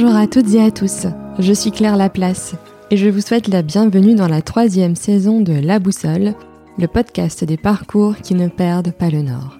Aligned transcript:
Bonjour 0.00 0.14
à 0.14 0.28
toutes 0.28 0.54
et 0.54 0.62
à 0.62 0.70
tous, 0.70 1.08
je 1.40 1.52
suis 1.52 1.72
Claire 1.72 1.96
Laplace 1.96 2.54
et 2.92 2.96
je 2.96 3.08
vous 3.08 3.20
souhaite 3.20 3.48
la 3.48 3.62
bienvenue 3.62 4.14
dans 4.14 4.28
la 4.28 4.42
troisième 4.42 4.94
saison 4.94 5.40
de 5.40 5.52
La 5.52 5.80
Boussole, 5.80 6.34
le 6.78 6.86
podcast 6.86 7.42
des 7.42 7.56
parcours 7.56 8.14
qui 8.18 8.36
ne 8.36 8.46
perdent 8.46 8.92
pas 8.92 9.10
le 9.10 9.22
nord. 9.22 9.58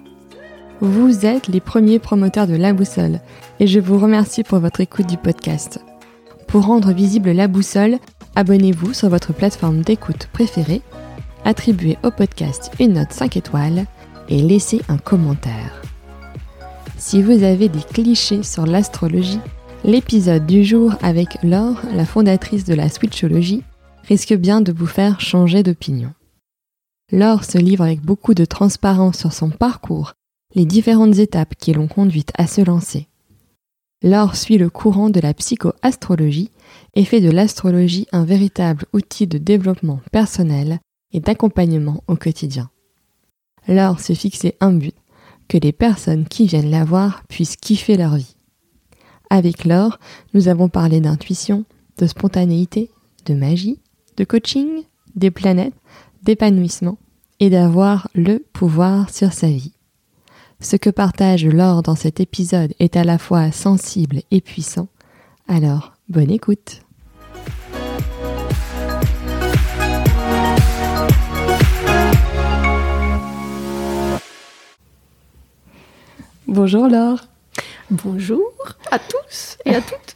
Vous 0.79 1.25
êtes 1.25 1.49
les 1.49 1.59
premiers 1.59 1.99
promoteurs 1.99 2.47
de 2.47 2.55
La 2.55 2.71
Boussole 2.71 3.19
et 3.59 3.67
je 3.67 3.81
vous 3.81 3.99
remercie 3.99 4.43
pour 4.43 4.59
votre 4.59 4.79
écoute 4.79 5.07
du 5.07 5.17
podcast. 5.17 5.81
Pour 6.47 6.67
rendre 6.67 6.93
visible 6.93 7.31
La 7.31 7.49
Boussole, 7.49 7.97
abonnez-vous 8.37 8.93
sur 8.93 9.09
votre 9.09 9.33
plateforme 9.33 9.81
d'écoute 9.81 10.29
préférée, 10.31 10.81
attribuez 11.43 11.97
au 12.01 12.11
podcast 12.11 12.71
une 12.79 12.93
note 12.93 13.11
5 13.11 13.35
étoiles 13.35 13.83
et 14.29 14.41
laissez 14.41 14.81
un 14.87 14.99
commentaire. 14.99 15.81
Si 16.97 17.21
vous 17.21 17.43
avez 17.43 17.67
des 17.67 17.83
clichés 17.83 18.43
sur 18.43 18.65
l'astrologie, 18.65 19.41
l'épisode 19.83 20.45
du 20.45 20.63
jour 20.63 20.95
avec 21.01 21.41
Laure, 21.43 21.81
la 21.93 22.05
fondatrice 22.05 22.65
de 22.65 22.73
la 22.73 22.89
Switchologie, 22.89 23.63
risque 24.03 24.33
bien 24.33 24.61
de 24.61 24.71
vous 24.71 24.85
faire 24.85 25.19
changer 25.21 25.63
d'opinion. 25.63 26.13
Laure 27.11 27.43
se 27.43 27.57
livre 27.57 27.83
avec 27.83 28.01
beaucoup 28.01 28.33
de 28.33 28.45
transparence 28.45 29.17
sur 29.17 29.33
son 29.33 29.49
parcours, 29.49 30.13
les 30.55 30.65
différentes 30.65 31.17
étapes 31.17 31.55
qui 31.55 31.73
l'ont 31.73 31.87
conduite 31.87 32.31
à 32.37 32.47
se 32.47 32.61
lancer. 32.61 33.07
Laure 34.03 34.35
suit 34.35 34.57
le 34.57 34.69
courant 34.69 35.09
de 35.09 35.19
la 35.19 35.33
psychoastrologie 35.33 36.51
et 36.95 37.05
fait 37.05 37.21
de 37.21 37.31
l'astrologie 37.31 38.07
un 38.11 38.25
véritable 38.25 38.85
outil 38.93 39.27
de 39.27 39.37
développement 39.37 39.99
personnel 40.11 40.79
et 41.11 41.19
d'accompagnement 41.19 42.03
au 42.07 42.15
quotidien. 42.15 42.69
Laure 43.67 43.99
s'est 43.99 44.15
fixé 44.15 44.55
un 44.61 44.71
but, 44.71 44.95
que 45.47 45.57
les 45.57 45.71
personnes 45.71 46.25
qui 46.25 46.45
viennent 46.45 46.71
la 46.71 46.85
voir 46.85 47.23
puissent 47.27 47.57
kiffer 47.57 47.97
leur 47.97 48.15
vie. 48.15 48.35
Avec 49.31 49.65
Laure, 49.65 49.99
nous 50.33 50.47
avons 50.47 50.69
parlé 50.69 51.01
d'intuition, 51.01 51.63
de 51.99 52.07
spontanéité, 52.07 52.89
de 53.27 53.35
magie, 53.35 53.79
de 54.17 54.23
coaching, 54.23 54.67
des 55.15 55.29
planètes, 55.29 55.75
d'épanouissement 56.23 56.97
et 57.39 57.51
d'avoir 57.51 58.09
le 58.15 58.39
pouvoir 58.39 59.11
sur 59.11 59.31
sa 59.31 59.47
vie. 59.47 59.73
Ce 60.59 60.75
que 60.75 60.89
partage 60.89 61.45
Laure 61.45 61.83
dans 61.83 61.95
cet 61.95 62.19
épisode 62.19 62.73
est 62.79 62.97
à 62.97 63.03
la 63.03 63.19
fois 63.19 63.51
sensible 63.51 64.21
et 64.31 64.41
puissant, 64.41 64.87
alors 65.47 65.93
bonne 66.09 66.31
écoute. 66.31 66.81
Bonjour 76.47 76.87
Laure. 76.87 77.27
Bonjour 77.91 78.53
à 78.91 78.99
tous 78.99 79.57
et 79.65 79.73
à 79.73 79.81
toutes. 79.81 80.15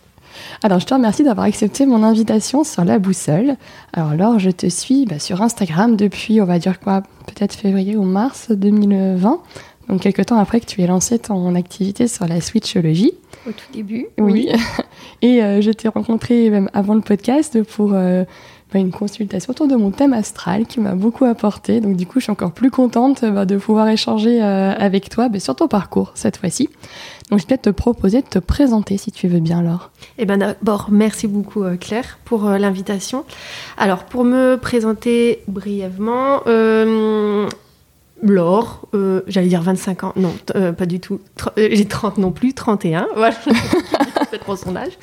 Alors, 0.61 0.79
je 0.79 0.85
te 0.85 0.93
remercie 0.93 1.23
d'avoir 1.23 1.47
accepté 1.47 1.87
mon 1.87 2.03
invitation 2.03 2.63
sur 2.63 2.85
la 2.85 2.99
boussole. 2.99 3.55
Alors, 3.93 4.13
Laure, 4.13 4.37
je 4.37 4.51
te 4.51 4.67
suis 4.67 5.05
bah, 5.05 5.17
sur 5.17 5.41
Instagram 5.41 5.95
depuis, 5.95 6.39
on 6.39 6.45
va 6.45 6.59
dire 6.59 6.79
quoi, 6.79 7.01
peut-être 7.25 7.55
février 7.55 7.95
ou 7.95 8.03
mars 8.03 8.51
2020. 8.51 9.41
Donc, 9.89 10.01
quelques 10.01 10.27
temps 10.27 10.37
après 10.37 10.59
que 10.59 10.67
tu 10.67 10.81
aies 10.81 10.87
lancé 10.87 11.17
ton 11.17 11.55
activité 11.55 12.07
sur 12.07 12.27
la 12.27 12.41
switchologie. 12.41 13.13
Au 13.47 13.51
tout 13.51 13.73
début. 13.73 14.05
Oui. 14.19 14.49
Et 15.23 15.43
euh, 15.43 15.61
je 15.61 15.71
t'ai 15.71 15.87
rencontré 15.87 16.51
même 16.51 16.69
avant 16.73 16.93
le 16.93 17.01
podcast 17.01 17.61
pour 17.63 17.93
euh, 17.93 18.23
une 18.79 18.91
consultation 18.91 19.51
autour 19.51 19.67
de 19.67 19.75
mon 19.75 19.91
thème 19.91 20.13
astral 20.13 20.65
qui 20.65 20.79
m'a 20.79 20.95
beaucoup 20.95 21.25
apporté. 21.25 21.81
Donc 21.81 21.95
du 21.95 22.05
coup, 22.05 22.19
je 22.19 22.25
suis 22.25 22.31
encore 22.31 22.51
plus 22.51 22.71
contente 22.71 23.23
bah, 23.25 23.45
de 23.45 23.57
pouvoir 23.57 23.87
échanger 23.89 24.41
euh, 24.41 24.73
avec 24.77 25.09
toi 25.09 25.29
bah, 25.29 25.39
sur 25.39 25.55
ton 25.55 25.67
parcours 25.67 26.11
cette 26.15 26.37
fois-ci. 26.37 26.69
Donc 27.29 27.39
je 27.39 27.47
vais 27.47 27.57
te 27.57 27.69
proposer 27.69 28.21
de 28.21 28.27
te 28.27 28.39
présenter 28.39 28.97
si 28.97 29.11
tu 29.11 29.27
veux 29.27 29.39
bien, 29.39 29.61
Laure. 29.61 29.91
Eh 30.17 30.25
bien 30.25 30.37
d'abord, 30.37 30.87
merci 30.91 31.27
beaucoup 31.27 31.63
euh, 31.63 31.77
Claire 31.77 32.19
pour 32.25 32.47
euh, 32.47 32.57
l'invitation. 32.57 33.25
Alors 33.77 34.03
pour 34.03 34.23
me 34.23 34.55
présenter 34.55 35.43
brièvement, 35.47 36.41
Laure, 38.31 38.87
j'allais 39.27 39.47
dire 39.47 39.61
25 39.61 40.03
ans, 40.03 40.13
non, 40.15 40.33
pas 40.77 40.85
du 40.85 40.99
tout, 40.99 41.19
j'ai 41.57 41.85
30 41.85 42.17
non 42.17 42.31
plus, 42.31 42.53
31, 42.53 43.07
voilà. 43.15 43.35
pour 44.45 44.57
son 44.57 44.75
âge. 44.75 44.93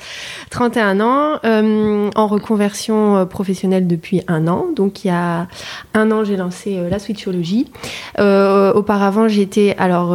31 0.49 0.99
ans, 0.99 1.39
euh, 1.45 2.09
en 2.15 2.27
reconversion 2.27 3.17
euh, 3.17 3.25
professionnelle 3.25 3.87
depuis 3.87 4.21
un 4.27 4.47
an. 4.47 4.67
Donc 4.75 5.03
il 5.03 5.07
y 5.07 5.11
a 5.11 5.47
un 5.93 6.11
an, 6.11 6.23
j'ai 6.23 6.37
lancé 6.37 6.77
euh, 6.77 6.89
la 6.89 6.99
switchologie. 6.99 7.71
auparavant, 8.17 9.27
j'étais, 9.27 9.75
alors 9.77 10.09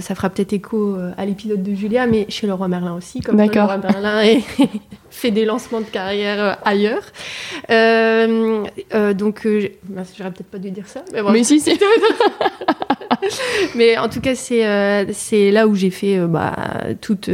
ça 0.00 0.14
fera 0.14 0.30
peut-être 0.30 0.52
écho 0.52 0.96
à 1.16 1.24
l'épisode 1.24 1.62
de 1.62 1.74
Julia, 1.74 2.06
mais 2.06 2.26
chez 2.28 2.46
le 2.46 2.54
roi 2.54 2.68
Merlin 2.68 2.94
aussi, 2.94 3.20
comme 3.20 3.38
le 3.38 3.46
roi 3.46 3.78
Merlin 3.78 4.22
et 4.22 4.42
fait 5.20 5.30
des 5.30 5.44
lancements 5.44 5.80
de 5.80 5.86
carrière 5.86 6.58
ailleurs. 6.64 7.04
donc, 7.68 9.46
j'aurais 9.46 10.30
peut-être 10.30 10.50
pas 10.50 10.58
dû 10.58 10.70
dire 10.70 10.86
ça. 10.86 11.02
Mais, 11.12 11.22
bon, 11.22 11.30
mais 11.30 11.44
si, 11.44 11.60
si. 11.60 11.78
mais 13.74 13.98
en 13.98 14.08
tout 14.08 14.20
cas, 14.20 14.34
c'est 14.34 15.06
c'est 15.12 15.50
là 15.50 15.66
où 15.66 15.74
j'ai 15.74 15.90
fait 15.90 16.18
bah, 16.20 16.54
toute, 17.00 17.30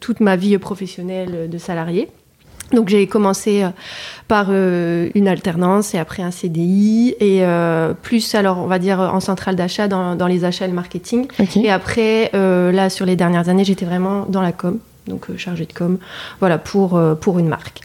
toute 0.00 0.20
ma 0.20 0.36
vie 0.36 0.56
professionnelle 0.58 1.48
de 1.50 1.58
salarié. 1.58 2.08
Donc 2.72 2.88
j'ai 2.88 3.06
commencé 3.06 3.62
euh, 3.62 3.68
par 4.28 4.46
euh, 4.50 5.08
une 5.14 5.28
alternance 5.28 5.94
et 5.94 5.98
après 5.98 6.22
un 6.22 6.30
CDI 6.30 7.16
et 7.18 7.44
euh, 7.44 7.94
plus 7.94 8.34
alors 8.34 8.58
on 8.58 8.66
va 8.66 8.78
dire 8.78 9.00
en 9.00 9.20
centrale 9.20 9.56
d'achat 9.56 9.88
dans, 9.88 10.14
dans, 10.14 10.26
les 10.26 10.44
achats 10.44 10.66
et 10.66 10.68
le 10.68 10.74
marketing. 10.74 11.26
Et 11.56 11.70
après 11.70 12.30
là 12.32 12.90
sur 12.90 13.06
les 13.06 13.16
dernières 13.16 13.48
années 13.48 13.64
j'étais 13.64 13.84
vraiment 13.84 14.26
dans 14.28 14.42
la 14.42 14.52
com 14.52 14.78
donc 15.10 15.28
euh, 15.28 15.36
chargée 15.36 15.66
de 15.66 15.72
com, 15.72 15.98
voilà, 16.38 16.56
pour, 16.56 16.96
euh, 16.96 17.14
pour 17.14 17.38
une 17.38 17.48
marque. 17.48 17.82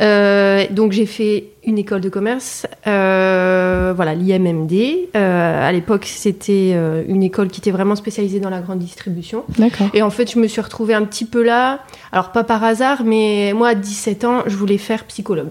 Euh, 0.00 0.64
donc 0.70 0.92
j'ai 0.92 1.04
fait 1.04 1.48
une 1.64 1.76
école 1.76 2.00
de 2.00 2.08
commerce, 2.08 2.66
voilà, 2.86 4.14
l'IMMD. 4.14 5.14
à 5.14 5.70
l'époque, 5.72 6.06
c'était 6.06 6.74
une 7.06 7.22
école 7.22 7.48
qui 7.48 7.60
était 7.60 7.70
vraiment 7.70 7.96
spécialisée 7.96 8.40
dans 8.40 8.48
la 8.48 8.60
grande 8.60 8.78
distribution. 8.78 9.44
Et 9.92 10.00
en 10.00 10.08
fait, 10.08 10.32
je 10.32 10.38
me 10.38 10.46
suis 10.46 10.62
retrouvée 10.62 10.94
un 10.94 11.04
petit 11.04 11.26
peu 11.26 11.42
là, 11.42 11.80
alors 12.12 12.32
pas 12.32 12.44
par 12.44 12.64
hasard, 12.64 13.04
mais 13.04 13.52
moi, 13.54 13.68
à 13.68 13.74
17 13.74 14.24
ans, 14.24 14.42
je 14.46 14.56
voulais 14.56 14.78
faire 14.78 15.04
psychologue 15.04 15.50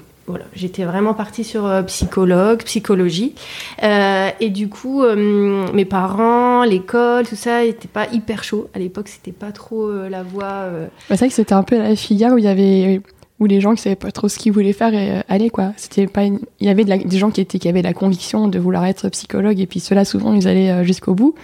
j'étais 0.54 0.84
vraiment 0.84 1.14
partie 1.14 1.44
sur 1.44 1.66
euh, 1.66 1.84
psychologue, 1.84 2.64
psychologie. 2.64 3.36
Euh, 3.84 4.30
et 4.40 4.50
du 4.50 4.70
coup, 4.70 5.04
euh, 5.04 5.68
mes 5.74 5.86
parents, 5.86 6.64
l'école, 6.64 7.28
tout 7.28 7.36
ça, 7.36 7.64
n'était 7.64 7.88
pas 7.88 8.08
hyper 8.12 8.44
chaud. 8.44 8.70
À 8.74 8.80
l'époque, 8.80 9.08
c'était 9.08 9.32
pas 9.32 9.52
trop 9.52 9.92
la 9.92 10.24
voie. 10.24 10.70
C'est 11.08 11.18
vrai 11.18 11.28
que 11.28 11.34
c'était 11.34 11.54
un 11.54 11.64
peu 11.64 11.78
la 11.78 11.96
filière 11.96 12.34
où 12.34 12.38
il 12.38 12.44
y 12.44 12.48
avait 12.48 13.02
où 13.40 13.46
les 13.46 13.62
gens 13.62 13.74
qui 13.74 13.82
savaient 13.82 13.96
pas 13.96 14.12
trop 14.12 14.28
ce 14.28 14.38
qu'ils 14.38 14.52
voulaient 14.52 14.74
faire 14.74 14.94
et 14.94 15.22
aller 15.30 15.50
quoi. 15.50 15.72
C'était 15.78 16.08
pas 16.08 16.26
il 16.26 16.40
y 16.60 16.68
avait 16.68 16.84
des 16.84 17.18
gens 17.18 17.32
qui 17.32 17.40
étaient 17.40 17.58
qui 17.58 17.70
avaient 17.70 17.82
la 17.82 17.94
conviction 17.94 18.50
de 18.50 18.60
vouloir 18.60 18.86
être 18.86 19.08
psychologue 19.10 19.60
et 19.62 19.66
puis 19.66 19.80
ceux-là 19.80 20.04
souvent 20.04 20.34
ils 20.34 20.48
allaient 20.48 20.84
jusqu'au 20.84 21.14
bout. 21.14 21.36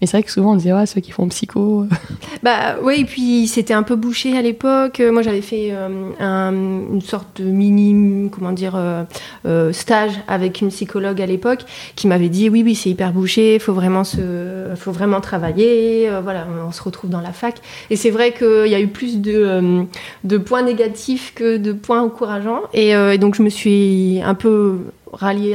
Mais 0.00 0.06
c'est 0.06 0.16
vrai 0.16 0.22
que 0.22 0.30
souvent 0.30 0.52
on 0.52 0.56
disait, 0.56 0.72
ouais, 0.72 0.86
ceux 0.86 1.00
qui 1.00 1.10
font 1.10 1.28
psycho. 1.28 1.86
bah 2.42 2.76
oui, 2.82 3.00
et 3.00 3.04
puis 3.04 3.46
c'était 3.46 3.74
un 3.74 3.82
peu 3.82 3.96
bouché 3.96 4.36
à 4.36 4.42
l'époque. 4.42 5.00
Moi 5.00 5.20
j'avais 5.20 5.42
fait 5.42 5.72
euh, 5.72 6.88
une 6.92 7.02
sorte 7.02 7.40
de 7.42 7.44
mini, 7.44 8.30
comment 8.30 8.52
dire, 8.52 8.76
euh, 8.76 9.04
euh, 9.46 9.72
stage 9.72 10.12
avec 10.26 10.62
une 10.62 10.68
psychologue 10.68 11.20
à 11.20 11.26
l'époque 11.26 11.60
qui 11.96 12.06
m'avait 12.06 12.30
dit, 12.30 12.48
oui, 12.48 12.62
oui, 12.64 12.74
c'est 12.74 12.90
hyper 12.90 13.12
bouché, 13.12 13.58
faut 13.58 13.74
vraiment, 13.74 14.04
se, 14.04 14.70
faut 14.76 14.92
vraiment 14.92 15.20
travailler. 15.20 16.10
voilà, 16.22 16.46
on, 16.66 16.72
se 16.72 16.82
retrouve 16.82 17.10
dans 17.10 17.20
la 17.20 17.32
fac. 17.32 17.56
Et 17.90 17.96
c'est 17.96 18.10
vrai 18.10 18.32
qu'il 18.32 18.68
y 18.68 18.74
a 18.74 18.80
eu 18.80 18.88
plus 18.88 19.20
de, 19.20 19.84
de 20.24 20.38
points 20.38 20.62
négatifs 20.62 21.32
que 21.34 21.58
de 21.58 21.72
points 21.72 22.00
encourageants. 22.00 22.62
Et 22.72 23.18
donc 23.18 23.34
je 23.34 23.42
me 23.42 23.50
suis 23.50 24.20
un 24.24 24.34
peu 24.34 24.78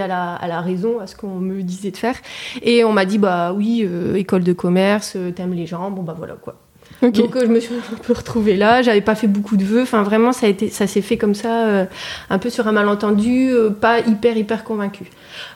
la, 0.08 0.36
à 0.36 0.48
la 0.48 0.62
raison, 0.62 1.00
à 1.00 1.08
ce 1.08 1.16
qu'on 1.16 1.40
me 1.40 1.62
disait 1.64 1.92
de 1.92 1.98
faire. 1.98 2.16
Et 2.62 2.84
on 2.84 2.94
m'a 2.94 3.06
dit, 3.06 3.18
bah 3.18 3.54
oui, 3.54 3.86
euh, 3.86 4.16
école 4.16 4.44
de 4.44 4.54
commerce, 4.54 5.16
euh, 5.16 5.32
t'aimes 5.32 5.54
les 5.54 5.66
gens, 5.66 5.92
bon 5.92 6.04
bah 6.04 6.16
voilà 6.18 6.36
quoi. 6.36 6.65
Donc 7.02 7.36
euh, 7.36 7.42
je 7.42 7.48
me 7.48 7.60
suis 7.60 7.74
un 7.76 7.98
peu 7.98 8.14
retrouvée 8.14 8.56
là, 8.56 8.82
j'avais 8.82 9.02
pas 9.02 9.16
fait 9.16 9.28
beaucoup 9.28 9.58
de 9.58 9.64
vœux, 9.64 9.82
enfin 9.82 10.04
vraiment 10.04 10.32
ça, 10.32 10.46
a 10.46 10.50
été, 10.50 10.70
ça 10.70 10.88
s'est 10.88 11.02
fait 11.02 11.18
comme 11.18 11.36
ça, 11.36 11.88
un 12.30 12.40
peu 12.40 12.50
sur 12.50 12.68
un 12.68 12.72
malentendu, 12.72 13.52
pas 13.82 14.00
hyper 14.00 14.38
hyper 14.38 14.64
convaincu. 14.64 15.06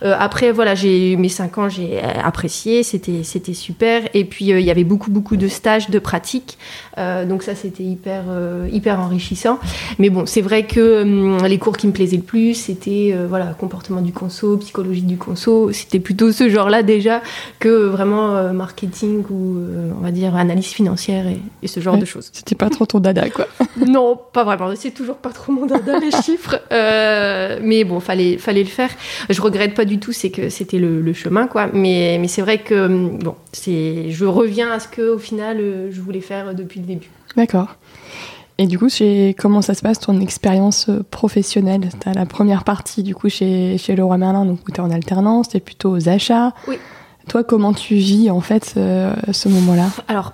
après 0.01 0.51
voilà, 0.51 0.75
j'ai 0.75 1.15
mes 1.15 1.29
cinq 1.29 1.57
ans, 1.57 1.69
j'ai 1.69 2.01
apprécié, 2.01 2.83
c'était 2.83 3.23
c'était 3.23 3.53
super, 3.53 4.03
et 4.13 4.25
puis 4.25 4.45
il 4.45 4.61
y 4.61 4.71
avait 4.71 4.83
beaucoup 4.83 5.11
beaucoup 5.11 5.37
de 5.37 5.47
stages, 5.47 5.89
de 5.89 5.99
pratiques, 5.99 6.57
donc 6.97 7.43
ça 7.43 7.55
c'était 7.55 7.83
hyper 7.83 8.23
hyper 8.71 8.99
enrichissant. 8.99 9.59
Mais 9.97 10.09
bon, 10.09 10.25
c'est 10.25 10.41
vrai 10.41 10.65
que 10.65 11.01
hum, 11.03 11.45
les 11.45 11.57
cours 11.57 11.77
qui 11.77 11.87
me 11.87 11.93
plaisaient 11.93 12.17
le 12.17 12.23
plus, 12.23 12.53
c'était 12.53 13.15
voilà 13.27 13.55
comportement 13.57 14.01
du 14.01 14.11
conso, 14.11 14.57
psychologie 14.57 15.01
du 15.01 15.17
conso, 15.17 15.71
c'était 15.71 15.99
plutôt 15.99 16.31
ce 16.31 16.49
genre-là 16.49 16.83
déjà 16.83 17.21
que 17.59 17.69
vraiment 17.69 18.53
marketing 18.53 19.23
ou 19.29 19.57
on 19.97 20.01
va 20.01 20.11
dire 20.11 20.35
analyse 20.35 20.67
financière 20.67 21.28
et, 21.61 21.67
ce 21.67 21.79
genre 21.79 21.97
de 21.97 22.05
choses. 22.05 22.29
C'était 22.33 22.55
pas 22.55 22.69
trop 22.69 22.85
ton 22.85 22.99
dada, 22.99 23.29
quoi. 23.29 23.47
non, 23.87 24.19
pas 24.33 24.43
vraiment. 24.43 24.73
C'est 24.75 24.91
toujours 24.91 25.17
pas 25.17 25.29
trop 25.29 25.51
mon 25.51 25.65
dada, 25.65 25.99
les 25.99 26.11
chiffres. 26.23 26.59
Euh, 26.71 27.59
mais 27.61 27.83
bon, 27.83 27.99
fallait, 27.99 28.37
fallait 28.37 28.63
le 28.63 28.69
faire. 28.69 28.89
Je 29.29 29.41
regrette 29.41 29.73
pas 29.73 29.85
du 29.85 29.99
tout, 29.99 30.11
c'est 30.11 30.29
que 30.29 30.49
c'était 30.49 30.77
le, 30.77 31.13
chemin, 31.13 31.47
quoi. 31.47 31.67
Mais, 31.73 32.17
mais 32.19 32.27
c'est 32.27 32.41
vrai 32.41 32.59
que, 32.59 32.87
bon, 32.87 33.35
c'est, 33.51 34.11
je 34.11 34.25
reviens 34.25 34.71
à 34.71 34.79
ce 34.79 34.87
que, 34.87 35.13
au 35.13 35.19
final, 35.19 35.57
euh, 35.59 35.89
je 35.91 36.01
voulais 36.01 36.21
faire 36.21 36.53
depuis 36.53 36.79
le 36.79 36.85
début. 36.85 37.09
D'accord. 37.35 37.75
Et 38.57 38.67
du 38.67 38.77
coup, 38.77 38.87
comment 39.37 39.61
ça 39.61 39.73
se 39.73 39.81
passe 39.81 39.99
ton 39.99 40.19
expérience 40.19 40.89
euh, 40.89 41.03
professionnelle? 41.09 41.89
Tu 41.99 42.09
as 42.09 42.13
la 42.13 42.25
première 42.25 42.63
partie 42.63 43.03
du 43.03 43.15
coup 43.15 43.29
chez, 43.29 43.77
chez 43.77 43.95
Leroy 43.95 44.17
Merlin, 44.17 44.45
donc 44.45 44.59
où 44.67 44.71
tu 44.71 44.77
es 44.77 44.83
en 44.83 44.91
alternance, 44.91 45.49
tu 45.49 45.57
es 45.57 45.59
plutôt 45.61 45.91
aux 45.91 46.09
achats. 46.09 46.53
Oui. 46.67 46.77
Toi, 47.29 47.43
comment 47.43 47.73
tu 47.73 47.95
vis 47.95 48.31
en 48.31 48.41
fait 48.41 48.65
ce 48.65 49.49
moment-là? 49.49 49.85
Alors, 50.07 50.33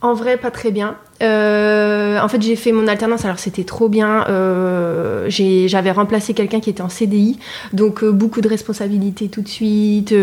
en 0.00 0.14
vrai, 0.14 0.36
pas 0.36 0.50
très 0.50 0.70
bien. 0.70 0.98
Euh, 1.22 2.18
en 2.20 2.28
fait, 2.28 2.42
j'ai 2.42 2.56
fait 2.56 2.72
mon 2.72 2.86
alternance, 2.86 3.24
alors 3.24 3.38
c'était 3.38 3.64
trop 3.64 3.88
bien. 3.88 4.24
Euh, 4.28 5.26
j'avais 5.28 5.90
remplacé 5.90 6.34
quelqu'un 6.34 6.60
qui 6.60 6.70
était 6.70 6.82
en 6.82 6.88
CDI, 6.88 7.38
donc 7.72 8.02
euh, 8.02 8.10
beaucoup 8.10 8.40
de 8.40 8.48
responsabilités 8.48 9.28
tout 9.28 9.42
de 9.42 9.48
suite. 9.48 10.14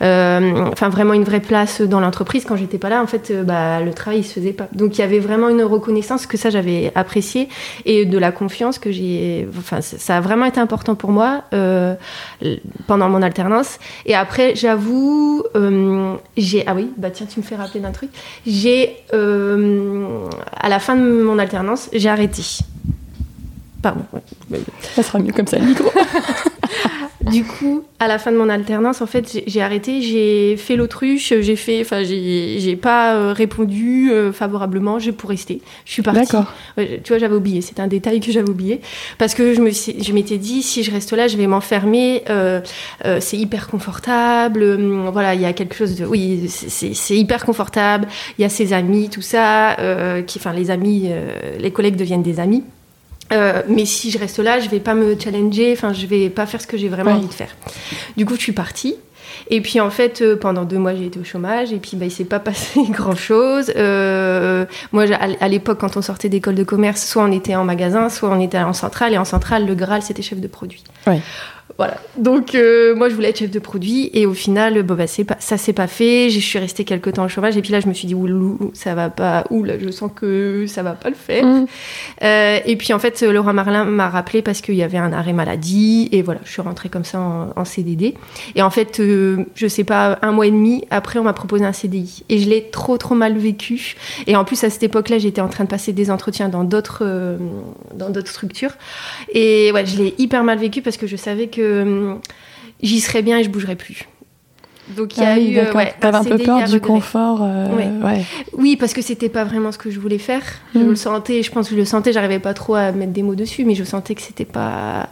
enfin, 0.00 0.88
vraiment 0.88 1.14
une 1.14 1.24
vraie 1.24 1.40
place 1.40 1.80
dans 1.80 2.00
l'entreprise. 2.00 2.44
Quand 2.44 2.56
j'étais 2.56 2.78
pas 2.78 2.88
là, 2.88 3.02
en 3.02 3.06
fait, 3.06 3.32
bah, 3.44 3.80
le 3.80 3.92
travail 3.92 4.20
il 4.20 4.24
se 4.24 4.34
faisait 4.34 4.52
pas. 4.52 4.68
Donc 4.72 4.98
il 4.98 5.00
y 5.00 5.04
avait 5.04 5.18
vraiment 5.18 5.48
une 5.48 5.62
reconnaissance 5.62 6.26
que 6.26 6.36
ça 6.36 6.50
j'avais 6.50 6.92
apprécié 6.94 7.48
et 7.84 8.04
de 8.04 8.18
la 8.18 8.32
confiance 8.32 8.78
que 8.78 8.90
j'ai. 8.90 9.48
Enfin, 9.58 9.80
ça 9.80 10.16
a 10.16 10.20
vraiment 10.20 10.46
été 10.46 10.60
important 10.60 10.94
pour 10.94 11.10
moi 11.10 11.44
pendant 12.86 13.08
mon 13.08 13.22
alternance. 13.22 13.78
Et 14.04 14.14
après, 14.14 14.54
j'avoue, 14.54 15.44
j'ai 16.36 16.64
ah 16.66 16.74
oui, 16.74 16.90
bah 16.96 17.10
tiens, 17.10 17.26
tu 17.26 17.40
me 17.40 17.44
fais 17.44 17.56
rappeler 17.56 17.80
d'un 17.80 17.92
truc. 17.92 18.10
J'ai 18.46 18.96
à 20.56 20.68
la 20.68 20.78
fin 20.78 20.96
de 20.96 21.22
mon 21.22 21.38
alternance, 21.38 21.88
j'ai 21.92 22.08
arrêté. 22.08 22.42
Pardon. 23.82 24.04
Ça 24.80 25.02
sera 25.02 25.18
mieux 25.18 25.32
comme 25.32 25.46
ça, 25.46 25.58
le 25.58 25.66
micro. 25.66 25.90
du 27.30 27.44
coup, 27.44 27.84
à 27.98 28.06
la 28.06 28.18
fin 28.18 28.30
de 28.30 28.36
mon 28.36 28.48
alternance, 28.48 29.00
en 29.00 29.06
fait, 29.06 29.42
j'ai 29.46 29.62
arrêté, 29.62 30.00
j'ai 30.00 30.56
fait 30.56 30.76
l'autruche, 30.76 31.32
j'ai 31.40 31.56
fait, 31.56 31.80
enfin, 31.80 32.02
j'ai 32.04 32.76
pas 32.80 33.14
euh, 33.14 33.32
répondu 33.32 34.10
euh, 34.10 34.32
favorablement, 34.32 34.98
j'ai 34.98 35.12
pour 35.12 35.30
rester. 35.30 35.60
Je 35.84 35.92
suis 35.92 36.02
partie. 36.02 36.20
D'accord. 36.20 36.52
tu 36.76 37.08
vois, 37.08 37.18
j'avais 37.18 37.34
oublié, 37.34 37.60
c'est 37.60 37.80
un 37.80 37.88
détail 37.88 38.20
que 38.20 38.30
j'avais 38.30 38.48
oublié. 38.48 38.80
Parce 39.18 39.34
que 39.34 39.54
je 39.54 40.12
m'étais 40.12 40.38
dit, 40.38 40.62
si 40.62 40.82
je 40.82 40.90
reste 40.90 41.12
là, 41.12 41.28
je 41.28 41.36
vais 41.36 41.46
m'enfermer, 41.46 42.22
euh, 42.30 42.60
c'est 43.20 43.36
hyper 43.36 43.68
confortable, 43.68 44.62
hum, 44.62 45.08
voilà, 45.10 45.34
il 45.34 45.40
y 45.40 45.46
a 45.46 45.52
quelque 45.52 45.74
chose 45.74 45.96
de. 45.96 46.06
Oui, 46.06 46.48
c'est 46.48 47.16
hyper 47.16 47.44
confortable, 47.44 48.08
il 48.38 48.42
y 48.42 48.44
a 48.44 48.48
ses 48.48 48.72
amis, 48.72 49.08
tout 49.08 49.22
ça, 49.22 49.76
qui, 50.26 50.38
enfin, 50.38 50.52
les 50.52 50.70
amis, 50.70 51.10
les 51.58 51.70
collègues 51.70 51.96
deviennent 51.96 52.22
des 52.22 52.40
amis. 52.40 52.62
Euh, 53.32 53.62
mais 53.68 53.84
si 53.84 54.10
je 54.10 54.18
reste 54.18 54.38
là, 54.38 54.60
je 54.60 54.68
vais 54.68 54.80
pas 54.80 54.94
me 54.94 55.18
challenger, 55.18 55.72
enfin, 55.72 55.92
je 55.92 56.06
vais 56.06 56.30
pas 56.30 56.46
faire 56.46 56.60
ce 56.60 56.66
que 56.66 56.76
j'ai 56.76 56.88
vraiment 56.88 57.12
envie 57.12 57.26
de 57.26 57.34
faire. 57.34 57.56
Du 58.16 58.24
coup, 58.24 58.34
je 58.36 58.40
suis 58.40 58.52
partie. 58.52 58.96
Et 59.48 59.60
puis 59.60 59.80
en 59.80 59.90
fait, 59.90 60.22
euh, 60.22 60.36
pendant 60.36 60.64
deux 60.64 60.78
mois, 60.78 60.94
j'ai 60.94 61.06
été 61.06 61.18
au 61.18 61.24
chômage. 61.24 61.72
Et 61.72 61.78
puis, 61.78 61.96
bah, 61.96 62.06
il 62.06 62.10
s'est 62.10 62.24
pas 62.24 62.38
passé 62.40 62.82
grand-chose. 62.90 63.72
Euh, 63.76 64.64
moi, 64.92 65.04
à 65.12 65.48
l'époque, 65.48 65.78
quand 65.78 65.96
on 65.96 66.02
sortait 66.02 66.28
d'école 66.28 66.54
de 66.54 66.64
commerce, 66.64 67.04
soit 67.04 67.24
on 67.24 67.32
était 67.32 67.56
en 67.56 67.64
magasin, 67.64 68.08
soit 68.08 68.30
on 68.30 68.40
était 68.40 68.58
en 68.58 68.72
centrale. 68.72 69.12
Et 69.12 69.18
en 69.18 69.24
centrale, 69.24 69.66
le 69.66 69.74
Graal, 69.74 70.02
c'était 70.02 70.22
chef 70.22 70.40
de 70.40 70.48
produit. 70.48 70.82
Ouais. 71.06 71.20
Voilà. 71.78 71.98
Donc 72.16 72.54
euh, 72.54 72.94
moi 72.94 73.08
je 73.08 73.14
voulais 73.14 73.30
être 73.30 73.40
chef 73.40 73.50
de 73.50 73.58
produit 73.58 74.08
et 74.14 74.24
au 74.24 74.32
final 74.32 74.82
bon, 74.82 74.94
bah, 74.94 75.04
pas, 75.26 75.36
ça 75.40 75.58
s'est 75.58 75.72
pas 75.72 75.88
fait. 75.88 76.30
Je 76.30 76.38
suis 76.38 76.58
restée 76.58 76.84
quelques 76.84 77.14
temps 77.14 77.24
au 77.24 77.28
chômage 77.28 77.56
et 77.56 77.60
puis 77.60 77.72
là 77.72 77.80
je 77.80 77.88
me 77.88 77.92
suis 77.92 78.06
dit 78.06 78.14
ouh 78.14 78.70
ça 78.72 78.94
va 78.94 79.10
pas. 79.10 79.44
Ouh 79.50 79.62
là 79.62 79.74
je 79.78 79.90
sens 79.90 80.10
que 80.14 80.64
ça 80.68 80.82
va 80.82 80.92
pas 80.92 81.10
le 81.10 81.16
faire. 81.16 81.44
Mm. 81.44 81.66
Euh, 82.22 82.58
et 82.64 82.76
puis 82.76 82.92
en 82.94 82.98
fait 82.98 83.20
Laurent 83.22 83.52
Marlin 83.52 83.84
m'a 83.84 84.08
rappelé 84.08 84.42
parce 84.42 84.62
qu'il 84.62 84.76
y 84.76 84.82
avait 84.82 84.96
un 84.96 85.12
arrêt 85.12 85.32
maladie 85.34 86.08
et 86.12 86.22
voilà 86.22 86.40
je 86.44 86.50
suis 86.50 86.62
rentrée 86.62 86.88
comme 86.88 87.04
ça 87.04 87.18
en, 87.54 87.64
CDD. 87.64 88.14
Et 88.54 88.62
en 88.62 88.70
fait 88.70 89.00
euh, 89.00 89.44
je 89.54 89.66
sais 89.66 89.84
pas 89.84 90.18
un 90.22 90.32
mois 90.32 90.46
et 90.46 90.52
demi 90.52 90.84
après 90.90 91.18
on 91.18 91.24
m'a 91.24 91.34
proposé 91.34 91.64
un 91.64 91.72
CDI 91.72 92.24
et 92.28 92.38
je 92.38 92.48
l'ai 92.48 92.70
trop 92.70 92.96
trop 92.96 93.16
mal 93.16 93.36
vécu. 93.36 93.96
Et 94.26 94.36
en 94.36 94.44
plus 94.44 94.62
à 94.64 94.70
cette 94.70 94.84
époque-là 94.84 95.18
j'étais 95.18 95.42
en 95.42 95.48
train 95.48 95.64
de 95.64 95.68
passer 95.68 95.92
des 95.92 96.10
entretiens 96.10 96.48
dans 96.48 96.64
d'autres 96.64 97.36
dans 97.94 98.08
d'autres 98.08 98.30
structures 98.30 98.72
et 99.34 99.72
ouais 99.72 99.84
je 99.84 99.98
l'ai 99.98 100.14
hyper 100.16 100.42
mal 100.44 100.58
vécu 100.58 100.80
parce 100.80 100.96
que 100.96 101.06
je 101.06 101.16
savais 101.16 101.48
que 101.48 101.55
Hum, 101.58 102.20
j'y 102.82 103.00
serais 103.00 103.22
bien 103.22 103.38
et 103.38 103.44
je 103.44 103.50
bougerais 103.50 103.76
plus. 103.76 104.06
Donc 104.96 105.16
il 105.16 105.22
y 105.22 105.26
a 105.26 105.32
ah 105.32 105.38
eu. 105.38 105.58
Euh, 105.58 105.72
ouais, 105.72 105.94
un, 106.00 106.24
peu 106.24 106.38
peur 106.38 106.64
du 106.68 106.80
confort. 106.80 107.40
Euh, 107.42 107.66
oui, 108.52 108.76
parce 108.76 108.92
que 108.92 109.02
c'était 109.02 109.28
pas 109.28 109.44
vraiment 109.44 109.72
ce 109.72 109.78
que 109.78 109.90
je 109.90 109.98
voulais 109.98 110.18
faire. 110.18 110.42
Je 110.74 110.78
hmm. 110.78 110.88
le 110.88 110.96
sentais, 110.96 111.42
je 111.42 111.50
pense 111.50 111.68
que 111.68 111.74
je 111.74 111.80
le 111.80 111.84
sentais, 111.84 112.12
j'arrivais 112.12 112.38
pas 112.38 112.54
trop 112.54 112.76
à 112.76 112.92
mettre 112.92 113.12
des 113.12 113.22
mots 113.22 113.34
dessus, 113.34 113.64
mais 113.64 113.74
je 113.74 113.82
sentais 113.82 114.14
que 114.14 114.22
c'était 114.22 114.44
pas. 114.44 115.08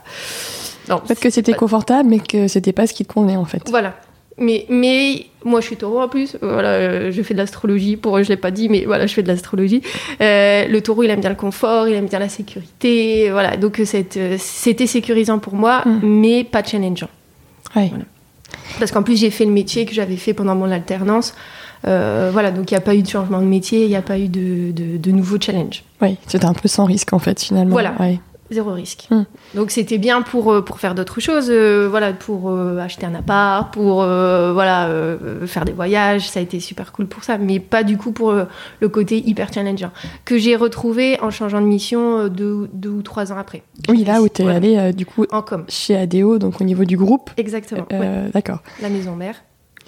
Peut-être 0.86 1.20
que 1.20 1.30
c'était 1.30 1.54
confortable, 1.54 2.08
mais 2.08 2.20
que 2.20 2.46
c'était 2.46 2.72
pas 2.72 2.86
ce 2.86 2.92
qui 2.92 3.04
te 3.04 3.12
convenait 3.12 3.36
en 3.36 3.46
fait. 3.46 3.62
Voilà. 3.68 3.94
Mais, 4.38 4.66
mais 4.68 5.26
moi, 5.44 5.60
je 5.60 5.66
suis 5.66 5.76
taureau 5.76 6.00
en 6.00 6.08
plus. 6.08 6.36
Voilà, 6.40 6.70
euh, 6.70 7.12
je 7.12 7.22
fais 7.22 7.34
de 7.34 7.38
l'astrologie. 7.38 7.96
Pour 7.96 8.22
je 8.22 8.28
l'ai 8.28 8.36
pas 8.36 8.50
dit, 8.50 8.68
mais 8.68 8.84
voilà, 8.84 9.06
je 9.06 9.14
fais 9.14 9.22
de 9.22 9.28
l'astrologie. 9.28 9.82
Euh, 10.20 10.66
le 10.66 10.80
taureau, 10.80 11.02
il 11.02 11.10
aime 11.10 11.20
bien 11.20 11.30
le 11.30 11.36
confort, 11.36 11.88
il 11.88 11.94
aime 11.94 12.06
bien 12.06 12.18
la 12.18 12.28
sécurité. 12.28 13.30
Voilà, 13.30 13.56
donc 13.56 13.80
euh, 13.80 14.36
c'était 14.38 14.86
sécurisant 14.86 15.38
pour 15.38 15.54
moi, 15.54 15.82
mm. 15.86 16.00
mais 16.02 16.44
pas 16.44 16.62
challengeant. 16.64 17.10
Parce 18.78 18.92
qu'en 18.92 19.02
plus, 19.02 19.18
j'ai 19.18 19.30
fait 19.30 19.44
le 19.44 19.52
métier 19.52 19.84
que 19.84 19.94
j'avais 19.94 20.16
fait 20.16 20.34
pendant 20.34 20.54
mon 20.54 20.70
alternance. 20.70 21.34
voilà, 21.82 22.50
donc 22.50 22.70
il 22.70 22.74
n'y 22.74 22.78
a 22.78 22.82
pas 22.82 22.94
eu 22.94 23.02
de 23.02 23.08
changement 23.08 23.40
de 23.40 23.46
métier, 23.46 23.84
il 23.84 23.88
n'y 23.88 23.96
a 23.96 24.02
pas 24.02 24.18
eu 24.18 24.28
de, 24.28 24.72
de, 24.72 24.96
de 24.96 25.10
nouveaux 25.10 25.40
challenges. 25.40 25.84
Oui, 26.00 26.16
c'était 26.26 26.46
un 26.46 26.54
peu 26.54 26.68
sans 26.68 26.84
risque 26.84 27.12
en 27.12 27.18
fait 27.18 27.40
finalement. 27.40 27.72
Voilà. 27.72 27.94
Zéro 28.54 28.72
risque. 28.72 29.08
Hmm. 29.10 29.24
Donc 29.54 29.72
c'était 29.72 29.98
bien 29.98 30.22
pour, 30.22 30.52
euh, 30.52 30.62
pour 30.62 30.78
faire 30.78 30.94
d'autres 30.94 31.20
choses, 31.20 31.48
euh, 31.50 31.88
voilà, 31.90 32.12
pour 32.12 32.50
euh, 32.50 32.78
acheter 32.78 33.04
un 33.04 33.14
appart, 33.14 33.72
pour 33.74 33.96
voilà, 33.96 34.88
faire 35.46 35.64
des 35.64 35.72
voyages, 35.72 36.28
ça 36.28 36.40
a 36.40 36.42
été 36.42 36.60
super 36.60 36.92
cool 36.92 37.06
pour 37.06 37.24
ça, 37.24 37.36
mais 37.36 37.58
pas 37.58 37.82
du 37.82 37.96
coup 37.96 38.12
pour 38.12 38.32
le 38.80 38.88
côté 38.88 39.18
hyper 39.18 39.52
challengeant, 39.52 39.90
que 40.24 40.38
j'ai 40.38 40.56
retrouvé 40.56 41.18
en 41.20 41.30
changeant 41.30 41.60
de 41.60 41.66
mission 41.66 42.28
deux, 42.28 42.68
deux 42.72 42.90
ou 42.90 43.02
trois 43.02 43.32
ans 43.32 43.38
après. 43.38 43.62
Oui, 43.88 44.04
là 44.04 44.22
où 44.22 44.28
tu 44.28 44.42
es 44.42 44.48
allé 44.48 44.92
du 44.92 45.04
coup 45.04 45.24
en 45.30 45.42
com. 45.42 45.64
chez 45.68 45.96
ADO, 45.96 46.38
donc 46.38 46.60
au 46.60 46.64
niveau 46.64 46.84
du 46.84 46.96
groupe. 46.96 47.30
Exactement. 47.36 47.86
D'accord. 48.32 48.62
La 48.80 48.88
maison 48.88 49.16
mère. 49.16 49.36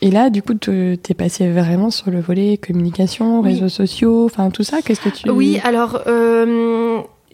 Et 0.03 0.11
là, 0.11 0.29
du 0.29 0.43
coup, 0.43 0.55
tu 0.55 0.99
es 1.09 1.15
passé 1.15 1.51
vraiment 1.51 1.91
sur 1.91 2.11
le 2.11 2.21
volet 2.21 2.59
communication, 2.59 3.41
réseaux 3.41 3.71
sociaux, 3.71 4.27
enfin 4.27 4.51
tout 4.51 4.63
ça. 4.63 4.83
Qu'est-ce 4.83 5.01
que 5.01 5.09
tu. 5.09 5.31
Oui, 5.31 5.61
alors 5.65 6.03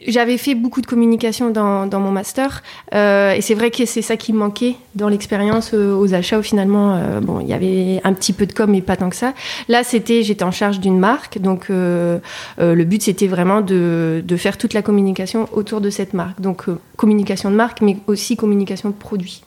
j'avais 0.07 0.39
fait 0.39 0.55
beaucoup 0.55 0.81
de 0.81 0.87
communication 0.87 1.51
dans, 1.51 1.87
dans 1.87 2.01
mon 2.01 2.11
master 2.11 2.63
euh, 2.95 3.33
et 3.33 3.41
c'est 3.41 3.55
vrai 3.55 3.71
que 3.71 3.85
c'est 3.87 4.03
ça 4.03 4.17
qui 4.17 4.33
me 4.33 4.39
manquait 4.39 4.77
dans 4.95 5.09
l'expérience 5.09 5.73
euh, 5.75 5.95
aux 5.95 6.15
achats 6.15 6.39
où 6.39 6.43
finalement 6.43 6.97
euh, 6.97 7.21
bon 7.21 7.41
il 7.41 7.49
y 7.49 7.53
avait 7.53 8.01
un 8.05 8.13
petit 8.13 8.33
peu 8.33 8.47
de 8.47 8.53
com 8.53 8.71
mais 8.71 8.83
pas 8.83 8.97
tant 8.97 9.11
que 9.11 9.17
ça. 9.17 9.35
Là 9.69 9.85
c'était 9.85 10.23
j'étais 10.23 10.45
en 10.45 10.51
charge 10.51 10.81
d'une 10.81 10.99
marque 10.99 11.39
donc 11.39 11.67
euh, 11.71 12.19
euh, 12.61 12.75
le 12.75 12.85
but 12.85 13.03
c'était 13.03 13.27
vraiment 13.27 13.61
de, 13.61 14.23
de, 14.25 14.37
faire 14.37 14.59
toute 14.59 14.75
la 14.75 14.83
communication 14.83 15.49
autour 15.53 15.81
de 15.81 15.91
cette 15.91 16.15
marque. 16.15 16.41
Donc 16.41 16.67
communication 16.97 17.51
de 17.51 17.57
marque 17.57 17.81
mais 17.81 17.97
aussi 18.07 18.37
communication 18.37 18.91
de 18.91 18.95
produit 18.95 19.43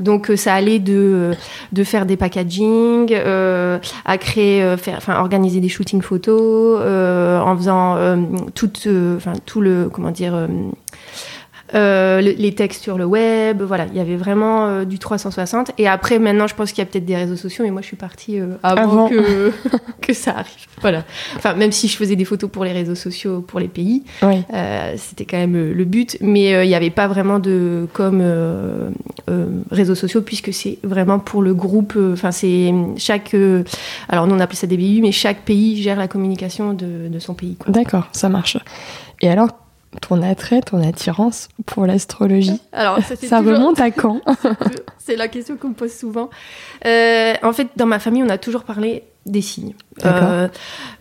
donc 0.00 0.30
euh, 0.30 0.36
ça 0.36 0.54
allait 0.54 0.78
de, 0.78 0.92
euh, 0.94 1.34
de 1.72 1.84
faire 1.84 2.06
des 2.06 2.16
packaging, 2.16 3.12
euh, 3.12 3.78
à 4.04 4.18
créer, 4.18 4.76
faire, 4.76 4.96
enfin 4.98 5.18
organiser 5.20 5.60
des 5.60 5.68
shootings 5.68 6.02
photos, 6.02 6.80
en 6.80 7.56
faisant 7.56 7.96
tout, 8.54 8.70
tout 9.46 9.60
le 9.60 9.88
comment 9.92 10.10
dire 10.10 10.48
euh, 11.74 12.20
les 12.20 12.54
textes 12.54 12.82
sur 12.82 12.98
le 12.98 13.04
web, 13.04 13.62
voilà, 13.62 13.86
il 13.90 13.96
y 13.96 14.00
avait 14.00 14.16
vraiment 14.16 14.66
euh, 14.66 14.84
du 14.84 14.98
360. 14.98 15.72
Et 15.78 15.88
après, 15.88 16.18
maintenant, 16.18 16.46
je 16.46 16.54
pense 16.54 16.70
qu'il 16.70 16.78
y 16.78 16.86
a 16.86 16.86
peut-être 16.86 17.04
des 17.04 17.16
réseaux 17.16 17.36
sociaux, 17.36 17.64
mais 17.64 17.70
moi, 17.70 17.80
je 17.80 17.86
suis 17.86 17.96
partie 17.96 18.40
euh, 18.40 18.54
avant, 18.62 19.08
Que, 19.08 19.52
que 20.00 20.12
ça 20.12 20.32
arrive. 20.32 20.66
Voilà. 20.80 21.04
Enfin, 21.36 21.54
même 21.54 21.72
si 21.72 21.88
je 21.88 21.96
faisais 21.96 22.16
des 22.16 22.24
photos 22.24 22.50
pour 22.50 22.64
les 22.64 22.72
réseaux 22.72 22.94
sociaux, 22.94 23.40
pour 23.40 23.58
les 23.58 23.68
pays, 23.68 24.04
c'était 24.96 25.24
quand 25.24 25.38
même 25.38 25.72
le 25.72 25.84
but. 25.84 26.16
Mais 26.20 26.64
il 26.64 26.68
n'y 26.68 26.74
avait 26.74 26.90
pas 26.90 27.08
vraiment 27.08 27.38
de 27.38 27.88
comme 27.92 28.22
réseaux 29.70 29.94
sociaux, 29.94 30.22
puisque 30.22 30.52
c'est 30.52 30.78
vraiment 30.82 31.18
pour 31.18 31.42
le 31.42 31.54
groupe. 31.54 31.98
Enfin, 32.12 32.30
c'est 32.30 32.72
chaque. 32.96 33.34
alors, 34.08 34.26
nous, 34.26 34.34
on 34.34 34.40
appelle 34.40 34.56
ça 34.56 34.66
des 34.66 34.76
BU, 34.76 35.00
mais 35.00 35.12
chaque 35.12 35.44
pays 35.44 35.82
gère 35.82 35.98
la 35.98 36.08
communication 36.08 36.72
de, 36.72 37.08
de 37.08 37.18
son 37.18 37.34
pays. 37.34 37.56
D'accord, 37.66 38.08
ça 38.12 38.28
marche. 38.28 38.58
Et 39.20 39.28
alors, 39.28 39.48
ton 40.00 40.22
attrait, 40.22 40.60
ton 40.60 40.82
attirance 40.86 41.48
pour 41.66 41.86
l'astrologie 41.86 42.60
Alors, 42.72 42.98
ça, 43.22 43.40
remonte 43.40 43.80
à 43.80 43.90
quand 43.90 44.20
C'est 44.98 45.16
la 45.16 45.28
question 45.28 45.56
qu'on 45.56 45.68
me 45.68 45.74
pose 45.74 45.92
souvent. 45.92 46.30
Euh, 46.86 47.34
en 47.42 47.52
fait, 47.52 47.68
dans 47.76 47.86
ma 47.86 47.98
famille, 47.98 48.22
on 48.22 48.28
a 48.28 48.38
toujours 48.38 48.64
parlé 48.64 49.04
des 49.26 49.40
signes. 49.40 49.74
Euh, 50.04 50.48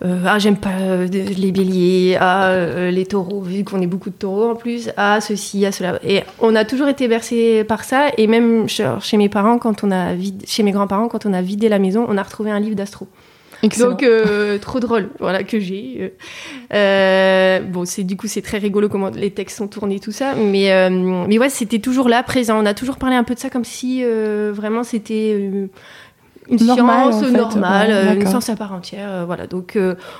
euh, 0.04 0.24
ah, 0.26 0.40
j'aime 0.40 0.58
pas 0.58 1.06
les 1.10 1.52
béliers, 1.52 2.18
ah, 2.20 2.90
les 2.90 3.06
taureaux, 3.06 3.42
vu 3.42 3.64
qu'on 3.64 3.82
est 3.82 3.88
beaucoup 3.88 4.10
de 4.10 4.16
taureaux 4.16 4.52
en 4.52 4.56
plus, 4.56 4.90
ah, 4.98 5.20
ceci, 5.22 5.66
ah, 5.66 5.72
cela. 5.72 6.00
Et 6.04 6.24
on 6.40 6.56
a 6.56 6.66
toujours 6.66 6.88
été 6.88 7.08
bercé 7.08 7.64
par 7.64 7.84
ça. 7.84 8.10
Et 8.18 8.28
même 8.28 8.68
chez 8.68 9.18
mes 9.18 9.30
parents, 9.30 9.58
quand 9.58 9.84
on 9.84 9.92
a 9.92 10.14
chez 10.46 10.64
mes 10.64 10.72
grands-parents, 10.72 11.08
quand 11.08 11.26
on 11.26 11.34
a 11.34 11.42
vidé 11.42 11.70
la 11.70 11.80
maison, 11.80 12.06
on 12.08 12.18
a 12.18 12.24
retrouvé 12.24 12.52
un 12.52 12.60
livre 12.60 12.76
d'astro. 12.76 13.08
Donc 13.80 14.04
euh, 14.04 14.58
trop 14.58 14.80
drôle, 14.80 15.10
voilà 15.20 15.44
que 15.44 15.60
j'ai. 15.60 15.98
Euh, 16.00 16.10
euh, 16.74 17.60
bon, 17.62 17.86
c'est 17.86 18.04
du 18.04 18.18
coup 18.18 18.28
c'est 18.28 18.42
très 18.42 18.58
rigolo 18.58 18.90
comment 18.90 19.10
les 19.10 19.32
textes 19.32 19.58
sont 19.58 19.68
tournés 19.68 20.00
tout 20.00 20.12
ça, 20.12 20.36
mais 20.36 20.90
mais 20.90 21.38
ouais 21.38 21.50
c'était 21.50 21.80
toujours 21.80 22.10
là 22.10 22.24
présent. 22.24 22.62
On 22.62 22.66
a 22.66 22.74
toujours 22.74 22.98
parlé 22.98 23.16
un 23.16 23.24
peu 23.24 23.36
de 23.36 23.40
ça 23.40 23.50
comme 23.50 23.64
si 23.64 24.04
vraiment 24.04 24.84
c'était 24.84 25.32
une 26.50 26.60
science 26.60 27.22
normale, 27.22 28.18
une 28.20 28.28
science 28.28 28.50
à 28.50 28.56
part 28.56 28.74
entière, 28.74 29.26
voilà. 29.26 29.48
Donc 29.48 29.78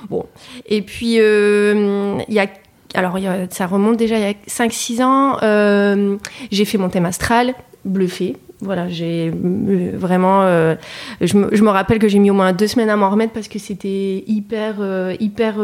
bon, 0.08 0.24
et 0.66 0.82
puis 0.82 1.16
il 1.16 2.24
y 2.28 2.38
a 2.38 2.46
alors 2.94 3.18
ça 3.50 3.66
remonte 3.66 3.96
déjà 3.96 4.16
il 4.18 4.22
y 4.22 4.24
a 4.24 4.34
5-6 4.48 5.02
ans. 5.02 6.18
J'ai 6.50 6.64
fait 6.64 6.78
mon 6.78 6.88
thème 6.88 7.06
astral, 7.06 7.54
bluffé. 7.84 8.36
Voilà, 8.60 8.88
j'ai 8.88 9.30
euh, 9.30 9.90
vraiment. 9.94 10.42
Euh, 10.42 10.74
je, 11.20 11.36
me, 11.36 11.54
je, 11.54 11.62
me, 11.62 11.70
rappelle 11.70 11.98
que 11.98 12.08
j'ai 12.08 12.18
mis 12.18 12.30
au 12.30 12.34
moins 12.34 12.52
deux 12.52 12.66
semaines 12.66 12.88
à 12.88 12.96
m'en 12.96 13.10
remettre 13.10 13.32
parce 13.32 13.48
que 13.48 13.58
c'était 13.58 14.24
hyper, 14.26 14.76
hyper 15.20 15.56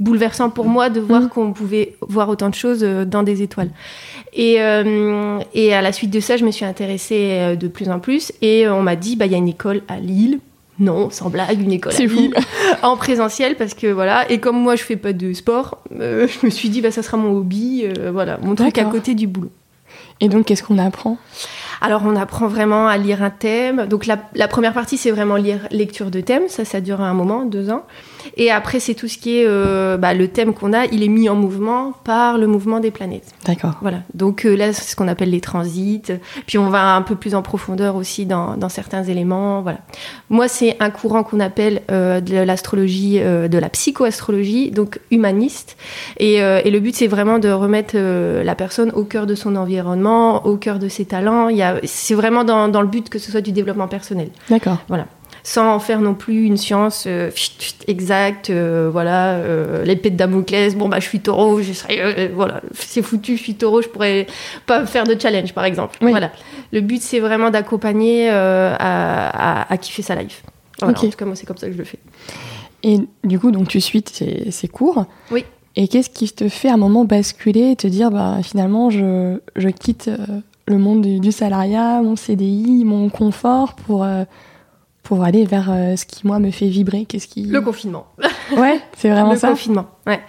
bouleversant 0.00 0.50
pour 0.50 0.66
moi 0.66 0.90
de 0.90 1.00
voir 1.00 1.22
mmh. 1.22 1.28
qu'on 1.28 1.52
pouvait 1.52 1.96
voir 2.00 2.28
autant 2.28 2.48
de 2.48 2.54
choses 2.54 2.82
dans 2.82 3.22
des 3.22 3.42
étoiles. 3.42 3.70
Et, 4.32 4.58
et, 5.54 5.74
à 5.74 5.82
la 5.82 5.92
suite 5.92 6.10
de 6.10 6.20
ça, 6.20 6.36
je 6.36 6.44
me 6.44 6.50
suis 6.50 6.64
intéressée 6.64 7.56
de 7.56 7.68
plus 7.68 7.88
en 7.88 7.98
plus 7.98 8.32
et 8.42 8.68
on 8.68 8.82
m'a 8.82 8.96
dit 8.96 9.16
bah, 9.16 9.26
il 9.26 9.32
y 9.32 9.34
a 9.34 9.38
une 9.38 9.48
école 9.48 9.82
à 9.88 9.98
Lille 9.98 10.40
non, 10.78 11.10
sans 11.10 11.28
blague, 11.28 11.60
une 11.60 11.72
école 11.72 11.92
en 12.82 12.96
présentiel 12.96 13.56
parce 13.56 13.74
que 13.74 13.88
voilà. 13.88 14.30
Et 14.30 14.38
comme 14.38 14.56
moi, 14.56 14.76
je 14.76 14.84
fais 14.84 14.96
pas 14.96 15.12
de 15.12 15.32
sport, 15.32 15.78
euh, 15.98 16.28
je 16.28 16.46
me 16.46 16.50
suis 16.50 16.68
dit 16.68 16.80
bah 16.80 16.90
ça 16.90 17.02
sera 17.02 17.16
mon 17.16 17.36
hobby, 17.36 17.84
euh, 17.84 18.10
voilà, 18.12 18.38
mon 18.40 18.54
truc 18.54 18.78
à 18.78 18.84
côté 18.84 19.14
du 19.14 19.26
boulot. 19.26 19.50
Et 20.20 20.28
donc, 20.28 20.46
qu'est-ce 20.46 20.62
qu'on 20.62 20.78
apprend? 20.78 21.16
Alors 21.80 22.02
on 22.04 22.16
apprend 22.16 22.48
vraiment 22.48 22.88
à 22.88 22.96
lire 22.96 23.22
un 23.22 23.30
thème. 23.30 23.86
Donc 23.86 24.06
la, 24.06 24.48
première 24.48 24.72
partie 24.72 24.96
c'est 24.96 25.10
vraiment 25.10 25.36
lire 25.36 25.66
lecture 25.70 26.10
de 26.10 26.20
thème, 26.20 26.48
ça 26.48 26.64
ça 26.64 26.80
dure 26.80 27.00
un 27.00 27.14
moment, 27.14 27.44
deux 27.44 27.70
ans. 27.70 27.84
Et 28.36 28.50
après, 28.50 28.80
c'est 28.80 28.94
tout 28.94 29.08
ce 29.08 29.18
qui 29.18 29.38
est 29.38 29.44
euh, 29.46 29.96
bah, 29.96 30.14
le 30.14 30.28
thème 30.28 30.54
qu'on 30.54 30.72
a, 30.72 30.86
il 30.86 31.02
est 31.02 31.08
mis 31.08 31.28
en 31.28 31.34
mouvement 31.34 31.92
par 32.04 32.38
le 32.38 32.46
mouvement 32.46 32.80
des 32.80 32.90
planètes. 32.90 33.34
D'accord. 33.44 33.74
Voilà. 33.80 33.98
Donc 34.14 34.44
euh, 34.44 34.56
là, 34.56 34.72
c'est 34.72 34.90
ce 34.90 34.96
qu'on 34.96 35.08
appelle 35.08 35.30
les 35.30 35.40
transits. 35.40 36.02
Puis 36.46 36.58
on 36.58 36.70
va 36.70 36.94
un 36.94 37.02
peu 37.02 37.14
plus 37.14 37.34
en 37.34 37.42
profondeur 37.42 37.96
aussi 37.96 38.26
dans, 38.26 38.56
dans 38.56 38.68
certains 38.68 39.04
éléments. 39.04 39.62
Voilà. 39.62 39.78
Moi, 40.30 40.48
c'est 40.48 40.76
un 40.80 40.90
courant 40.90 41.22
qu'on 41.22 41.40
appelle 41.40 41.82
euh, 41.90 42.20
de 42.20 42.36
l'astrologie, 42.36 43.18
de 43.20 43.58
la 43.58 43.68
psychoastrologie, 43.68 44.70
donc 44.70 45.00
humaniste. 45.10 45.76
Et, 46.18 46.36
et 46.36 46.70
le 46.70 46.80
but, 46.80 46.94
c'est 46.94 47.06
vraiment 47.06 47.38
de 47.38 47.48
remettre 47.48 47.96
la 47.96 48.54
personne 48.54 48.90
au 48.92 49.04
cœur 49.04 49.26
de 49.26 49.34
son 49.34 49.56
environnement, 49.56 50.46
au 50.46 50.56
cœur 50.56 50.78
de 50.78 50.88
ses 50.88 51.04
talents. 51.04 51.48
C'est 51.84 52.14
vraiment 52.14 52.44
dans, 52.44 52.68
dans 52.68 52.82
le 52.82 52.88
but 52.88 53.08
que 53.08 53.18
ce 53.18 53.30
soit 53.30 53.40
du 53.40 53.52
développement 53.52 53.88
personnel. 53.88 54.28
D'accord. 54.48 54.78
Voilà 54.88 55.06
sans 55.42 55.74
en 55.74 55.78
faire 55.78 56.00
non 56.00 56.14
plus 56.14 56.44
une 56.44 56.56
science 56.56 57.04
euh, 57.06 57.30
exacte. 57.86 58.50
Euh, 58.50 58.88
voilà, 58.92 59.34
euh, 59.34 59.84
l'épée 59.84 60.10
de 60.10 60.16
Damoclès, 60.16 60.76
bon, 60.76 60.88
bah, 60.88 61.00
je 61.00 61.06
suis 61.06 61.20
taureau, 61.20 61.60
je 61.62 62.32
voilà, 62.32 62.60
c'est 62.72 63.02
foutu, 63.02 63.36
je 63.36 63.42
suis 63.42 63.54
taureau, 63.54 63.82
je 63.82 63.88
pourrais 63.88 64.26
pas 64.66 64.86
faire 64.86 65.04
de 65.04 65.18
challenge, 65.18 65.52
par 65.54 65.64
exemple. 65.64 65.98
Voilà. 66.00 66.30
Le 66.72 66.80
but, 66.80 67.00
c'est 67.00 67.20
vraiment 67.20 67.50
d'accompagner 67.50 68.28
à, 68.30 69.76
kiffer 69.80 70.02
sa 70.02 70.14
life. 70.14 70.42
En 70.82 70.92
tout 70.92 71.08
cas, 71.10 71.24
moi, 71.24 71.34
c'est 71.34 71.46
comme 71.46 71.56
ça 71.56 71.66
que 71.66 71.72
je 71.72 71.78
le 71.78 71.84
fais. 71.84 71.98
Et 72.82 72.98
du 73.24 73.38
coup, 73.40 73.50
donc, 73.50 73.68
tu 73.68 73.80
suis 73.80 74.04
ces, 74.06 74.68
cours. 74.68 75.06
Oui. 75.30 75.44
Et 75.76 75.88
qu'est-ce 75.88 76.10
qui 76.10 76.28
te 76.30 76.48
fait 76.48 76.68
à 76.68 76.74
un 76.74 76.78
moment 76.78 77.04
basculer 77.04 77.70
et 77.72 77.76
te 77.76 77.86
dire, 77.86 78.10
bah, 78.10 78.38
finalement, 78.42 78.90
je, 78.90 79.38
je 79.56 79.68
quitte 79.68 80.10
le 80.66 80.78
monde 80.78 81.02
du, 81.02 81.20
du, 81.20 81.32
salariat, 81.32 82.02
mon 82.02 82.16
CDI, 82.16 82.84
mon 82.84 83.08
confort 83.08 83.74
pour 83.74 84.06
pour 85.02 85.24
aller 85.24 85.44
vers 85.44 85.70
euh, 85.70 85.96
ce 85.96 86.04
qui 86.04 86.26
moi 86.26 86.38
me 86.38 86.50
fait 86.50 86.68
vibrer 86.68 87.06
Qu'est-ce 87.06 87.28
qui 87.28 87.44
Le 87.44 87.60
confinement. 87.60 88.06
Ouais, 88.56 88.80
c'est 88.96 89.10
vraiment 89.10 89.36
ça. 89.36 89.48
Le 89.48 89.52
confinement. 89.54 89.86
Ouais. 90.08 90.20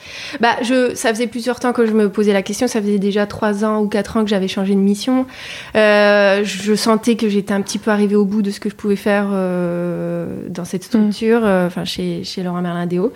Bah, 0.41 0.57
je, 0.62 0.93
ça 0.93 1.09
faisait 1.13 1.27
plusieurs 1.27 1.62
temps 1.62 1.71
que 1.71 1.86
je 1.86 1.93
me 1.93 2.09
posais 2.09 2.33
la 2.33 2.41
question. 2.41 2.67
Ça 2.67 2.81
faisait 2.81 3.00
déjà 3.00 3.25
trois 3.25 3.63
ans 3.63 3.81
ou 3.81 3.88
quatre 3.88 4.17
ans 4.17 4.24
que 4.24 4.29
j'avais 4.29 4.50
changé 4.50 4.75
de 4.75 4.79
mission. 4.79 5.25
Euh, 5.75 6.41
je 6.43 6.75
sentais 6.75 7.15
que 7.15 7.29
j'étais 7.29 7.53
un 7.53 7.62
petit 7.62 7.79
peu 7.79 7.89
arrivée 7.89 8.17
au 8.17 8.25
bout 8.25 8.41
de 8.41 8.51
ce 8.51 8.59
que 8.59 8.69
je 8.69 8.75
pouvais 8.75 8.98
faire 8.98 9.27
euh, 9.31 10.48
dans 10.50 10.65
cette 10.65 10.83
structure, 10.83 11.41
mm. 11.41 11.45
euh, 11.45 11.67
enfin 11.67 11.86
chez, 11.86 12.25
chez 12.25 12.43
Laurent 12.43 12.62
Merlin 12.62 12.88
Déo. 12.88 13.13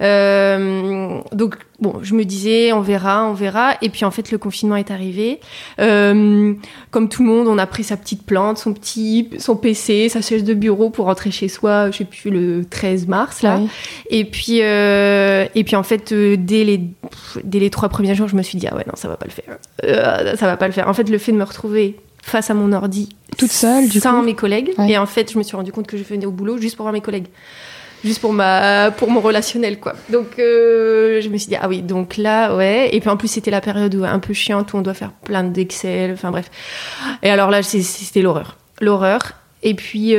Euh, 0.00 1.20
donc 1.32 1.56
bon, 1.80 2.00
je 2.02 2.14
me 2.14 2.24
disais, 2.24 2.72
on 2.72 2.80
verra, 2.80 3.26
on 3.26 3.34
verra. 3.34 3.74
Et 3.82 3.88
puis 3.88 4.04
en 4.04 4.10
fait, 4.10 4.30
le 4.30 4.38
confinement 4.38 4.76
est 4.76 4.90
arrivé. 4.90 5.40
Euh, 5.80 6.54
comme 6.90 7.08
tout 7.08 7.22
le 7.22 7.28
monde, 7.28 7.48
on 7.48 7.58
a 7.58 7.66
pris 7.66 7.84
sa 7.84 7.96
petite 7.96 8.24
plante, 8.24 8.58
son 8.58 8.72
petit, 8.72 9.30
son 9.38 9.56
PC, 9.56 10.08
sa 10.08 10.20
chaise 10.20 10.44
de 10.44 10.54
bureau 10.54 10.90
pour 10.90 11.06
rentrer 11.06 11.30
chez 11.30 11.48
soi. 11.48 11.90
Je 11.90 11.98
sais 11.98 12.04
plus 12.04 12.30
le 12.30 12.64
13 12.64 13.06
mars 13.06 13.42
là. 13.42 13.60
Et 14.10 14.24
puis, 14.24 14.60
euh, 14.62 15.46
et 15.54 15.64
puis 15.64 15.76
en 15.76 15.82
fait, 15.82 16.03
euh, 16.12 16.36
dès 16.38 16.64
les, 16.64 16.80
dès 17.42 17.58
les 17.58 17.70
trois 17.70 17.88
premiers 17.88 18.14
jours, 18.14 18.28
je 18.28 18.36
me 18.36 18.42
suis 18.42 18.58
dit 18.58 18.66
ah 18.70 18.76
ouais 18.76 18.84
non, 18.86 18.94
ça 18.96 19.08
va 19.08 19.16
pas 19.16 19.26
le 19.26 19.32
faire. 19.32 19.58
Euh, 19.84 20.36
ça 20.36 20.46
va 20.46 20.56
pas 20.56 20.66
le 20.66 20.72
faire. 20.72 20.88
En 20.88 20.94
fait, 20.94 21.08
le 21.08 21.18
fait 21.18 21.32
de 21.32 21.36
me 21.36 21.44
retrouver 21.44 21.96
face 22.22 22.50
à 22.50 22.54
mon 22.54 22.72
ordi 22.72 23.10
toute 23.36 23.50
seule, 23.50 23.88
du 23.88 24.00
sans 24.00 24.22
mes 24.22 24.34
collègues. 24.34 24.72
Et 24.88 24.96
en 24.96 25.06
fait, 25.06 25.32
je 25.32 25.38
me 25.38 25.42
suis 25.42 25.56
rendu 25.56 25.72
compte 25.72 25.86
que 25.86 25.96
je 25.96 26.04
venais 26.04 26.26
au 26.26 26.30
boulot 26.30 26.58
juste 26.58 26.76
pour 26.76 26.84
voir 26.84 26.92
mes 26.92 27.00
collègues 27.00 27.26
juste 28.04 28.20
pour 28.20 28.34
ma 28.34 28.90
pour 28.90 29.10
mon 29.10 29.20
relationnel 29.20 29.80
quoi. 29.80 29.94
Donc 30.10 30.38
euh, 30.38 31.22
je 31.22 31.28
me 31.30 31.38
suis 31.38 31.48
dit 31.48 31.56
ah 31.58 31.68
oui 31.68 31.80
donc 31.80 32.18
là 32.18 32.54
ouais 32.54 32.94
et 32.94 33.00
puis 33.00 33.08
en 33.08 33.16
plus 33.16 33.28
c'était 33.28 33.50
la 33.50 33.62
période 33.62 33.94
où, 33.94 34.04
un 34.04 34.18
peu 34.18 34.34
chiante 34.34 34.74
où 34.74 34.76
on 34.76 34.82
doit 34.82 34.92
faire 34.92 35.10
plein 35.10 35.42
d'Excel 35.42 36.12
enfin 36.12 36.30
bref. 36.30 36.50
Et 37.22 37.30
alors 37.30 37.50
là 37.50 37.62
c'était 37.62 38.20
l'horreur 38.20 38.58
l'horreur 38.82 39.32
et 39.62 39.72
puis 39.72 40.14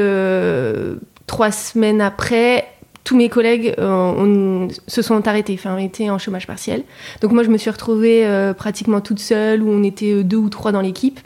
trois 1.28 1.52
semaines 1.52 2.02
après 2.02 2.66
tous 3.06 3.16
mes 3.16 3.30
collègues 3.30 3.74
euh, 3.80 4.68
se 4.88 5.02
sont 5.02 5.26
arrêtés, 5.28 5.54
enfin, 5.58 5.78
été 5.78 6.10
en 6.10 6.18
chômage 6.18 6.48
partiel. 6.48 6.84
Donc 7.22 7.32
moi, 7.32 7.44
je 7.44 7.50
me 7.50 7.58
suis 7.58 7.70
retrouvée 7.70 8.28
pratiquement 8.58 9.00
toute 9.00 9.20
seule, 9.20 9.64
où 9.64 9.70
on 9.70 9.84
était 9.84 10.24
deux 10.24 10.38
ou 10.38 10.50
trois 10.50 10.74
dans 10.74 10.82
l'équipe. 10.82 11.20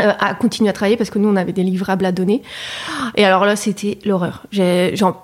Euh, 0.00 0.12
à 0.20 0.32
continuer 0.34 0.70
à 0.70 0.72
travailler 0.72 0.96
parce 0.96 1.10
que 1.10 1.18
nous 1.18 1.28
on 1.28 1.34
avait 1.34 1.50
des 1.50 1.64
livrables 1.64 2.04
à 2.04 2.12
donner 2.12 2.40
et 3.16 3.24
alors 3.24 3.44
là 3.44 3.56
c'était 3.56 3.98
l'horreur 4.04 4.46
j'en 4.52 5.16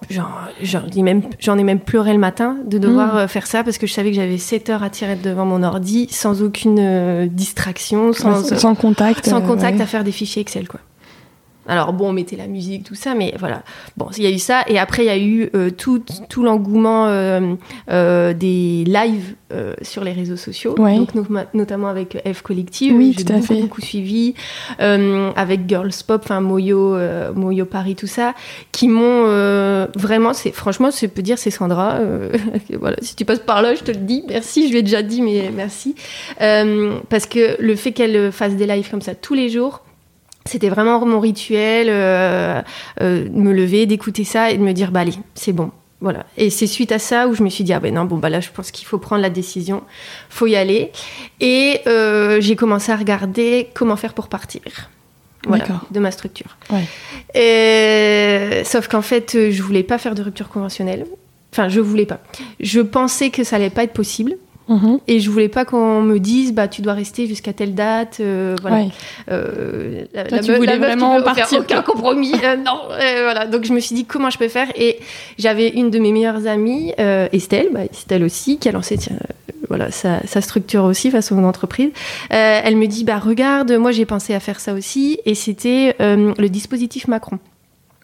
ai 0.97 1.03
même 1.03 1.23
j'en 1.39 1.57
ai 1.59 1.63
même 1.63 1.79
pleuré 1.79 2.13
le 2.13 2.19
matin 2.19 2.57
de 2.67 2.79
devoir 2.79 3.15
mm. 3.15 3.19
euh, 3.19 3.29
faire 3.29 3.47
ça 3.47 3.63
parce 3.63 3.79
que 3.79 3.87
je 3.87 3.93
savais 3.93 4.11
que 4.11 4.17
j'avais 4.17 4.37
7 4.37 4.71
heures 4.71 4.83
à 4.83 4.91
tirer 4.91 5.15
devant 5.15 5.45
mon 5.45 5.63
ordi 5.63 6.09
sans 6.11 6.43
aucune 6.43 6.81
euh, 6.81 7.29
distraction 7.31 8.13
sans, 8.13 8.43
sans, 8.43 8.75
contact 8.75 9.27
sans 9.27 9.43
contact 9.43 9.81
à 9.81 9.87
faire 9.87 10.03
des 10.03 10.11
fichiers 10.11 10.43
Excel 10.43 10.67
quoi 10.67 10.81
alors 11.67 11.93
bon, 11.93 12.11
on 12.11 12.13
mettait 12.13 12.37
la 12.37 12.47
musique, 12.47 12.85
tout 12.85 12.95
ça, 12.95 13.15
mais 13.15 13.35
voilà. 13.39 13.63
Bon, 13.97 14.09
il 14.17 14.23
y 14.23 14.27
a 14.27 14.31
eu 14.31 14.39
ça. 14.39 14.63
Et 14.67 14.79
après, 14.79 15.05
il 15.05 15.07
y 15.07 15.11
a 15.11 15.19
eu 15.19 15.51
euh, 15.55 15.71
tout, 15.71 16.03
tout 16.29 16.43
l'engouement 16.43 17.07
euh, 17.07 17.55
euh, 17.91 18.35
des 18.35 18.85
lives 18.87 19.35
sur 19.83 20.03
les 20.03 20.11
réseaux 20.11 20.37
sociaux. 20.37 20.75
Donc, 20.75 21.11
notamment 21.55 21.87
avec 21.87 22.21
F 22.27 22.43
Collective. 22.43 22.93
Oui, 22.93 23.15
tout 23.15 23.33
à 23.33 23.37
beaucoup, 23.37 23.55
beaucoup 23.55 23.81
suivi. 23.81 24.35
avec 24.81 25.69
Girls 25.69 25.93
Pop, 26.05 26.23
enfin 26.25 26.41
Moyo, 26.41 26.97
Moyo 27.37 27.65
Paris, 27.65 27.95
tout 27.95 28.09
ça. 28.09 28.35
Qui 28.73 28.89
m'ont 28.89 29.27
vraiment, 29.95 30.33
c'est 30.33 30.51
franchement, 30.51 30.91
je 30.91 31.07
peux 31.07 31.23
dire, 31.23 31.39
c'est 31.39 31.53
Sandra. 31.53 32.01
voilà, 32.81 32.97
si 33.01 33.15
tu 33.15 33.25
passes 33.25 33.39
par 33.39 33.63
là, 33.63 33.77
je 33.77 33.85
te 33.85 33.93
le 33.93 33.99
dis. 33.99 34.25
Merci, 34.29 34.67
je 34.67 34.73
lui 34.73 34.79
ai 34.79 34.83
déjà 34.83 35.03
dit, 35.03 35.23
mais 35.23 35.53
merci. 35.55 35.95
parce 37.09 37.27
que 37.27 37.57
le 37.63 37.77
fait 37.77 37.93
qu'elle 37.93 38.33
fasse 38.33 38.57
des 38.57 38.67
lives 38.67 38.91
comme 38.91 39.03
ça 39.03 39.15
tous 39.15 39.35
les 39.35 39.51
jours, 39.51 39.84
c'était 40.47 40.69
vraiment 40.69 41.05
mon 41.05 41.21
rituel, 41.21 41.89
euh, 41.91 42.61
euh, 43.01 43.29
me 43.31 43.53
lever, 43.53 43.87
d'écouter 43.87 44.25
ça 44.25 44.51
et 44.51 44.59
de 44.59 44.63
me 44.63 44.73
dire, 44.73 44.91
bah 44.91 45.01
allez, 45.01 45.15
c'est 45.35 45.53
bon. 45.53 45.71
Voilà. 46.01 46.27
Et 46.37 46.51
c'est 46.51 46.67
suite 46.67 46.93
à 46.93 46.99
ça 46.99 47.29
où 47.29 47.35
je 47.35 47.43
me 47.43 47.49
suis 47.49 47.65
dit, 47.65 47.73
ah 47.73 47.81
ben 47.81 47.95
non, 47.95 48.05
bon, 48.05 48.19
bah 48.19 48.29
là, 48.29 48.41
je 48.41 48.51
pense 48.51 48.71
qu'il 48.71 48.87
faut 48.87 48.99
prendre 48.99 49.23
la 49.23 49.31
décision, 49.31 49.83
faut 50.29 50.47
y 50.47 50.55
aller. 50.55 50.93
Et 51.41 51.81
euh, 51.87 52.41
j'ai 52.43 52.57
commencé 52.57 52.93
à 52.93 52.97
regarder 52.97 53.69
comment 53.75 53.97
faire 53.97 54.13
pour 54.13 54.29
partir. 54.29 54.63
Voilà, 55.47 55.67
de 55.91 56.01
ma 56.01 56.11
structure. 56.11 56.57
Et, 57.35 58.63
sauf 58.65 58.89
qu'en 58.89 59.03
fait, 59.03 59.51
je 59.51 59.63
voulais 59.63 59.83
pas 59.83 59.99
faire 59.99 60.15
de 60.15 60.23
rupture 60.23 60.49
conventionnelle. 60.49 61.05
Enfin, 61.53 61.69
je 61.69 61.81
voulais 61.81 62.07
pas. 62.07 62.21
Je 62.61 62.81
pensais 62.81 63.29
que 63.29 63.45
ça 63.45 63.57
allait 63.57 63.69
pas 63.69 63.85
être 63.85 63.93
possible. 63.93 64.37
Mhm. 64.69 65.01
Et 65.09 65.21
je 65.21 65.31
voulais 65.31 65.49
pas 65.49 65.65
qu'on 65.65 66.01
me 66.01 66.19
dise 66.19 66.53
bah 66.53 66.69
tu 66.69 66.83
dois 66.83 66.95
rester 66.95 67.27
jusqu'à 67.27 67.53
telle 67.53 67.75
date. 67.75 68.19
Euh, 68.21 68.57
voilà. 68.63 68.87
Euh, 69.31 70.05
la, 70.15 70.39
tu 70.39 70.55
voulais 70.55 70.79
vraiment 70.79 71.21
partir. 71.23 71.61
Aucun 71.61 71.83
compromis. 71.83 72.33
Euh, 72.45 72.57
non. 72.57 72.81
voilà. 72.89 73.47
Donc 73.47 73.65
je 73.65 73.73
me 73.73 73.81
suis 73.81 73.95
dit 73.95 74.05
comment 74.05 74.31
je 74.31 74.39
peux 74.39 74.49
faire? 74.49 74.69
Et 74.77 74.99
j'avais 75.39 75.69
une 75.69 75.91
de 75.91 75.99
mes 75.99 76.13
meilleures 76.13 76.47
amies, 76.47 76.93
Estelle, 77.33 77.69
bah, 77.73 77.85
Estelle 77.85 78.25
aussi, 78.25 78.59
qui 78.59 78.69
a 78.69 78.73
lancé 78.73 78.99
voilà 79.69 79.91
sa, 79.91 80.21
sa, 80.27 80.43
structure 80.43 80.85
aussi 80.85 81.11
face 81.11 81.33
à 81.33 81.35
mon 81.35 81.47
entreprise. 81.47 81.91
elle 82.31 82.77
me 82.77 82.87
dit 82.87 83.05
bah 83.05 83.19
regarde, 83.19 83.73
moi 83.73 83.93
j'ai 83.93 84.07
pensé 84.07 84.35
à 84.35 84.41
faire 84.41 84.61
ça 84.61 84.73
aussi. 84.75 85.19
Et 85.27 85.35
c'était 85.35 85.97
le 86.01 86.47
dispositif 86.49 87.09
Macron. 87.09 87.39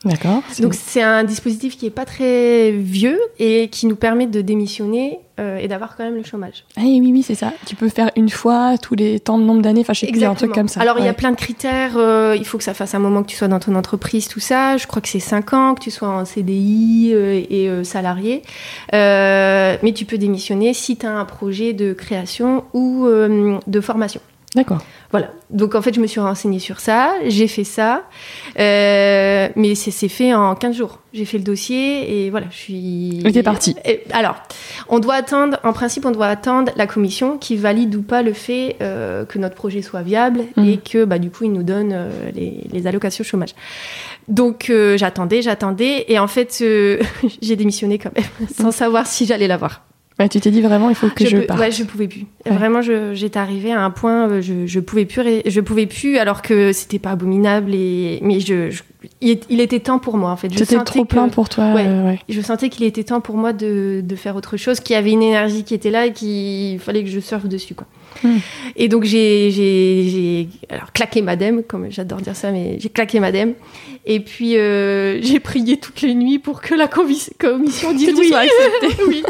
D'accord. 0.05 0.43
Donc 0.61 0.73
c'est 0.75 1.03
un 1.03 1.25
dispositif 1.25 1.77
qui 1.77 1.85
est 1.85 1.91
pas 1.91 2.07
très 2.07 2.71
vieux 2.71 3.21
et 3.39 3.69
qui 3.69 3.87
nous 3.87 3.97
permet 3.97 4.27
de 4.27 4.41
démissionner 4.41 5.19
euh, 5.39 5.59
et 5.59 5.69
d'avoir 5.69 5.95
quand 5.95 6.05
même 6.05 6.15
le 6.15 6.23
chômage. 6.23 6.65
Ah, 6.77 6.83
oui, 6.85 7.01
oui, 7.03 7.23
c'est 7.23 7.35
ça. 7.35 7.53
Tu 7.67 7.77
peux 7.77 7.91
faire 7.91 8.11
une 8.17 8.31
fois 8.31 8.79
tous 8.79 8.95
les 8.95 9.21
temps 9.21 9.39
de 9.39 9.45
nombre 9.45 9.61
d'années, 9.61 9.83
enfin 9.83 9.93
je 9.93 10.01
sais 10.01 10.07
plus, 10.07 10.25
un 10.25 10.35
truc 10.35 10.53
comme 10.53 10.69
ça. 10.69 10.81
Alors 10.81 10.99
il 10.99 11.05
y 11.05 11.09
a 11.09 11.13
plein 11.13 11.31
de 11.31 11.37
critères. 11.37 11.97
Euh, 11.97 12.35
il 12.39 12.47
faut 12.47 12.57
que 12.57 12.65
ça 12.65 12.73
fasse 12.73 12.95
un 12.95 12.99
moment 12.99 13.23
que 13.23 13.29
tu 13.29 13.37
sois 13.37 13.49
dans 13.49 13.61
ton 13.61 13.75
entreprise, 13.75 14.27
tout 14.27 14.41
ça. 14.41 14.79
Je 14.79 14.87
crois 14.87 15.03
que 15.03 15.09
c'est 15.09 15.21
5 15.21 15.53
ans, 15.53 15.75
que 15.75 15.81
tu 15.81 15.91
sois 15.91 16.09
en 16.09 16.25
CDI 16.25 17.11
euh, 17.13 17.43
et 17.51 17.85
salarié. 17.85 18.43
mais 18.93 19.93
tu 19.95 20.07
peux 20.07 20.19
démissionner 20.19 20.73
si 20.73 20.97
tu 20.97 21.05
as 21.05 21.13
un 21.13 21.27
projet 21.27 21.75
de 21.75 21.93
création 21.93 22.65
ou 22.73 23.07
de 23.07 23.81
formation. 23.81 24.21
D'accord. 24.57 24.79
Voilà. 25.13 25.31
Donc 25.51 25.77
en 25.77 25.83
fait, 25.83 25.95
je 25.95 26.01
me 26.01 26.09
suis 26.09 26.19
renseignée 26.21 26.59
sur 26.59 26.81
ça, 26.81 27.15
j'ai 27.27 27.47
fait 27.47 27.63
ça, 27.65 28.03
euh, 28.59 29.49
mais 29.55 29.75
c'est 29.77 29.91
c'est 29.93 30.09
fait 30.09 30.35
en 30.35 30.55
15 30.57 30.77
jours. 30.77 30.99
J'ai 31.13 31.25
fait 31.25 31.39
le 31.39 31.45
dossier 31.45 32.25
et 32.27 32.31
voilà, 32.31 32.47
je 32.51 32.57
suis. 32.57 33.43
Partie. 33.45 33.77
Et 33.85 34.03
alors, 34.13 34.37
on 34.89 34.99
doit 34.99 35.15
attendre, 35.15 35.59
en 35.63 35.73
principe, 35.73 36.05
on 36.05 36.11
doit 36.11 36.27
attendre 36.27 36.73
la 36.77 36.87
commission 36.87 37.39
qui 37.39 37.57
valide 37.57 37.95
ou 37.95 38.03
pas 38.03 38.23
le 38.23 38.33
fait 38.33 38.77
euh, 38.81 39.25
que 39.25 39.39
notre 39.39 39.55
projet 39.55 39.83
soit 39.83 40.03
viable 40.03 40.43
Mhm. 40.57 40.69
et 40.69 40.77
que 40.79 41.05
bah, 41.05 41.19
du 41.21 41.31
coup, 41.31 41.45
ils 41.45 41.53
nous 41.53 41.63
donnent 41.63 41.93
euh, 41.95 42.11
les, 42.35 42.65
les 42.73 42.87
allocations 42.87 43.23
chômage. 43.25 43.55
Donc 44.29 44.69
euh, 44.71 44.97
j'attendais, 44.97 45.43
j'attendais 45.43 46.05
et 46.09 46.19
en 46.19 46.29
fait, 46.29 46.59
euh, 46.63 47.01
j'ai 47.43 47.57
démissionné 47.57 47.99
quand 47.99 48.11
même 48.17 48.49
sans 48.57 48.73
savoir 48.73 49.07
si 49.07 49.27
j'allais 49.27 49.49
l'avoir. 49.49 49.83
Ouais, 50.21 50.29
tu 50.29 50.39
t'es 50.39 50.51
dit 50.51 50.61
vraiment, 50.61 50.91
il 50.91 50.95
faut 50.95 51.09
que 51.09 51.27
je, 51.27 51.39
peux- 51.39 51.47
parte. 51.47 51.59
Ouais, 51.59 51.71
je 51.73 51.83
pouvais 51.83 52.07
plus. 52.07 52.27
Ouais. 52.47 52.53
Vraiment, 52.53 52.83
j'étais 52.83 53.39
arrivée 53.39 53.73
à 53.73 53.83
un 53.83 53.91
point, 53.91 54.29
euh, 54.29 54.43
je, 54.43 54.67
je 54.67 54.79
pouvais 54.79 55.07
plus, 55.07 55.23
je 55.47 55.61
pouvais 55.61 55.87
plus, 55.87 56.19
alors 56.19 56.43
que 56.43 56.73
c'était 56.73 56.99
pas 56.99 57.13
abominable 57.13 57.75
et 57.75 58.19
mais 58.23 58.39
je, 58.39 58.71
je- 58.71 58.83
il, 59.23 59.61
était 59.61 59.81
temps 59.81 59.99
pour 59.99 60.19
moi 60.19 60.31
en 60.31 60.37
fait. 60.37 60.49
C'était 60.55 60.77
trop 60.85 61.05
que- 61.05 61.09
plein 61.09 61.29
pour 61.31 61.49
toi. 61.49 61.73
Ouais. 61.73 61.85
euh, 61.87 62.05
ouais. 62.07 62.19
Je 62.29 62.41
sentais 62.43 62.69
qu'il 62.69 62.85
était 62.85 63.05
temps 63.05 63.23
pour 63.23 63.37
moi 63.39 63.55
de, 63.55 64.03
de 64.05 64.15
faire 64.17 64.37
autre 64.37 64.59
chose, 64.59 64.81
qu'il 64.81 64.93
y 64.95 64.99
avait 64.99 65.11
une 65.13 65.23
énergie 65.23 65.65
qui 65.65 65.73
était 65.73 65.91
là 65.91 66.05
et 66.07 66.13
qu'il 66.13 66.79
fallait 66.81 67.03
que 67.03 67.09
je 67.11 67.21
surfe 67.21 67.47
dessus 67.47 67.75
quoi. 67.75 67.87
Hmm. 68.23 68.37
Et 68.77 68.89
donc 68.89 69.05
j'ai, 69.05 69.51
j'ai, 69.51 70.05
j'ai 70.11 70.49
alors 70.69 70.93
claqué 70.93 71.23
madame, 71.23 71.63
comme 71.63 71.87
j'adore 71.91 72.21
dire 72.21 72.37
ça, 72.37 72.51
mais 72.53 72.77
j'ai 72.79 72.91
claqué 72.91 73.21
madame. 73.21 73.55
Et 74.07 74.21
puis 74.21 74.57
euh, 74.57 75.21
j'ai 75.23 75.41
prié 75.41 75.77
toutes 75.79 76.01
les 76.03 76.15
nuits 76.15 76.39
pour 76.39 76.61
que 76.63 76.75
la 76.75 76.87
commis- 76.87 77.31
commission 77.39 77.93
dise 77.93 78.15
oui. 78.19 78.29
sois 78.29 78.39
acceptée. 78.41 79.03
oui. 79.09 79.23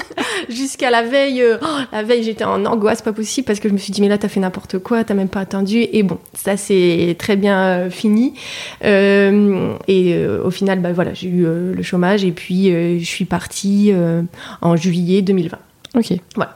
Jusqu'à 0.49 0.91
la 0.91 1.03
veille, 1.03 1.43
euh, 1.43 1.59
oh, 1.61 1.67
la 1.93 2.03
veille 2.03 2.23
j'étais 2.23 2.45
en 2.45 2.65
angoisse 2.65 3.03
pas 3.03 3.13
possible 3.13 3.47
parce 3.47 3.59
que 3.61 3.69
je 3.69 3.73
me 3.75 3.79
suis 3.79 3.93
dit 3.93 4.01
mais 4.01 4.09
là 4.09 4.17
t'as 4.19 4.29
fait 4.29 4.41
n'importe 4.41 4.79
quoi, 4.79 5.03
t'as 5.05 5.15
même 5.15 5.29
pas 5.29 5.41
attendu. 5.41 5.87
Et 5.93 6.03
bon, 6.03 6.19
ça 6.35 6.57
c'est 6.57 7.17
très 7.19 7.37
bien 7.37 7.59
euh, 7.61 7.91
fini. 7.91 8.35
Et 8.83 10.17
au 10.45 10.51
final 10.51 10.81
bah 10.81 10.93
voilà 10.93 11.15
j'ai 11.15 11.29
eu 11.29 11.43
le 11.45 11.83
chômage 11.83 12.25
et 12.25 12.33
puis 12.33 12.71
je 12.71 13.05
suis 13.05 13.25
partie 13.25 13.93
en 14.61 14.77
juillet 14.77 15.23
2020. 15.23 15.59
Ok. 15.97 16.13
Voilà. 16.37 16.55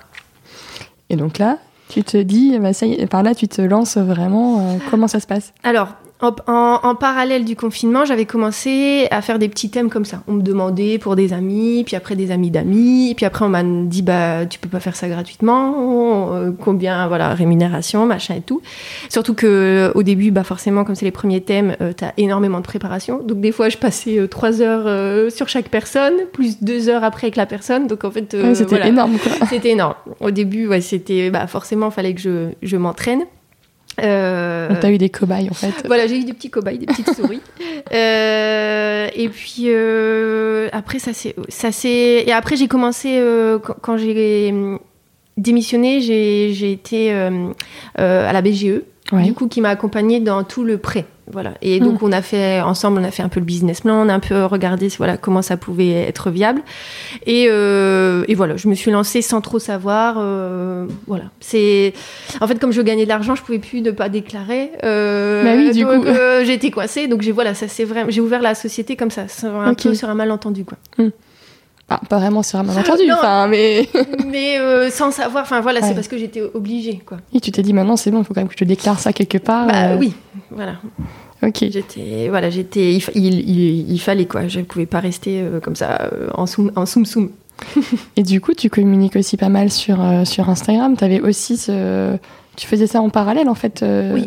Et 1.10 1.16
donc 1.16 1.38
là, 1.38 1.58
tu 1.88 2.02
te 2.02 2.16
dis, 2.16 2.58
bah, 2.58 2.72
ça 2.72 2.86
y 2.86 2.92
est, 2.94 3.06
par 3.06 3.22
là, 3.22 3.34
tu 3.34 3.46
te 3.48 3.60
lances 3.60 3.96
vraiment. 3.98 4.60
euh, 4.60 4.76
comment 4.90 5.06
ça 5.08 5.20
se 5.20 5.26
passe? 5.26 5.52
Alors, 5.62 5.88
en, 6.20 6.34
en- 6.46 6.78
en 6.82 6.94
parallèle 6.94 7.44
du 7.44 7.56
confinement, 7.56 8.04
j'avais 8.04 8.24
commencé 8.24 9.08
à 9.10 9.20
faire 9.20 9.38
des 9.38 9.48
petits 9.48 9.68
thèmes 9.68 9.90
comme 9.90 10.04
ça. 10.04 10.22
On 10.28 10.32
me 10.32 10.42
demandait 10.42 10.98
pour 10.98 11.16
des 11.16 11.32
amis, 11.32 11.82
puis 11.84 11.96
après 11.96 12.14
des 12.16 12.30
amis 12.30 12.50
d'amis, 12.50 13.12
puis 13.16 13.26
après 13.26 13.44
on 13.44 13.48
m'a 13.48 13.62
dit 13.62 14.00
bah 14.02 14.46
tu 14.46 14.58
peux 14.58 14.68
pas 14.68 14.80
faire 14.80 14.96
ça 14.96 15.08
gratuitement, 15.08 16.34
euh, 16.34 16.50
combien 16.58 17.08
voilà 17.08 17.34
rémunération, 17.34 18.06
machin 18.06 18.36
et 18.36 18.40
tout. 18.40 18.62
Surtout 19.10 19.34
que 19.34 19.46
euh, 19.46 19.92
au 19.94 20.02
début, 20.02 20.30
bah 20.30 20.44
forcément 20.44 20.84
comme 20.84 20.94
c'est 20.94 21.04
les 21.04 21.10
premiers 21.10 21.40
thèmes, 21.42 21.76
euh, 21.80 21.92
t'as 21.94 22.12
énormément 22.16 22.58
de 22.58 22.64
préparation. 22.64 23.20
Donc 23.22 23.40
des 23.40 23.52
fois 23.52 23.68
je 23.68 23.76
passais 23.76 24.18
euh, 24.18 24.26
trois 24.28 24.62
heures 24.62 24.84
euh, 24.86 25.30
sur 25.30 25.48
chaque 25.48 25.68
personne, 25.68 26.14
plus 26.32 26.62
deux 26.62 26.88
heures 26.88 27.04
après 27.04 27.26
avec 27.26 27.36
la 27.36 27.46
personne. 27.46 27.86
Donc 27.86 28.04
en 28.04 28.10
fait, 28.10 28.32
euh, 28.34 28.48
Ouais, 28.50 28.54
C'était 28.54 28.76
voilà. 28.76 28.86
énorme. 28.88 29.16
C'était 29.50 29.70
énorme. 29.70 29.94
Au 30.20 30.30
début, 30.30 30.68
ouais, 30.68 30.80
c'était 30.80 31.30
bah 31.30 31.46
forcément 31.48 31.90
fallait 31.90 32.14
que 32.14 32.20
je, 32.20 32.48
je 32.62 32.76
m'entraîne. 32.76 33.24
Euh, 34.02 34.70
t'as 34.80 34.90
eu 34.90 34.98
des 34.98 35.08
cobayes, 35.10 35.48
en 35.50 35.54
fait. 35.54 35.72
voilà, 35.86 36.06
j'ai 36.06 36.18
eu 36.18 36.24
des 36.24 36.32
petits 36.32 36.50
cobayes, 36.50 36.78
des 36.78 36.86
petites 36.86 37.14
souris. 37.14 37.40
Euh, 37.92 39.08
et 39.14 39.28
puis 39.28 39.64
euh, 39.66 40.68
après, 40.72 40.98
ça 40.98 41.12
c'est, 41.12 41.34
ça 41.48 41.70
c'est. 41.70 42.24
Et 42.26 42.32
après, 42.32 42.56
j'ai 42.56 42.66
commencé 42.66 43.18
euh, 43.18 43.58
quand, 43.58 43.74
quand 43.80 43.96
j'ai 43.98 44.52
démissionné, 45.36 46.00
j'ai, 46.00 46.52
j'ai 46.54 46.72
été 46.72 47.12
à 47.12 48.32
la 48.32 48.42
BGE, 48.42 48.82
Ouais. 49.12 49.22
du 49.22 49.34
coup, 49.34 49.48
qui 49.48 49.60
m'a 49.60 49.68
accompagnée 49.68 50.18
dans 50.20 50.44
tout 50.44 50.64
le 50.64 50.78
prêt. 50.78 51.04
Voilà. 51.32 51.54
Et 51.62 51.80
donc, 51.80 52.02
on 52.02 52.12
a 52.12 52.20
fait 52.20 52.60
ensemble, 52.60 53.00
on 53.00 53.04
a 53.04 53.10
fait 53.10 53.22
un 53.22 53.30
peu 53.30 53.40
le 53.40 53.46
business 53.46 53.80
plan, 53.80 54.04
on 54.04 54.08
a 54.10 54.14
un 54.14 54.20
peu 54.20 54.44
regardé 54.44 54.88
voilà 54.98 55.16
comment 55.16 55.40
ça 55.40 55.56
pouvait 55.56 55.90
être 55.92 56.30
viable. 56.30 56.60
Et, 57.26 57.46
euh, 57.48 58.24
et 58.28 58.34
voilà, 58.34 58.56
je 58.58 58.68
me 58.68 58.74
suis 58.74 58.90
lancée 58.90 59.22
sans 59.22 59.40
trop 59.40 59.58
savoir. 59.58 60.16
euh, 60.18 60.86
voilà, 61.06 61.24
c'est 61.40 61.94
en 62.42 62.46
fait 62.46 62.58
comme 62.60 62.72
je 62.72 62.82
gagnais 62.82 63.04
de 63.04 63.08
l'argent, 63.08 63.34
je 63.34 63.42
pouvais 63.42 63.58
plus 63.58 63.80
ne 63.80 63.90
pas 63.90 64.08
déclarer. 64.10 64.70
Euh, 64.84 65.44
Bah 65.44 65.52
oui, 65.56 65.72
du 65.72 65.82
donc, 65.82 66.02
coup. 66.02 66.08
euh, 66.08 66.44
j'ai 66.44 66.52
été 66.54 66.70
coincée. 66.70 67.08
Donc 67.08 67.22
j'ai 67.22 67.32
voilà, 67.32 67.54
ça 67.54 67.68
c'est 67.68 67.84
vrai. 67.84 68.04
J'ai 68.08 68.20
ouvert 68.20 68.42
la 68.42 68.54
société 68.54 68.94
comme 68.96 69.10
ça, 69.10 69.22
un 69.44 69.72
Ok. 69.72 69.82
peu 69.84 69.94
sur 69.94 70.10
un 70.10 70.14
malentendu 70.14 70.64
quoi. 70.66 70.76
Pas 71.86 72.00
vraiment 72.10 72.42
sur 72.42 72.58
un 72.58 72.62
malentendu, 72.62 73.02
enfin, 73.12 73.46
mais. 73.46 73.88
Mais 74.26 74.58
euh, 74.58 74.90
sans 74.90 75.10
savoir. 75.10 75.42
Enfin 75.44 75.60
voilà, 75.60 75.80
Ouais. 75.80 75.88
c'est 75.88 75.94
parce 75.94 76.08
que 76.08 76.16
j'étais 76.18 76.40
obligée 76.42 77.02
quoi. 77.04 77.18
Et 77.34 77.40
tu 77.40 77.50
t'es 77.52 77.62
dit, 77.62 77.72
maintenant, 77.74 77.96
c'est 77.96 78.10
bon, 78.10 78.20
il 78.20 78.24
faut 78.24 78.32
quand 78.34 78.40
même 78.40 78.48
que 78.48 78.54
je 78.58 78.64
déclare 78.64 78.98
ça 78.98 79.12
quelque 79.12 79.38
part. 79.38 79.66
Bah 79.66 79.90
euh, 79.90 79.96
oui, 79.98 80.14
voilà. 80.50 80.76
Ok. 81.42 81.58
J'étais, 81.70 82.28
voilà, 82.30 82.48
j'étais, 82.48 82.92
il, 82.94 83.00
fa- 83.00 83.12
il, 83.14 83.34
il- 83.48 83.92
il 83.92 83.98
fallait 84.00 84.24
quoi. 84.24 84.48
Je 84.48 84.60
ne 84.60 84.64
pouvais 84.64 84.86
pas 84.86 85.00
rester 85.00 85.40
euh, 85.42 85.60
comme 85.60 85.76
ça 85.76 86.10
en 86.32 86.46
soum, 86.46 86.72
en 86.74 86.86
soum 86.86 87.04
soum. 87.04 87.30
Et 88.16 88.22
du 88.22 88.40
coup, 88.40 88.54
tu 88.54 88.70
communiques 88.70 89.16
aussi 89.16 89.36
pas 89.36 89.50
mal 89.50 89.70
sur, 89.70 89.98
sur 90.24 90.48
Instagram. 90.48 90.96
T'avais 90.96 91.20
aussi 91.20 91.56
ce. 91.58 92.16
Tu 92.56 92.66
faisais 92.66 92.86
ça 92.86 93.00
en 93.02 93.10
parallèle, 93.10 93.48
en 93.48 93.54
fait. 93.54 93.82
euh, 93.82 94.12
Oui. 94.14 94.24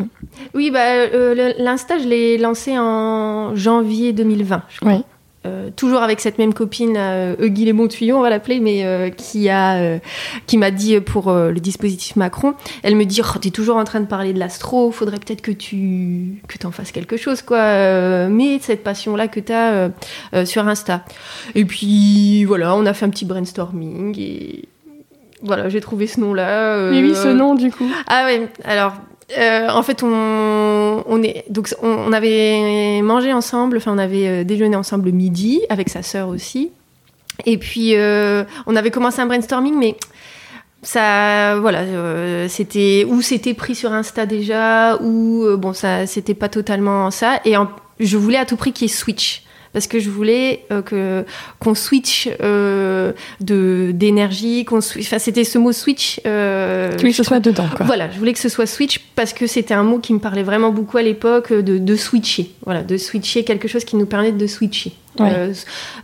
Oui, 0.54 0.70
bah, 0.70 0.80
euh, 0.86 1.54
l'Insta, 1.58 1.98
je 1.98 2.08
l'ai 2.08 2.38
lancé 2.38 2.78
en 2.78 3.56
janvier 3.56 4.14
2020. 4.14 4.64
Je 4.70 4.80
crois. 4.82 4.92
Ouais. 4.92 5.02
Euh, 5.48 5.70
toujours 5.76 6.02
avec 6.02 6.20
cette 6.20 6.38
même 6.38 6.54
copine, 6.54 6.96
euh, 6.98 7.88
tuyaux, 7.88 8.18
on 8.18 8.22
va 8.22 8.30
l'appeler, 8.30 8.60
mais 8.60 8.86
euh, 8.86 9.10
qui 9.10 9.50
a, 9.50 9.78
euh, 9.78 10.00
qui 10.46 10.58
m'a 10.58 10.72
dit 10.72 11.00
pour 11.00 11.32
le 11.32 11.60
dispositif 11.60 12.16
Macron, 12.16 12.54
elle 12.84 12.96
me 12.96 13.06
dit, 13.06 13.22
oh, 13.24 13.38
t'es 13.40 13.52
toujours 13.52 13.78
en 13.78 13.84
train 13.84 14.00
de 14.00 14.06
parler 14.06 14.34
de 14.34 14.40
l'astro, 14.40 14.92
faudrait 14.92 15.18
peut-être 15.18 15.42
que 15.42 15.52
tu, 15.52 16.42
que 16.48 16.58
t'en 16.58 16.72
fasses 16.72 16.92
quelque 16.92 17.18
chose, 17.18 17.42
quoi. 17.42 18.28
Mais 18.30 18.60
cette 18.60 18.84
passion-là 18.84 19.28
que 19.28 19.40
t'as 19.40 19.90
sur 20.46 20.68
Insta. 20.68 21.04
Et 21.56 21.66
puis 21.66 22.46
voilà, 22.46 22.76
on 22.76 22.86
a 22.86 22.94
fait 22.94 23.06
un 23.06 23.10
petit 23.10 23.26
brainstorming 23.26 24.16
et 24.20 24.66
voilà, 25.42 25.70
j'ai 25.70 25.82
trouvé 25.82 26.08
ce 26.08 26.20
nom-là. 26.20 26.90
Mais 26.92 27.02
oui, 27.02 27.16
ce 27.16 27.28
nom, 27.28 27.56
du 27.56 27.72
coup. 27.72 27.90
ah 28.08 28.26
ouais, 28.26 28.48
alors 28.66 28.94
euh, 29.38 29.68
en 29.70 29.84
fait 29.84 30.04
on, 30.04 31.04
on 31.06 31.24
est 31.24 31.44
donc 31.50 31.74
on, 31.82 31.88
on 31.90 32.14
avait 32.14 33.02
mangé 33.02 33.34
ensemble, 33.34 33.78
enfin 33.78 33.94
on 33.94 33.98
avait 33.98 34.28
euh, 34.28 34.44
déjeuné 34.44 34.76
ensemble 34.76 35.06
le 35.08 35.12
midi 35.12 35.62
avec 35.70 35.90
sa 35.90 36.02
sœur 36.04 36.30
aussi. 36.30 36.72
Et 37.46 37.58
puis 37.58 37.96
euh, 37.96 38.44
on 38.66 38.76
avait 38.76 38.90
commencé 38.92 39.20
un 39.22 39.26
brainstorming 39.26 39.76
mais 39.78 39.96
ça 40.84 41.58
voilà 41.60 41.80
euh, 41.82 42.48
c'était 42.48 43.06
ou 43.08 43.22
c'était 43.22 43.54
pris 43.54 43.76
sur 43.76 43.92
Insta 43.92 44.26
déjà 44.26 44.98
ou 45.02 45.44
euh, 45.44 45.58
bon 45.58 45.74
ça 45.74 46.06
c'était 46.08 46.34
pas 46.36 46.50
totalement 46.50 47.10
ça 47.12 47.40
et 47.46 47.58
en- 47.58 47.70
je 48.00 48.16
voulais 48.18 48.38
à 48.38 48.46
tout 48.46 48.58
prix 48.58 48.74
qu'il 48.74 48.88
y 48.88 48.92
ait 48.92 48.94
switch 48.94 49.44
parce 49.74 49.88
que 49.88 50.00
je 50.00 50.10
voulais 50.10 50.66
euh, 50.72 50.82
que 50.82 51.26
qu'on 51.60 51.76
switch 51.76 52.30
euh, 52.42 53.12
de 53.42 53.92
d'énergie 53.94 54.66
qu'on 54.66 54.80
enfin 54.80 55.20
c'était 55.20 55.44
ce 55.44 55.58
mot 55.58 55.72
switch 55.72 56.20
euh, 56.26 56.92
Tu 56.92 56.98
voulais 57.00 57.12
que 57.12 57.18
ce 57.18 57.24
soit 57.24 57.40
dedans, 57.40 57.68
quoi. 57.76 57.86
voilà, 57.86 58.10
je 58.12 58.18
voulais 58.18 58.34
que 58.34 58.40
ce 58.40 58.50
soit 58.50 58.66
switch 58.66 59.00
parce 59.16 59.34
que 59.34 59.48
c'était 59.48 59.74
un 59.74 59.84
mot 59.84 60.00
qui 60.00 60.14
me 60.14 60.20
parlait 60.20 60.44
vraiment 60.44 60.72
beaucoup 60.72 60.98
à 60.98 61.02
l'époque 61.02 61.54
de, 61.54 61.78
de 61.78 61.96
switcher. 61.96 62.52
Voilà, 62.66 62.84
de 62.84 62.98
switcher 62.98 63.44
quelque 63.44 63.68
chose 63.68 63.84
qui 63.84 63.96
nous 63.96 64.06
permet 64.06 64.32
de 64.32 64.48
switcher. 64.48 64.94
Ouais. 65.20 65.32
Euh, 65.34 65.54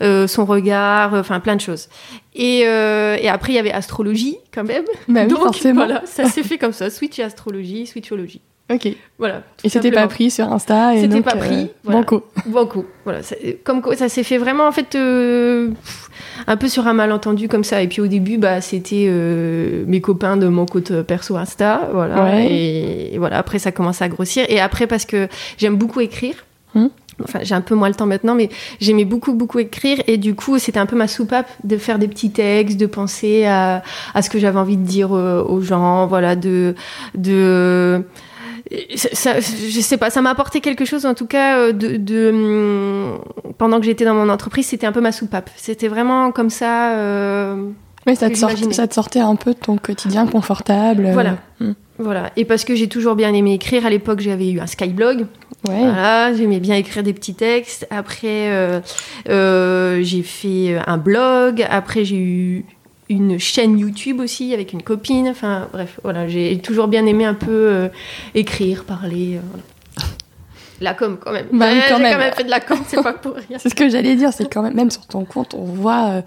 euh, 0.01 0.27
son 0.27 0.45
regard, 0.45 1.13
euh, 1.13 1.19
enfin 1.19 1.39
plein 1.39 1.55
de 1.55 1.61
choses. 1.61 1.87
Et, 2.35 2.61
et 2.61 3.29
après, 3.29 3.51
il 3.51 3.55
y 3.55 3.59
avait 3.59 3.71
astrologie 3.71 4.37
quand 4.51 4.63
même. 4.63 4.85
Bah 5.07 5.21
oui, 5.23 5.27
Donc 5.27 5.43
forcément. 5.43 5.85
voilà, 5.85 6.01
ça 6.05 6.25
s'est 6.25 6.41
fait 6.49 6.57
comme 6.57 6.73
ça, 6.73 6.89
switch 6.89 7.19
et 7.19 7.23
astrologie, 7.23 7.85
switchologie. 7.85 8.41
Ok. 8.71 8.87
Voilà. 9.19 9.43
Et 9.63 9.69
c'était 9.69 9.91
pas 9.91 10.07
pris 10.07 10.31
sur 10.31 10.51
Insta. 10.51 10.95
et 10.95 11.01
C'était 11.01 11.21
pas 11.21 11.35
euh, 11.35 11.39
pris, 11.39 11.69
voilà. 11.83 11.99
Banco. 11.99 12.23
Banco. 12.45 12.85
Voilà, 13.03 13.21
ça- 13.21 13.35
comme 13.63 13.81
quoi, 13.81 13.95
ça 13.95 14.07
s'est 14.09 14.23
fait 14.23 14.37
vraiment 14.37 14.65
en 14.67 14.71
fait 14.71 14.95
euh, 14.95 15.69
un 16.47 16.55
peu 16.57 16.69
sur 16.69 16.87
un 16.87 16.93
malentendu 16.93 17.47
comme 17.49 17.63
ça. 17.65 17.81
Et 17.81 17.87
puis 17.87 17.99
au 18.01 18.07
début, 18.07 18.37
bah 18.37 18.61
c'était 18.61 19.05
euh, 19.09 19.83
mes 19.85 19.99
copains 20.01 20.37
de 20.37 20.47
mon 20.47 20.65
compte 20.65 21.01
perso 21.03 21.35
Insta, 21.35 21.89
voilà. 21.93 22.23
Ouais. 22.23 22.47
Et, 22.47 23.15
et 23.15 23.17
voilà, 23.17 23.37
après 23.37 23.59
ça 23.59 23.71
commence 23.73 24.01
à 24.01 24.07
grossir. 24.07 24.45
Et 24.47 24.59
après 24.61 24.87
parce 24.87 25.05
que 25.05 25.27
j'aime 25.57 25.75
beaucoup 25.75 25.99
écrire. 25.99 26.35
Hmm. 26.73 26.87
Enfin, 27.23 27.39
j'ai 27.43 27.53
un 27.53 27.61
peu 27.61 27.75
moins 27.75 27.89
le 27.89 27.93
temps 27.95 28.07
maintenant, 28.07 28.33
mais 28.33 28.49
j'aimais 28.81 29.05
beaucoup, 29.05 29.33
beaucoup 29.33 29.59
écrire. 29.59 29.99
Et 30.07 30.17
du 30.17 30.33
coup, 30.33 30.57
c'était 30.57 30.79
un 30.79 30.87
peu 30.87 30.95
ma 30.95 31.07
soupape 31.07 31.47
de 31.63 31.77
faire 31.77 31.99
des 31.99 32.07
petits 32.07 32.31
textes, 32.31 32.77
de 32.79 32.87
penser 32.87 33.45
à, 33.45 33.83
à 34.15 34.21
ce 34.23 34.31
que 34.31 34.39
j'avais 34.39 34.57
envie 34.57 34.77
de 34.77 34.83
dire 34.83 35.13
euh, 35.15 35.43
aux 35.43 35.61
gens, 35.61 36.07
voilà, 36.07 36.35
de, 36.35 36.73
de, 37.13 38.03
ça, 38.95 39.39
je 39.39 39.79
sais 39.81 39.97
pas, 39.97 40.09
ça 40.09 40.21
m'a 40.21 40.29
apporté 40.31 40.61
quelque 40.61 40.85
chose 40.85 41.05
en 41.05 41.13
tout 41.13 41.27
cas 41.27 41.57
euh, 41.59 41.71
de, 41.73 41.97
de 41.97 42.29
hum, 42.31 43.19
pendant 43.57 43.79
que 43.79 43.85
j'étais 43.85 44.05
dans 44.05 44.15
mon 44.15 44.29
entreprise, 44.29 44.67
c'était 44.67 44.87
un 44.87 44.91
peu 44.91 45.01
ma 45.01 45.11
soupape. 45.11 45.49
C'était 45.55 45.87
vraiment 45.87 46.31
comme 46.31 46.49
ça. 46.49 46.93
euh, 46.97 47.67
Oui, 48.07 48.15
ça 48.15 48.29
te, 48.29 48.35
sort- 48.37 48.51
ça 48.73 48.87
te 48.87 48.93
sortait 48.93 49.19
un 49.19 49.35
peu 49.35 49.53
de 49.53 49.59
ton 49.59 49.77
quotidien 49.77 50.25
confortable. 50.27 51.05
euh, 51.07 51.13
Voilà. 51.13 51.37
hmm. 51.59 51.73
voilà. 51.99 52.31
Et 52.37 52.45
parce 52.45 52.63
que 52.63 52.73
j'ai 52.75 52.87
toujours 52.87 53.15
bien 53.15 53.33
aimé 53.33 53.53
écrire. 53.53 53.85
À 53.85 53.89
l'époque, 53.89 54.21
j'avais 54.21 54.49
eu 54.49 54.59
un 54.59 54.67
Skyblog. 54.67 55.27
Ouais. 55.67 55.79
Voilà, 55.79 56.33
j'aimais 56.33 56.59
bien 56.59 56.75
écrire 56.75 57.03
des 57.03 57.13
petits 57.13 57.35
textes. 57.35 57.87
Après, 57.89 58.51
euh, 58.51 58.79
euh, 59.29 59.99
j'ai 60.03 60.23
fait 60.23 60.77
un 60.87 60.97
blog. 60.97 61.65
Après, 61.69 62.03
j'ai 62.05 62.17
eu 62.17 62.65
une 63.09 63.39
chaîne 63.39 63.77
YouTube 63.77 64.19
aussi 64.19 64.53
avec 64.53 64.73
une 64.73 64.81
copine. 64.83 65.27
Enfin, 65.27 65.67
bref, 65.71 65.99
voilà, 66.03 66.27
j'ai 66.27 66.57
toujours 66.59 66.87
bien 66.87 67.05
aimé 67.05 67.25
un 67.25 67.33
peu 67.33 67.51
euh, 67.51 67.89
écrire, 68.35 68.83
parler. 68.83 69.35
euh, 69.37 69.41
voilà. 69.49 69.63
La 70.81 70.93
com, 70.93 71.17
quand 71.23 71.31
même. 71.31 71.47
Bah 71.51 71.67
Ouais, 71.67 71.81
quand 71.87 71.99
même. 71.99 72.11
quand 72.13 72.19
même 72.19 72.33
fait 72.33 72.43
de 72.43 72.49
la 72.49 72.59
com, 72.59 72.77
c'est 72.87 73.01
pas 73.01 73.13
pour 73.13 73.35
rien. 73.49 73.57
C'est 73.59 73.69
ce 73.69 73.75
que 73.75 73.87
j'allais 73.89 74.15
dire, 74.15 74.33
c'est 74.33 74.51
quand 74.51 74.61
même, 74.61 74.73
même 74.73 74.91
sur 74.91 75.05
ton 75.05 75.23
compte, 75.23 75.53
on 75.53 75.63
voit, 75.63 76.07
euh, 76.09 76.21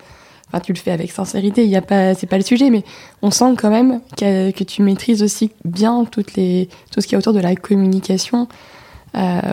enfin 0.48 0.60
tu 0.60 0.72
le 0.72 0.78
fais 0.78 0.92
avec 0.92 1.10
sincérité, 1.10 1.64
il 1.64 1.70
y 1.70 1.76
a 1.76 1.82
pas, 1.82 2.14
c'est 2.14 2.26
pas 2.28 2.38
le 2.38 2.44
sujet, 2.44 2.70
mais 2.70 2.82
on 3.22 3.30
sent 3.30 3.54
quand 3.58 3.70
même 3.70 4.00
que, 4.16 4.52
que 4.52 4.64
tu 4.64 4.82
maîtrises 4.82 5.22
aussi 5.22 5.50
bien 5.64 6.04
toutes 6.10 6.34
les, 6.36 6.68
tout 6.90 7.00
ce 7.00 7.06
qui 7.06 7.14
est 7.16 7.18
autour 7.18 7.32
de 7.34 7.40
la 7.40 7.54
communication 7.56 8.48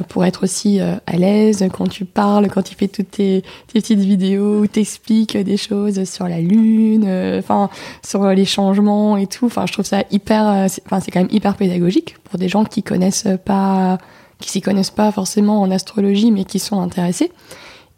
pour 0.09 0.25
être 0.25 0.43
aussi 0.43 0.79
euh, 0.79 0.95
à 1.07 1.17
l'aise 1.17 1.65
quand 1.73 1.87
tu 1.87 2.05
parles, 2.05 2.49
quand 2.49 2.61
tu 2.63 2.75
fais 2.75 2.87
toutes 2.87 3.11
tes, 3.11 3.43
tes 3.67 3.79
petites 3.79 3.99
vidéos 3.99 4.59
où 4.59 4.67
t'expliques 4.67 5.37
des 5.37 5.57
choses 5.57 6.03
sur 6.09 6.27
la 6.27 6.39
lune, 6.39 7.05
euh, 7.07 7.39
enfin 7.39 7.69
sur 8.05 8.27
les 8.27 8.45
changements 8.45 9.17
et 9.17 9.27
tout. 9.27 9.45
Enfin, 9.45 9.65
je 9.65 9.73
trouve 9.73 9.85
ça 9.85 10.03
hyper, 10.11 10.47
euh, 10.47 10.67
enfin 10.85 10.99
c'est 10.99 11.11
quand 11.11 11.21
même 11.21 11.31
hyper 11.31 11.55
pédagogique 11.55 12.15
pour 12.25 12.37
des 12.37 12.49
gens 12.49 12.65
qui 12.65 12.83
connaissent 12.83 13.27
pas, 13.45 13.97
qui 14.39 14.49
s'y 14.49 14.61
connaissent 14.61 14.91
pas 14.91 15.11
forcément 15.11 15.61
en 15.61 15.71
astrologie, 15.71 16.31
mais 16.31 16.43
qui 16.43 16.59
sont 16.59 16.81
intéressés. 16.81 17.31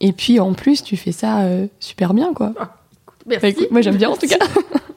Et 0.01 0.11
puis 0.11 0.39
en 0.39 0.53
plus, 0.53 0.83
tu 0.83 0.97
fais 0.97 1.11
ça 1.11 1.39
euh, 1.39 1.67
super 1.79 2.13
bien, 2.13 2.33
quoi. 2.33 2.53
Merci. 3.25 3.41
Bah, 3.41 3.47
écoute, 3.47 3.71
moi 3.71 3.81
j'aime 3.81 3.97
bien 3.97 4.09
en 4.09 4.17
tout 4.17 4.27
cas. 4.29 4.37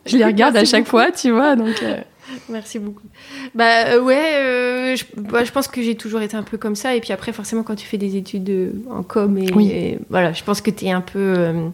Je 0.06 0.16
les 0.16 0.24
regarde 0.24 0.56
à 0.56 0.64
chaque 0.64 0.84
beaucoup. 0.84 0.90
fois, 0.98 1.10
tu 1.12 1.30
vois. 1.30 1.56
Donc 1.56 1.82
euh, 1.82 1.96
Merci 2.48 2.78
beaucoup. 2.78 3.06
Bah 3.54 3.86
euh, 3.88 4.00
ouais, 4.02 4.34
euh, 4.36 4.96
je, 4.96 5.04
bah, 5.16 5.44
je 5.44 5.52
pense 5.52 5.68
que 5.68 5.82
j'ai 5.82 5.94
toujours 5.94 6.20
été 6.22 6.36
un 6.36 6.42
peu 6.42 6.56
comme 6.58 6.74
ça. 6.76 6.94
Et 6.94 7.00
puis 7.00 7.12
après, 7.12 7.32
forcément, 7.32 7.62
quand 7.62 7.74
tu 7.76 7.86
fais 7.86 7.98
des 7.98 8.16
études 8.16 8.50
euh, 8.50 8.70
en 8.90 9.02
com, 9.02 9.36
et, 9.38 9.52
Oui. 9.54 9.70
et 9.70 9.98
voilà, 10.10 10.32
je 10.32 10.42
pense 10.44 10.60
que 10.60 10.70
tu 10.70 10.86
es 10.86 10.90
un 10.90 11.00
peu. 11.00 11.18
euh, 11.18 11.68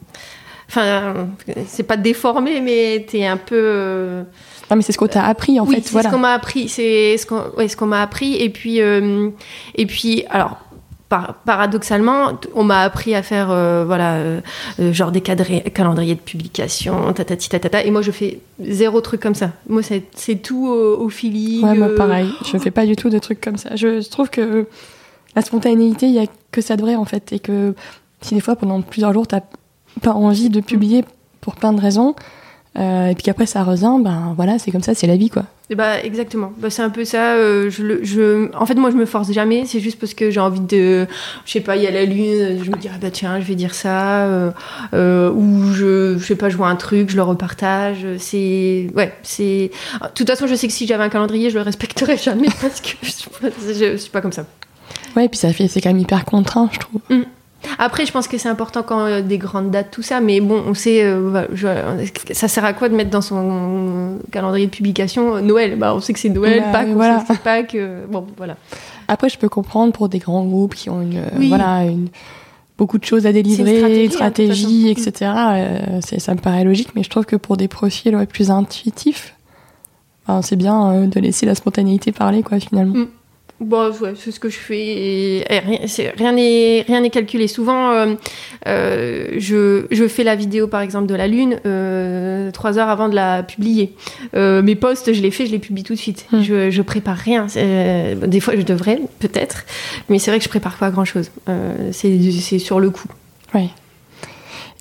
Enfin, 0.67 1.29
c'est 1.67 1.83
pas 1.83 1.99
déformé, 1.99 2.61
mais 2.63 3.05
tu 3.09 3.19
es 3.19 3.27
un 3.27 3.37
peu. 3.37 3.55
euh, 3.55 4.23
non, 4.71 4.77
mais 4.77 4.83
c'est 4.83 4.93
ce 4.93 4.99
qu'on 4.99 5.07
t'a 5.07 5.25
appris 5.27 5.61
en 5.61 5.67
oui, 5.67 5.75
fait. 5.77 5.83
c'est 5.83 5.93
Voilà. 5.93 6.09
ce 6.09 6.15
qu'on 6.15 6.21
m'a 6.21 6.33
appris. 6.33 6.69
C'est 6.71 7.19
ce 7.19 7.27
qu'on 7.27 7.43
ouais, 7.59 7.69
ce 7.69 7.77
qu'on 7.77 7.87
m'a 7.87 8.01
appris. 8.03 8.37
Et 8.37 8.49
puis, 8.49 8.81
euh, 8.81 9.29
et 9.75 9.85
puis 9.87 10.25
alors. 10.31 10.59
Par- 11.09 11.35
paradoxalement, 11.45 12.33
on 12.55 12.65
m'a 12.65 12.81
appris 12.81 13.15
à 13.15 13.23
faire 13.23 13.51
euh, 13.51 13.85
voilà 13.87 14.15
euh, 14.15 14.41
euh, 14.81 14.93
genre 14.93 15.13
des 15.13 15.21
cadrés- 15.21 15.63
calendriers 15.73 16.15
de 16.15 16.21
publication, 16.21 17.13
tatati 17.13 17.49
tatata. 17.49 17.85
Et 17.85 17.91
moi, 17.91 18.03
je 18.03 18.11
fais 18.11 18.41
zéro 18.61 19.01
truc 19.01 19.21
comme 19.21 19.35
ça. 19.35 19.51
Moi, 19.69 19.83
c'est 19.83 20.37
tout 20.43 20.67
au, 20.67 21.05
au 21.05 21.09
feeling. 21.09 21.65
Ouais, 21.65 21.75
moi 21.75 21.89
pareil. 21.97 22.31
Je 22.51 22.57
fais 22.59 22.71
pas 22.71 22.87
du 22.87 22.97
tout 22.97 23.11
de 23.11 23.19
trucs 23.19 23.41
comme 23.41 23.57
ça. 23.59 23.77
Je 23.77 24.07
trouve 24.09 24.31
que 24.31 24.67
la 25.37 25.43
spontanéité, 25.43 26.07
il 26.07 26.15
y 26.15 26.19
a 26.21 26.27
que 26.53 26.61
ça 26.61 26.77
de 26.77 26.83
vrai 26.83 26.95
en 26.97 27.05
fait. 27.05 27.33
Et 27.33 27.39
que 27.39 27.75
si 28.21 28.35
des 28.35 28.41
fois 28.41 28.57
pendant 28.57 28.81
plusieurs 28.81 29.13
jours, 29.13 29.27
t'as 29.27 29.41
pas 30.01 30.13
envie 30.13 30.49
de 30.49 30.61
publier 30.61 31.05
pour 31.41 31.55
plein 31.57 31.73
de 31.73 31.81
raisons, 31.81 32.15
euh, 32.79 33.09
et 33.09 33.15
puis 33.15 33.23
qu'après 33.23 33.47
ça 33.47 33.63
revient, 33.63 33.93
ben 34.01 34.33
voilà, 34.37 34.59
c'est 34.59 34.71
comme 34.71 34.83
ça, 34.83 34.95
c'est 34.95 35.07
la 35.07 35.17
vie 35.17 35.31
quoi. 35.31 35.45
Et 35.71 35.75
bah 35.77 36.03
exactement. 36.03 36.53
Bah, 36.59 36.69
c'est 36.69 36.83
un 36.83 36.91
peu 36.91 37.05
ça. 37.07 37.35
euh, 37.37 37.71
je, 37.71 37.83
le- 37.83 38.05
je, 38.05 38.55
en 38.55 38.67
fait, 38.67 38.75
moi, 38.75 38.91
je 38.91 38.97
me 38.97 39.07
force 39.07 39.33
jamais. 39.33 39.65
C'est 39.65 39.81
juste 39.81 39.99
parce 39.99 40.13
que 40.13 40.31
j'ai 40.31 40.41
envie 40.41 40.61
de, 40.61 41.07
je 41.47 41.53
sais 41.53 41.61
pas, 41.61 41.77
il 41.77 41.83
y 41.83 41.87
a 41.87 41.91
la 41.91 42.05
lune. 42.05 42.63
Je 42.63 42.71
me 42.71 42.77
dis 42.77 42.89
ah 42.93 42.99
bah 43.01 43.11
tiens, 43.11 43.41
je 43.41 43.47
vais 43.47 43.55
dire 43.55 43.75
ça. 43.75 44.27
euh, 44.27 44.51
euh, 44.93 45.31
ou 45.33 45.73
je, 45.73 46.19
je 46.19 46.25
sais 46.25 46.37
pas, 46.37 46.51
je 46.51 46.57
vois 46.59 46.69
un 46.69 46.77
truc, 46.77 47.09
je 47.09 47.17
le 47.17 47.23
repartage. 47.23 48.05
C'est, 48.19 48.89
ouais, 48.95 49.15
c'est. 49.23 49.71
De 50.03 50.09
toute 50.15 50.29
façon, 50.29 50.47
je 50.47 50.55
sais 50.55 50.67
que 50.67 50.73
si 50.75 50.87
j'avais 50.87 51.05
un 51.05 51.09
calendrier, 51.09 51.49
je 51.49 51.55
le 51.57 51.63
respecterais 51.63 52.19
jamais 52.19 52.49
parce 52.61 52.83
que 52.83 52.89
je 53.03 53.11
suis 53.11 53.31
pas, 53.31 53.49
je 53.67 53.97
suis 53.97 54.11
pas 54.11 54.21
comme 54.21 54.33
ça. 54.33 54.45
Ouais, 55.17 55.25
et 55.27 55.29
puis 55.31 55.39
ça 55.39 55.51
fait, 55.55 55.69
c'est 55.69 55.81
quand 55.81 55.91
même 55.91 55.99
hyper 56.01 56.25
contraint, 56.27 56.69
je 56.73 56.79
trouve. 56.81 57.01
Après, 57.79 58.07
je 58.07 58.13
pense 58.13 58.29
que 58.29 58.39
c'est 58.39 58.49
important 58.49 58.83
quand 58.83 59.01
a 59.05 59.23
des 59.23 59.39
grandes 59.39 59.71
dates, 59.71 59.91
tout 59.91 60.03
ça, 60.03 60.21
mais 60.21 60.41
bon, 60.41 60.63
on 60.67 60.75
sait, 60.75 61.03
euh, 61.05 61.31
bah, 61.31 61.47
je- 61.53 61.67
ça 62.33 62.49
sert 62.49 62.65
à 62.65 62.73
quoi 62.73 62.89
de 62.89 62.95
mettre 62.95 63.11
dans 63.11 63.21
son 63.21 64.19
calendrier 64.31 64.67
de 64.67 64.71
publication 64.71 65.37
euh, 65.37 65.41
Noël? 65.41 65.77
Bah, 65.79 65.95
on 65.95 66.01
sait 66.01 66.13
que 66.13 66.19
c'est 66.19 66.29
Noël, 66.29 66.61
Bah, 66.61 66.73
Pâques, 66.73 66.89
on 66.95 67.01
sait 67.03 67.25
que 67.27 67.33
c'est 67.35 67.43
Pâques, 67.43 67.75
euh, 67.75 68.05
bon, 68.09 68.27
voilà. 68.37 68.57
Après, 69.09 69.29
je 69.29 69.39
peux 69.39 69.49
comprendre 69.49 69.93
pour 69.93 70.09
des 70.09 70.19
grands 70.19 70.45
groupes 70.45 70.75
qui 70.75 70.89
ont 70.91 71.01
une, 71.03 71.19
euh, 71.19 71.29
Oui. 71.39 71.49
voilà, 71.49 71.85
une, 71.85 72.09
beaucoup 72.79 72.99
de 72.99 73.05
choses 73.05 73.27
à 73.27 73.33
délivrer, 73.33 73.77
stratégie, 73.79 74.05
une 74.05 74.11
stratégie, 74.11 74.87
hein, 74.89 74.91
etc. 74.93 75.31
euh, 75.37 76.01
ça 76.19 76.35
me 76.35 76.41
paraît 76.41 76.65
logique, 76.65 76.89
mais 76.95 77.03
je 77.03 77.11
trouve 77.11 77.25
que 77.25 77.37
pour 77.37 77.57
des 77.57 77.69
profils 77.69 78.15
ouais, 78.17 78.27
plus 78.27 78.51
intuitifs, 78.51 79.35
ben, 80.27 80.41
c'est 80.43 80.57
bien 80.57 80.91
euh, 80.93 81.07
de 81.07 81.21
laisser 81.21 81.45
la 81.47 81.55
spontanéité 81.55 82.13
parler, 82.13 82.43
quoi, 82.43 82.59
finalement. 82.61 82.95
Mm. 82.95 83.07
Bon, 83.65 83.91
ouais, 84.03 84.13
c'est 84.17 84.31
ce 84.31 84.39
que 84.39 84.51
je 84.51 84.59
fais. 84.59 84.79
Et, 84.79 85.39
et 85.39 85.59
rien 86.17 86.33
n'est 86.33 86.85
rien 86.87 87.01
n'est 87.01 87.09
calculé. 87.09 87.49
Souvent, 87.49 87.93
euh, 87.93 88.15
euh, 88.69 89.29
je, 89.39 89.87
je 89.91 90.07
fais 90.07 90.23
la 90.23 90.37
vidéo, 90.37 90.69
par 90.69 90.83
exemple, 90.83 91.07
de 91.07 91.15
la 91.15 91.27
Lune 91.27 91.59
euh, 91.65 92.51
trois 92.51 92.79
heures 92.79 92.91
avant 92.91 93.09
de 93.09 93.15
la 93.15 93.43
publier. 93.43 93.95
Mes 94.35 94.75
posts, 94.75 95.15
je 95.15 95.23
les 95.23 95.31
fais, 95.31 95.47
je 95.47 95.53
les 95.53 95.59
publie 95.59 95.83
tout 95.83 95.95
de 95.95 95.99
suite. 95.99 96.27
Hmm. 96.31 96.43
Je, 96.43 96.71
je 96.71 96.83
prépare 96.83 97.17
rien. 97.17 97.47
Des 97.47 98.41
fois, 98.41 98.55
je 98.55 98.63
devrais, 98.63 99.01
peut-être. 99.19 99.65
Mais 100.11 100.19
c'est 100.19 100.31
vrai 100.31 100.39
que 100.39 100.45
je 100.45 100.51
prépare 100.51 100.77
pas 100.77 100.91
grand-chose. 100.91 101.31
Euh, 101.49 101.89
c'est 101.93 102.31
c'est 102.33 102.59
sur 102.59 102.81
le 102.81 102.91
coup. 102.91 103.09
Ouais. 103.55 103.71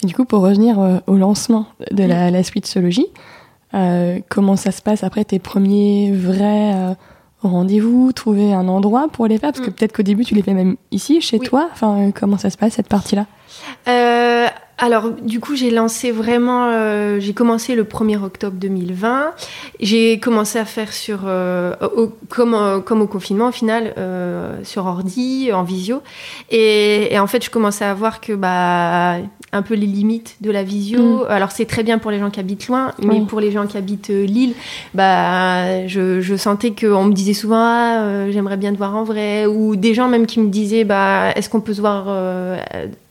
Et 0.03 0.07
du 0.07 0.13
coup, 0.13 0.25
pour 0.25 0.41
revenir 0.41 1.01
au 1.07 1.15
lancement 1.15 1.67
de 1.91 2.03
la, 2.03 2.31
la 2.31 2.43
Switchologie, 2.43 3.07
euh, 3.73 4.19
comment 4.27 4.57
ça 4.57 4.71
se 4.71 4.81
passe 4.81 5.05
après 5.05 5.23
tes 5.23 5.39
premiers 5.39 6.11
vrais 6.11 6.95
rendez-vous, 7.49 8.11
trouver 8.13 8.53
un 8.53 8.67
endroit 8.67 9.07
pour 9.11 9.27
les 9.27 9.37
faire 9.37 9.51
Parce 9.51 9.63
que 9.65 9.69
Mm. 9.69 9.73
peut-être 9.73 9.93
qu'au 9.95 10.03
début, 10.03 10.25
tu 10.25 10.35
les 10.35 10.41
fais 10.43 10.53
même 10.53 10.75
ici, 10.91 11.21
chez 11.21 11.37
Oui. 11.39 11.47
toi. 11.47 11.69
Enfin, 11.71 12.11
comment 12.13 12.37
ça 12.37 12.49
se 12.49 12.57
passe 12.57 12.73
cette 12.73 12.87
partie-là? 12.89 13.25
Euh, 13.87 14.47
alors, 14.77 15.11
du 15.11 15.39
coup, 15.39 15.55
j'ai 15.55 15.69
lancé 15.69 16.11
vraiment. 16.11 16.65
euh, 16.71 17.19
j'ai 17.19 17.33
commencé 17.33 17.75
le 17.75 17.83
1er 17.83 18.17
octobre 18.23 18.57
2020. 18.59 19.31
J'ai 19.79 20.19
commencé 20.19 20.57
à 20.59 20.65
faire 20.65 20.91
sur. 20.91 21.19
euh, 21.25 21.73
au- 21.95 22.11
comme, 22.29 22.81
comme 22.85 23.01
au 23.01 23.07
confinement, 23.07 23.49
au 23.49 23.51
final, 23.51 23.93
sur 24.63 24.85
ordi, 24.85 25.51
en 25.53 25.63
visio. 25.63 26.01
Et, 26.49 27.13
et 27.13 27.19
en 27.19 27.27
fait, 27.27 27.43
je 27.45 27.49
commençais 27.49 27.85
à 27.85 27.93
voir 27.93 28.19
que. 28.21 28.33
Bah, 28.33 29.17
un 29.53 29.61
peu 29.61 29.75
les 29.75 29.85
limites 29.87 30.35
de 30.41 30.51
la 30.51 30.63
visio. 30.63 31.25
Alors 31.29 31.51
c'est 31.51 31.65
très 31.65 31.83
bien 31.83 31.97
pour 31.99 32.11
les 32.11 32.19
gens 32.19 32.29
qui 32.29 32.39
habitent 32.39 32.67
loin, 32.67 32.91
mais 33.01 33.19
Oui. 33.19 33.25
pour 33.25 33.39
les 33.39 33.51
gens 33.51 33.65
qui 33.67 33.77
habitent 33.77 34.09
euh, 34.09 34.25
Lille, 34.25 34.53
bah 34.93 35.87
je, 35.87 36.19
je 36.21 36.35
sentais 36.35 36.71
qu'on 36.71 37.05
me 37.05 37.13
disait 37.13 37.33
souvent 37.33 37.55
ah, 37.59 38.01
euh, 38.01 38.31
j'aimerais 38.31 38.57
bien 38.57 38.73
te 38.73 38.77
voir 38.77 38.95
en 38.95 39.03
vrai, 39.03 39.45
ou 39.45 39.75
des 39.75 39.93
gens 39.93 40.07
même 40.09 40.25
qui 40.25 40.39
me 40.39 40.49
disaient 40.49 40.83
bah 40.83 41.31
est-ce 41.35 41.49
qu'on 41.49 41.61
peut 41.61 41.73
se 41.73 41.81
voir 41.81 42.05
euh, 42.07 42.57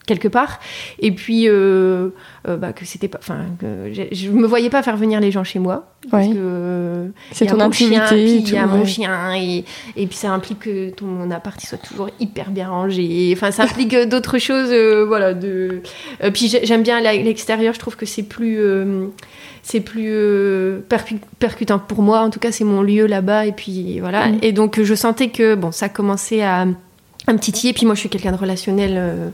quelque 0.06 0.28
part. 0.28 0.58
Et 0.98 1.12
puis 1.12 1.48
euh, 1.48 2.08
euh, 2.48 2.56
bah, 2.56 2.72
que 2.72 2.84
c'était 2.84 3.08
pas 3.08 3.18
enfin 3.20 3.38
je 3.62 4.30
me 4.30 4.46
voyais 4.46 4.68
pas 4.70 4.82
faire 4.82 4.96
venir 4.96 5.20
les 5.20 5.30
gens 5.30 5.44
chez 5.44 5.58
moi. 5.58 5.88
Parce 6.10 6.26
Ouais. 6.26 6.32
que 6.32 6.38
euh, 6.40 7.06
C'est 7.30 7.46
ton 7.46 7.60
intimité 7.60 8.36
il 8.38 8.50
y 8.52 8.56
a 8.56 8.66
mon 8.66 8.84
chien 8.84 9.34
et, 9.36 9.64
et 9.96 10.06
puis 10.08 10.16
ça 10.16 10.32
implique 10.32 10.58
que 10.60 10.90
ton 10.90 11.30
appart 11.30 11.62
il 11.62 11.66
soit 11.68 11.78
toujours 11.78 12.08
hyper 12.18 12.50
bien 12.50 12.68
rangé. 12.68 13.32
Enfin 13.36 13.52
ça 13.52 13.62
implique 13.64 13.94
euh, 13.94 14.06
d'autres 14.06 14.38
choses 14.38 14.70
euh, 14.72 15.04
voilà 15.06 15.32
de 15.34 15.82
euh, 16.24 16.30
puis 16.32 16.48
j'ai- 16.48 16.66
j'aime 16.66 16.82
bien 16.82 17.00
l'extérieur 17.00 17.72
je 17.74 17.78
trouve 17.78 17.94
que 17.96 18.06
c'est 18.06 18.24
plus 18.24 18.58
c'est 19.62 19.80
plus 19.80 20.10
percu- 20.88 21.20
percutant 21.38 21.78
pour 21.78 22.02
moi. 22.02 22.20
En 22.22 22.30
tout 22.30 22.40
cas 22.40 22.50
c'est 22.50 22.64
mon 22.64 22.82
lieu 22.82 23.06
là-bas 23.06 23.46
et 23.46 23.52
puis 23.52 24.00
voilà. 24.00 24.28
Mm. 24.28 24.38
et 24.42 24.50
donc 24.52 24.82
je 24.82 24.94
sentais 24.94 25.28
que 25.28 25.54
bon 25.54 25.70
ça 25.70 25.88
commençait 25.88 26.42
à 26.42 26.66
à 27.28 27.32
me 27.32 27.38
titiller 27.38 27.72
puis 27.72 27.86
moi 27.86 27.94
je 27.94 28.00
suis 28.00 28.08
quelqu'un 28.08 28.32
de 28.32 28.36
relationnel 28.36 28.94
euh, 28.96 29.28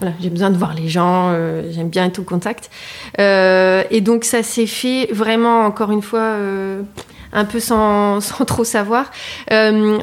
voilà 0.00 0.14
j'ai 0.20 0.30
besoin 0.30 0.50
de 0.50 0.56
voir 0.56 0.74
les 0.74 0.88
gens 0.88 1.30
euh, 1.30 1.70
j'aime 1.70 1.88
bien 1.88 2.06
être 2.06 2.18
au 2.18 2.22
contact. 2.22 2.70
Euh, 3.18 3.82
et 3.90 4.00
donc 4.00 4.24
ça 4.24 4.42
s'est 4.42 4.66
fait 4.66 5.08
vraiment 5.12 5.64
encore 5.64 5.90
une 5.90 6.02
fois 6.02 6.20
euh, 6.20 6.82
un 7.32 7.44
peu 7.44 7.60
sans, 7.60 8.20
sans 8.20 8.44
trop 8.44 8.64
savoir. 8.64 9.10
Euh, 9.52 9.98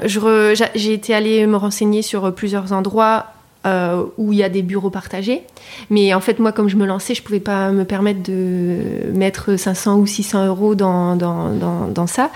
j'ai 0.75 0.93
été 0.93 1.13
allée 1.13 1.45
me 1.47 1.57
renseigner 1.57 2.01
sur 2.01 2.33
plusieurs 2.33 2.73
endroits 2.73 3.27
euh, 3.65 4.03
où 4.17 4.33
il 4.33 4.39
y 4.39 4.43
a 4.43 4.49
des 4.49 4.61
bureaux 4.61 4.89
partagés. 4.89 5.41
Mais 5.89 6.13
en 6.13 6.19
fait, 6.21 6.39
moi, 6.39 6.51
comme 6.51 6.69
je 6.69 6.75
me 6.75 6.85
lançais, 6.85 7.15
je 7.15 7.23
pouvais 7.23 7.39
pas 7.39 7.71
me 7.71 7.83
permettre 7.85 8.21
de 8.23 8.77
mettre 9.13 9.55
500 9.57 9.97
ou 9.97 10.05
600 10.05 10.47
euros 10.47 10.75
dans, 10.75 11.15
dans, 11.15 11.49
dans, 11.49 11.87
dans 11.87 12.07
ça. 12.07 12.29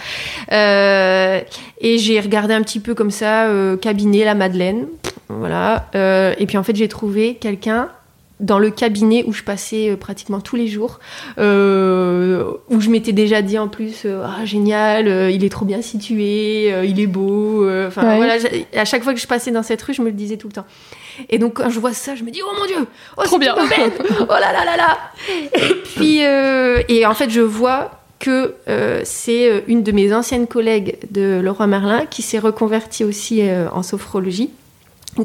Euh, 0.52 1.40
et 1.82 1.98
j'ai 1.98 2.20
regardé 2.20 2.54
un 2.54 2.62
petit 2.62 2.80
peu 2.80 2.96
comme 2.96 3.12
ça, 3.12 3.46
euh, 3.46 3.78
cabinet 3.78 4.26
La 4.26 4.36
Madeleine. 4.36 4.88
Voilà. 5.30 5.86
Et 5.94 6.46
puis 6.48 6.58
en 6.58 6.64
fait, 6.64 6.76
j'ai 6.76 6.88
trouvé 6.88 7.36
quelqu'un 7.36 7.90
dans 8.40 8.58
le 8.58 8.70
cabinet 8.72 9.24
où 9.28 9.34
je 9.34 9.44
passais 9.44 9.96
pratiquement 9.98 10.40
tous 10.40 10.56
les 10.56 10.68
jours, 10.68 11.00
euh, 11.40 12.52
où 12.70 12.80
je 12.80 12.90
m'étais 12.90 13.12
déjà 13.12 13.42
dit 13.42 13.58
en 13.60 13.68
plus, 13.68 14.06
ah 14.08 14.46
génial, 14.46 15.08
euh, 15.08 15.30
il 15.30 15.44
est 15.44 15.50
trop 15.50 15.66
bien 15.66 15.82
situé, 15.82 16.72
euh, 16.72 16.86
il 16.86 17.00
est 17.00 17.08
beau. 17.08 17.68
Enfin 17.88 18.10
Ouais. 18.10 18.16
voilà, 18.18 18.36
à 18.76 18.86
chaque 18.86 19.04
fois 19.04 19.14
que 19.14 19.20
je 19.20 19.28
passais 19.28 19.52
dans 19.52 19.64
cette 19.64 19.82
rue, 19.82 19.94
je 19.94 20.02
me 20.02 20.08
le 20.08 20.14
disais 20.14 20.38
tout 20.38 20.48
le 20.48 20.54
temps. 20.54 20.66
Et 21.30 21.38
donc 21.38 21.56
quand 21.56 21.70
je 21.70 21.80
vois 21.80 21.94
ça, 21.94 22.16
je 22.16 22.24
me 22.24 22.32
dis 22.32 22.42
oh 22.44 22.54
mon 22.58 22.66
dieu, 22.66 22.88
oh, 23.18 23.24
Trop 23.24 23.38
bien. 23.38 23.56
oh 24.22 24.26
là 24.30 24.54
là 24.54 24.66
là 24.66 24.78
là. 24.78 24.98
Et 25.30 25.74
puis 25.84 26.26
euh, 26.26 26.82
et 26.88 27.06
en 27.06 27.14
fait 27.14 27.30
je 27.30 27.42
vois 27.42 28.00
que 28.20 28.56
euh, 28.68 29.02
c'est 29.06 29.50
euh, 29.50 29.62
une 29.68 29.82
de 29.82 29.92
mes 29.92 30.14
anciennes 30.14 30.46
collègues 30.46 30.98
de 31.10 31.40
Leroy 31.42 31.68
Merlin 31.68 32.06
qui 32.06 32.22
s'est 32.22 32.40
reconvertie 32.40 33.04
aussi 33.04 33.42
euh, 33.42 33.70
en 33.72 33.82
sophrologie, 33.82 34.52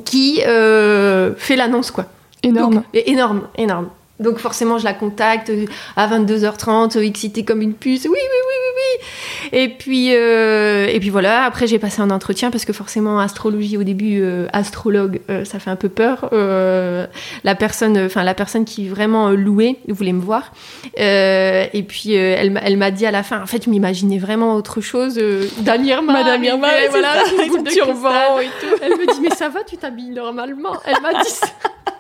qui 0.05 0.41
fait 0.41 1.57
l'annonce 1.57 1.91
quoi. 1.91 2.07
Énorme. 2.43 2.75
Donc, 2.75 2.85
énorme, 2.93 3.43
énorme. 3.57 3.89
Donc 4.21 4.39
forcément, 4.39 4.79
je 4.79 4.85
la 4.85 4.95
contacte 4.95 5.51
euh, 5.51 5.67
à 5.97 6.07
22h30, 6.07 6.97
euh, 6.97 7.03
excitée 7.03 7.45
comme 7.45 7.61
une 7.63 7.75
puce. 7.75 8.05
Oui, 8.05 8.11
oui, 8.13 8.19
oui, 8.21 8.55
oui, 8.63 8.71
oui. 8.77 9.59
Et 9.59 9.69
puis, 9.69 10.15
euh, 10.15 10.87
et 10.87 11.01
puis 11.01 11.11
voilà. 11.11 11.45
Après, 11.45 11.67
j'ai 11.67 11.81
passé 11.81 12.01
un 12.01 12.11
entretien 12.11 12.51
parce 12.53 12.65
que 12.65 12.73
forcément, 12.73 13.19
astrologie 13.19 13.77
au 13.77 13.83
début, 13.83 14.21
euh, 14.23 14.47
astrologue, 14.53 15.21
euh, 15.31 15.45
ça 15.45 15.59
fait 15.59 15.71
un 15.71 15.77
peu 15.77 15.89
peur. 15.89 16.29
Euh, 16.33 17.07
la 17.43 17.55
personne, 17.57 17.99
enfin 17.99 18.23
la 18.23 18.35
personne 18.35 18.65
qui 18.65 18.89
vraiment 18.89 19.31
louait 19.31 19.77
voulait 19.89 20.13
me 20.13 20.23
voir. 20.23 20.53
Euh, 21.01 21.67
et 21.73 21.83
puis 21.83 22.13
elle, 22.15 22.53
m'a- 22.53 22.61
elle 22.61 22.77
m'a 22.77 22.93
dit 22.93 23.07
à 23.07 23.11
la 23.11 23.25
fin, 23.25 23.43
en 23.43 23.47
fait, 23.47 23.65
je 23.65 23.71
m'imaginais 23.71 24.19
vraiment 24.19 24.55
autre 24.55 24.81
chose. 24.81 25.19
Euh, 25.19 25.45
Dan 25.59 25.85
Irma, 25.85 26.13
Madame 26.13 26.45
Irma, 26.45 26.69
voilà, 26.91 27.15
ça, 27.15 27.31
son 27.53 27.63
de 27.63 27.69
turban 27.69 28.39
et 28.41 28.47
tout. 28.61 28.77
Elle 28.81 28.93
me 28.93 29.13
dit, 29.13 29.21
mais 29.23 29.31
ça 29.35 29.49
va, 29.49 29.65
tu 29.65 29.77
t'habilles 29.77 30.11
normalement. 30.11 30.77
Elle 30.87 31.03
m'a 31.03 31.21
dit 31.23 31.31
ça. 31.31 31.47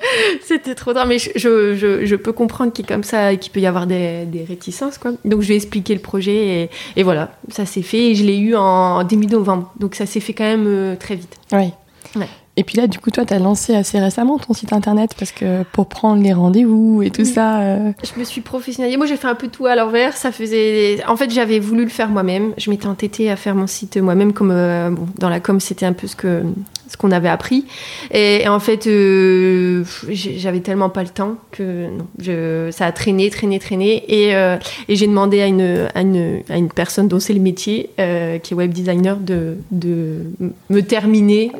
C'était 0.42 0.74
trop 0.74 0.92
drôle, 0.92 1.08
mais 1.08 1.18
je, 1.18 1.30
je, 1.36 1.74
je, 1.74 2.06
je 2.06 2.16
peux 2.16 2.32
comprendre 2.32 2.72
qu'il 2.72 2.86
comme 2.86 3.02
ça, 3.02 3.34
qu'il 3.36 3.52
peut 3.52 3.60
y 3.60 3.66
avoir 3.66 3.86
des, 3.86 4.24
des 4.26 4.44
réticences, 4.44 4.98
quoi. 4.98 5.12
Donc 5.24 5.42
je 5.42 5.48
lui 5.48 5.54
ai 5.54 5.56
expliqué 5.56 5.94
le 5.94 6.00
projet 6.00 6.62
et, 6.62 6.70
et 6.96 7.02
voilà, 7.02 7.32
ça 7.50 7.66
s'est 7.66 7.82
fait. 7.82 8.10
Et 8.10 8.14
je 8.14 8.24
l'ai 8.24 8.38
eu 8.38 8.54
en 8.54 9.02
début 9.04 9.26
novembre, 9.26 9.72
donc 9.78 9.94
ça 9.94 10.06
s'est 10.06 10.20
fait 10.20 10.32
quand 10.34 10.44
même 10.44 10.66
euh, 10.66 10.96
très 10.96 11.16
vite. 11.16 11.36
Oui. 11.52 11.72
Ouais. 12.16 12.28
Et 12.58 12.64
puis 12.64 12.76
là, 12.76 12.88
du 12.88 12.98
coup, 12.98 13.12
toi, 13.12 13.24
tu 13.24 13.32
as 13.32 13.38
lancé 13.38 13.72
assez 13.76 14.00
récemment 14.00 14.36
ton 14.36 14.52
site 14.52 14.72
internet 14.72 15.12
parce 15.16 15.30
que 15.30 15.62
pour 15.72 15.86
prendre 15.86 16.20
les 16.20 16.32
rendez-vous 16.32 17.02
et 17.04 17.10
tout 17.10 17.24
ça. 17.24 17.60
euh, 17.60 17.92
Je 18.02 18.18
me 18.18 18.24
suis 18.24 18.40
professionnalisée. 18.40 18.96
Moi, 18.96 19.06
j'ai 19.06 19.16
fait 19.16 19.28
un 19.28 19.36
peu 19.36 19.46
tout 19.46 19.66
à 19.66 19.76
l'envers. 19.76 20.16
Ça 20.16 20.32
faisait. 20.32 20.98
En 21.06 21.14
fait, 21.16 21.30
j'avais 21.30 21.60
voulu 21.60 21.84
le 21.84 21.88
faire 21.90 22.08
moi-même. 22.08 22.54
Je 22.58 22.68
m'étais 22.70 22.88
entêtée 22.88 23.30
à 23.30 23.36
faire 23.36 23.54
mon 23.54 23.68
site 23.68 23.96
moi-même, 23.96 24.32
comme 24.32 24.50
euh, 24.50 24.90
bon, 24.90 25.06
dans 25.18 25.28
la 25.28 25.38
com, 25.38 25.60
c'était 25.60 25.86
un 25.86 25.92
peu 25.92 26.08
ce 26.08 26.16
que 26.16 26.42
ce 26.90 26.96
qu'on 26.96 27.10
avait 27.10 27.28
appris. 27.28 27.66
Et, 28.12 28.44
et 28.44 28.48
en 28.48 28.60
fait, 28.60 28.86
euh, 28.86 29.84
j'avais 30.08 30.60
tellement 30.60 30.88
pas 30.88 31.02
le 31.02 31.10
temps 31.10 31.34
que 31.52 31.86
non, 31.90 32.06
je, 32.18 32.70
ça 32.72 32.86
a 32.86 32.92
traîné, 32.92 33.28
traîné, 33.28 33.58
traîné. 33.58 34.02
Et, 34.08 34.30
et 34.32 34.96
j'ai 34.96 35.06
demandé 35.06 35.42
à 35.42 35.46
une, 35.46 35.86
à 35.94 36.00
une, 36.00 36.40
à 36.48 36.56
une 36.56 36.70
personne 36.70 37.06
dont 37.06 37.20
c'est 37.20 37.34
le 37.34 37.40
métier, 37.40 37.90
qui 37.98 38.54
est 38.54 38.56
web 38.56 38.72
designer, 38.72 39.18
de, 39.18 39.58
de 39.70 40.22
me 40.70 40.80
terminer. 40.80 41.52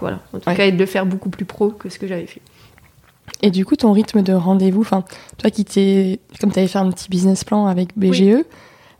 voilà. 0.00 0.20
En 0.46 0.50
tout 0.50 0.50
Ouais. 0.52 0.56
cas, 0.56 0.66
et 0.66 0.72
de 0.72 0.78
le 0.78 0.86
faire 0.86 1.06
beaucoup 1.06 1.28
plus 1.28 1.44
pro 1.44 1.70
que 1.70 1.88
ce 1.88 1.98
que 1.98 2.06
j'avais 2.06 2.26
fait. 2.26 2.40
Et 3.42 3.50
du 3.50 3.64
coup, 3.64 3.76
ton 3.76 3.92
rythme 3.92 4.22
de 4.22 4.32
rendez-vous, 4.32 4.80
enfin, 4.82 5.04
toi 5.38 5.50
qui 5.50 5.64
t'es, 5.64 6.20
comme 6.40 6.52
tu 6.52 6.58
avais 6.58 6.68
fait 6.68 6.78
un 6.78 6.90
petit 6.90 7.08
business 7.10 7.42
plan 7.44 7.66
avec 7.66 7.88
BGE, 7.98 8.44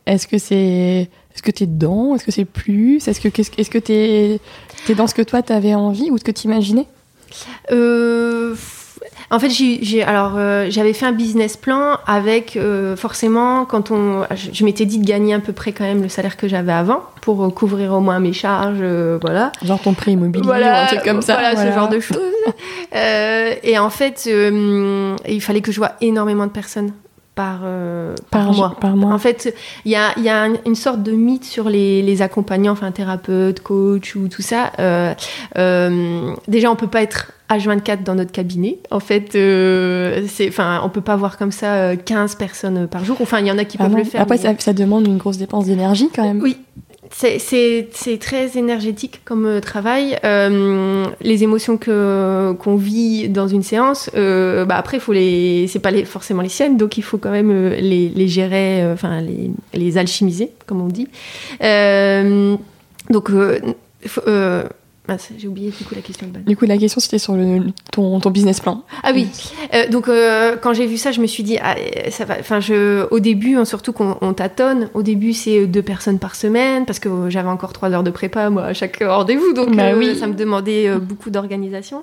est-ce 0.06 0.26
que 0.26 0.38
c'est, 0.38 1.08
est-ce 1.34 1.42
que 1.42 1.50
t'es 1.50 1.66
dedans, 1.66 2.14
est-ce 2.14 2.24
que 2.24 2.32
c'est 2.32 2.44
plus, 2.44 3.06
est-ce 3.08 3.20
que, 3.20 3.28
qu'est-ce- 3.28 3.52
est-ce 3.56 3.70
que 3.70 3.78
t'es, 3.78 4.40
t'es 4.86 4.94
dans 4.94 5.06
ce 5.06 5.14
que 5.14 5.22
toi 5.22 5.42
t'avais 5.42 5.74
envie 5.74 6.10
ou 6.10 6.18
ce 6.18 6.24
que 6.24 6.32
t'imaginais? 6.32 6.86
Euh, 7.72 8.54
en 9.30 9.38
fait, 9.38 9.50
j'ai, 9.50 9.78
j'ai- 9.82 10.02
alors 10.02 10.32
euh, 10.36 10.66
j'avais 10.70 10.92
fait 10.92 11.06
un 11.06 11.12
business 11.12 11.56
plan 11.56 11.98
avec 12.06 12.56
euh, 12.56 12.96
forcément 12.96 13.64
quand 13.64 13.90
on, 13.90 14.24
je, 14.34 14.50
je 14.52 14.64
m'étais 14.64 14.84
dit 14.86 14.98
de 14.98 15.06
gagner 15.06 15.34
à 15.34 15.40
peu 15.40 15.52
près 15.52 15.72
quand 15.72 15.84
même 15.84 16.02
le 16.02 16.08
salaire 16.08 16.36
que 16.36 16.48
j'avais 16.48 16.72
avant 16.72 17.02
pour 17.22 17.44
euh, 17.44 17.50
couvrir 17.50 17.92
au 17.92 18.00
moins 18.00 18.18
mes 18.20 18.32
charges, 18.32 18.82
voilà. 19.20 19.52
Genre 19.64 19.80
ton 19.80 19.94
prix 19.94 20.12
immobilier 20.12 20.46
ou 20.46 20.52
un 20.82 20.86
truc 20.86 21.02
comme 21.02 21.22
ça. 21.22 21.34
voilà, 21.34 21.56
ce 21.56 21.74
genre 21.74 21.88
de 21.88 22.00
choses. 22.00 22.18
Et 23.62 23.78
en 23.78 23.90
fait, 23.90 24.28
il 24.28 25.40
fallait 25.40 25.60
que 25.60 25.72
je 25.72 25.78
vois 25.78 25.92
énormément 26.00 26.46
de 26.46 26.52
personnes 26.52 26.92
par 27.36 27.60
euh, 27.64 28.14
par, 28.32 28.46
par, 28.46 28.52
mois. 28.54 28.76
Par 28.80 28.96
mois. 28.96 29.12
En 29.14 29.18
fait, 29.18 29.54
il 29.84 29.92
y 29.92 29.94
a, 29.94 30.08
il 30.16 30.24
y 30.24 30.28
a 30.28 30.42
un- 30.42 30.54
une 30.66 30.74
sorte 30.74 31.02
de 31.04 31.12
mythe 31.12 31.44
sur 31.44 31.68
les, 31.68 32.02
les 32.02 32.22
accompagnants, 32.22 32.72
enfin 32.72 32.90
thérapeutes, 32.90 33.60
coach 33.60 34.16
ou 34.16 34.26
tout 34.26 34.42
ça. 34.42 34.72
Euh, 34.80 35.14
euh, 35.58 36.32
déjà, 36.48 36.70
on 36.70 36.76
peut 36.76 36.86
pas 36.88 37.02
être 37.02 37.32
H24 37.50 38.02
dans 38.02 38.14
notre 38.16 38.32
cabinet. 38.32 38.78
En 38.90 38.98
fait, 39.00 39.34
euh, 39.36 40.24
c'est, 40.28 40.48
enfin, 40.48 40.80
on 40.82 40.88
peut 40.88 41.00
pas 41.00 41.14
voir 41.16 41.38
comme 41.38 41.52
ça 41.52 41.74
euh, 41.74 41.96
15 41.96 42.34
personnes 42.34 42.88
par 42.88 43.04
jour. 43.04 43.18
Enfin, 43.20 43.38
il 43.40 43.46
y 43.46 43.52
en 43.52 43.58
a 43.58 43.64
qui 43.64 43.76
Ah 43.78 43.84
peuvent 43.84 43.92
non. 43.92 43.98
le 43.98 44.04
faire. 44.04 44.20
Après, 44.22 44.36
mais- 44.36 44.42
ça, 44.42 44.54
ça 44.58 44.72
demande 44.72 45.06
une 45.06 45.18
grosse 45.18 45.38
dépense 45.38 45.66
d'énergie 45.66 46.08
quand 46.14 46.24
même. 46.24 46.40
oui, 46.42 46.56
c'est- 47.10 47.38
très 48.18 48.56
énergétique 48.58 49.20
comme 49.24 49.46
euh, 49.46 49.60
travail. 49.60 50.18
Euh, 50.24 51.04
les 51.20 51.42
émotions 51.44 51.78
qu'on 51.78 52.76
vit 52.76 53.28
dans 53.28 53.48
une 53.48 53.62
séance, 53.62 54.10
euh, 54.14 54.64
bah 54.64 54.76
après, 54.76 54.98
faut 55.00 55.12
les, 55.12 55.66
c'est 55.68 55.78
pas 55.78 55.92
forcément 56.04 56.42
les 56.42 56.48
siennes, 56.48 56.76
donc 56.76 56.98
il 56.98 57.02
faut 57.02 57.18
quand 57.18 57.30
même 57.30 57.68
les, 57.70 58.08
gérer, 58.28 58.84
enfin 58.92 59.20
les, 59.20 59.50
alchimiser, 59.98 60.50
comme 60.66 60.80
on 60.82 60.88
dit. 60.88 61.08
Donc, 63.10 63.30
faut- 64.06 64.20
euh, 65.08 65.12
mince, 65.12 65.28
j'ai 65.38 65.48
oublié 65.48 65.70
du 65.70 65.84
coup 65.84 65.94
la 65.94 66.00
question 66.02 66.26
de 66.26 66.32
base. 66.32 66.44
Du 66.44 66.56
coup, 66.56 66.64
la 66.66 66.78
question 66.78 67.00
c'était 67.00 67.18
sur 67.18 67.34
le, 67.34 67.60
ton, 67.92 68.20
ton 68.20 68.30
business 68.30 68.60
plan. 68.60 68.82
Ah 69.02 69.10
oui. 69.14 69.28
Euh, 69.74 69.88
donc 69.88 70.08
euh, 70.08 70.56
quand 70.60 70.74
j'ai 70.74 70.86
vu 70.86 70.96
ça, 70.96 71.12
je 71.12 71.20
me 71.20 71.26
suis 71.26 71.42
dit, 71.42 71.58
ah, 71.62 71.74
euh, 71.78 72.10
ça 72.10 72.24
va. 72.24 72.36
Enfin, 72.40 72.60
je, 72.60 73.06
au 73.10 73.20
début, 73.20 73.56
hein, 73.56 73.64
surtout 73.64 73.92
qu'on 73.92 74.16
on 74.20 74.32
tâtonne. 74.34 74.88
Au 74.94 75.02
début, 75.02 75.32
c'est 75.32 75.66
deux 75.66 75.82
personnes 75.82 76.18
par 76.18 76.34
semaine 76.34 76.86
parce 76.86 76.98
que 76.98 77.08
euh, 77.08 77.30
j'avais 77.30 77.48
encore 77.48 77.72
trois 77.72 77.90
heures 77.90 78.02
de 78.02 78.10
prépa 78.10 78.50
moi 78.50 78.64
à 78.64 78.72
chaque 78.74 79.02
rendez-vous, 79.02 79.52
donc 79.52 79.74
Bah 79.76 79.84
euh, 79.92 79.98
oui. 79.98 80.16
ça 80.18 80.26
me 80.26 80.34
demandait 80.34 80.88
euh, 80.88 80.98
beaucoup 80.98 81.30
d'organisation. 81.30 82.02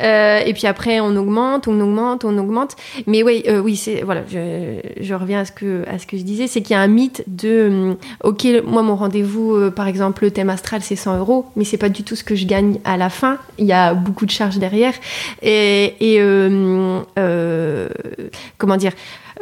Euh, 0.00 0.38
et 0.44 0.52
puis 0.54 0.66
après, 0.66 1.00
on 1.00 1.16
augmente, 1.16 1.68
on 1.68 1.80
augmente, 1.80 2.24
on 2.24 2.36
augmente. 2.38 2.76
Mais 3.06 3.22
oui, 3.22 3.42
euh, 3.48 3.60
oui, 3.60 3.76
c'est 3.76 4.02
voilà. 4.02 4.22
Je, 4.28 4.80
je 5.00 5.14
reviens 5.14 5.40
à 5.40 5.44
ce 5.44 5.52
que 5.52 5.84
à 5.88 5.98
ce 5.98 6.06
que 6.06 6.16
je 6.16 6.22
disais, 6.22 6.46
c'est 6.46 6.62
qu'il 6.62 6.74
y 6.74 6.78
a 6.78 6.80
un 6.82 6.86
mythe 6.88 7.24
de, 7.26 7.68
hum, 7.68 7.96
ok, 8.24 8.46
moi 8.64 8.82
mon 8.82 8.96
rendez-vous, 8.96 9.54
euh, 9.54 9.70
par 9.70 9.88
exemple, 9.88 10.24
le 10.24 10.30
thème 10.30 10.50
astral, 10.50 10.82
c'est 10.82 10.96
100 10.96 11.18
euros, 11.18 11.46
mais 11.56 11.64
c'est 11.64 11.76
pas 11.78 11.88
du 11.88 12.02
tout 12.02 12.16
ce 12.16 12.24
que 12.24 12.34
je 12.34 12.46
gagne 12.46 12.78
à 12.84 12.96
la 12.96 13.10
fin. 13.10 13.38
Il 13.58 13.66
y 13.66 13.72
a 13.72 13.94
beaucoup 13.94 14.26
de 14.26 14.30
charges 14.30 14.58
derrière. 14.58 14.94
Et, 15.42 15.94
et 16.00 16.20
euh, 16.20 17.00
euh, 17.18 17.88
comment 18.58 18.76
dire 18.76 18.92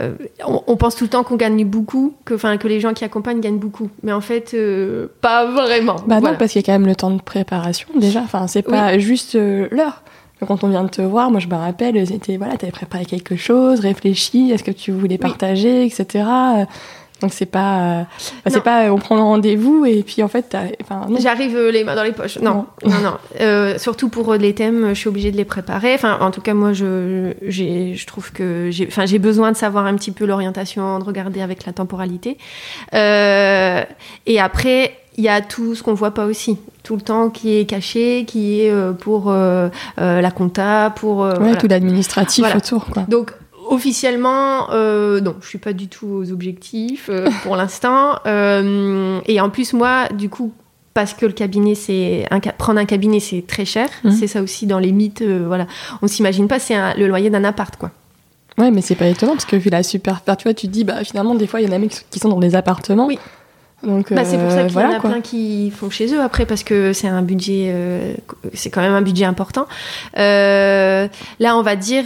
euh, 0.03 0.13
on, 0.47 0.63
on 0.67 0.77
pense 0.77 0.95
tout 0.97 1.05
le 1.05 1.11
temps 1.11 1.23
qu'on 1.25 1.37
gagne 1.37 1.65
beaucoup, 1.65 2.15
que, 2.25 2.35
enfin, 2.35 2.57
que 2.59 2.69
les 2.69 2.81
gens 2.81 2.93
qui 2.93 3.05
accompagnent 3.05 3.41
gagnent 3.41 3.59
beaucoup. 3.59 3.89
Mais 4.03 4.13
en 4.13 4.21
fait, 4.21 4.53
euh, 4.55 5.09
pas 5.23 5.47
vraiment. 5.51 5.97
Bah 6.07 6.19
Voilà. 6.21 6.33
non, 6.33 6.37
parce 6.39 6.53
qu'il 6.53 6.61
y 6.61 6.65
a 6.65 6.67
quand 6.67 6.79
même 6.79 6.87
le 6.87 6.97
temps 6.97 7.11
de 7.11 7.23
préparation 7.23 7.89
déjà. 7.99 8.21
Enfin, 8.21 8.47
c'est 8.47 8.63
pas 8.63 8.99
juste 8.99 9.37
euh, 9.37 9.69
l'heure. 9.71 10.03
Quand 10.45 10.65
on 10.65 10.69
vient 10.69 10.85
de 10.85 10.91
te 10.91 11.03
voir, 11.03 11.31
moi 11.31 11.41
je 11.41 11.49
me 11.49 11.55
rappelle, 11.55 12.07
c'était 12.07 12.37
voilà, 12.37 12.57
t'avais 12.57 12.73
préparé 12.73 13.07
quelque 13.07 13.37
chose, 13.37 13.81
réfléchi, 13.81 14.51
est-ce 14.51 14.65
que 14.65 14.71
tu 14.71 14.93
voulais 14.93 15.19
partager, 15.19 15.85
etc. 15.87 16.25
Donc 17.23 17.33
c'est 17.33 17.47
pas, 17.47 18.01
euh, 18.01 18.03
c'est 18.47 18.63
pas, 18.63 18.85
euh, 18.85 18.91
on 18.91 18.99
prend 18.99 19.17
le 19.17 19.23
rendez-vous 19.23 19.87
et 19.87 20.03
puis 20.03 20.23
en 20.23 20.29
fait, 20.29 20.55
enfin. 20.83 21.07
J'arrive 21.19 21.57
euh, 21.57 21.71
les 21.71 21.83
mains 21.83 21.97
dans 21.97 22.03
les 22.03 22.13
poches. 22.13 22.39
Non, 22.41 22.67
non, 22.85 23.01
non. 23.03 23.15
Euh, 23.41 23.79
surtout 23.79 24.11
pour 24.11 24.35
les 24.35 24.55
thèmes, 24.55 24.91
je 24.91 24.95
suis 24.95 25.09
obligée 25.09 25.31
de 25.31 25.37
les 25.39 25.47
préparer. 25.47 25.95
Enfin, 25.95 26.19
en 26.21 26.31
tout 26.31 26.43
cas, 26.43 26.53
moi, 26.53 26.75
je, 26.75 27.33
je 27.41 28.07
trouve 28.07 28.33
que 28.33 28.69
j'ai, 28.71 28.87
enfin, 28.87 29.07
j'ai 29.07 29.19
besoin 29.19 29.51
de 29.51 29.57
savoir 29.57 29.87
un 29.87 29.95
petit 29.95 30.11
peu 30.11 30.27
l'orientation, 30.27 30.99
de 30.99 31.05
regarder 31.05 31.41
avec 31.41 31.65
la 31.65 31.73
temporalité. 31.73 32.37
Euh, 32.93 33.83
et 34.27 34.39
après, 34.39 34.93
il 35.17 35.25
y 35.25 35.29
a 35.29 35.41
tout 35.41 35.75
ce 35.75 35.83
qu'on 35.83 35.95
voit 35.95 36.13
pas 36.13 36.27
aussi, 36.27 36.59
tout 36.83 36.95
le 36.97 37.03
temps 37.03 37.31
qui 37.31 37.57
est 37.57 37.65
caché, 37.65 38.25
qui 38.27 38.61
est 38.61 38.71
euh, 38.71 38.93
pour 38.93 39.31
euh, 39.31 39.69
euh, 39.99 40.21
la 40.21 40.31
compta, 40.31 40.93
pour 40.97 41.19
Ouais, 41.19 41.35
voilà. 41.39 41.57
tout 41.57 41.69
l'administratif 41.69 42.43
Voilà. 42.45 42.57
autour 42.57 42.87
quoi. 42.87 43.03
Donc 43.09 43.33
officiellement, 43.69 44.71
euh, 44.73 45.21
non, 45.21 45.35
je 45.41 45.49
suis 45.49 45.59
pas 45.59 45.73
du 45.73 45.89
tout 45.89 46.07
aux 46.07 46.33
objectifs 46.33 47.09
euh, 47.11 47.29
pour 47.43 47.57
l'instant. 47.57 48.17
Et 48.27 49.41
en 49.41 49.51
plus, 49.51 49.73
moi, 49.73 50.09
du 50.15 50.29
coup, 50.29 50.53
parce 50.95 51.13
que 51.15 51.27
le 51.27 51.33
cabinet, 51.33 51.75
c'est 51.75 52.27
prendre 52.59 52.81
un 52.81 52.85
cabinet, 52.87 53.21
c'est 53.21 53.45
très 53.47 53.65
cher. 53.65 53.89
Mhm. 54.05 54.13
C'est 54.13 54.27
ça 54.27 54.41
aussi 54.43 54.67
dans 54.67 54.79
les 54.79 54.93
mythes. 54.93 55.23
euh, 55.23 55.45
voilà, 55.47 55.67
on 56.03 56.07
s'imagine 56.07 56.49
pas, 56.49 56.59
c'est 56.59 56.75
le 56.97 57.07
loyer 57.07 57.29
d'un 57.31 57.45
appart, 57.45 57.77
quoi. 57.77 57.91
Ouais, 58.59 58.71
mais 58.71 58.81
c'est 58.81 58.95
pas 58.95 59.07
étonnant 59.07 59.33
parce 59.33 59.45
que 59.45 59.57
vu 59.57 59.69
la 59.69 59.83
super, 59.83 60.23
tu 60.25 60.45
vois, 60.45 60.55
tu 60.55 60.67
te 60.67 60.73
dis 60.73 60.83
bah 60.85 61.05
finalement 61.05 61.35
des 61.35 61.47
fois 61.47 61.61
il 61.61 61.67
y 61.67 61.71
en 61.71 61.73
a 61.75 61.79
même 61.79 61.91
qui 62.11 62.19
sont 62.19 62.31
dans 62.31 62.41
des 62.41 62.55
appartements. 62.55 63.07
Oui. 63.07 63.19
Donc 63.87 64.13
Bah, 64.13 64.25
c'est 64.25 64.37
pour 64.37 64.51
ça 64.51 64.59
euh, 64.59 64.65
qu'il 64.65 64.73
voilà, 64.73 64.89
y 64.91 64.93
en 64.95 64.97
a 64.97 65.01
quoi. 65.01 65.11
plein 65.11 65.21
qui 65.21 65.71
font 65.71 65.89
chez 65.91 66.13
eux 66.13 66.21
après 66.21 66.45
parce 66.45 66.65
que 66.65 66.93
c'est 66.93 67.07
un 67.09 67.23
budget, 67.23 67.71
euh, 67.71 68.15
c'est 68.53 68.69
quand 68.69 68.81
même 68.83 68.93
un 68.95 69.01
budget 69.03 69.25
important. 69.25 69.67
Euh, 70.19 71.07
là, 71.41 71.57
on 71.57 71.63
va 71.63 71.77
dire, 71.77 72.05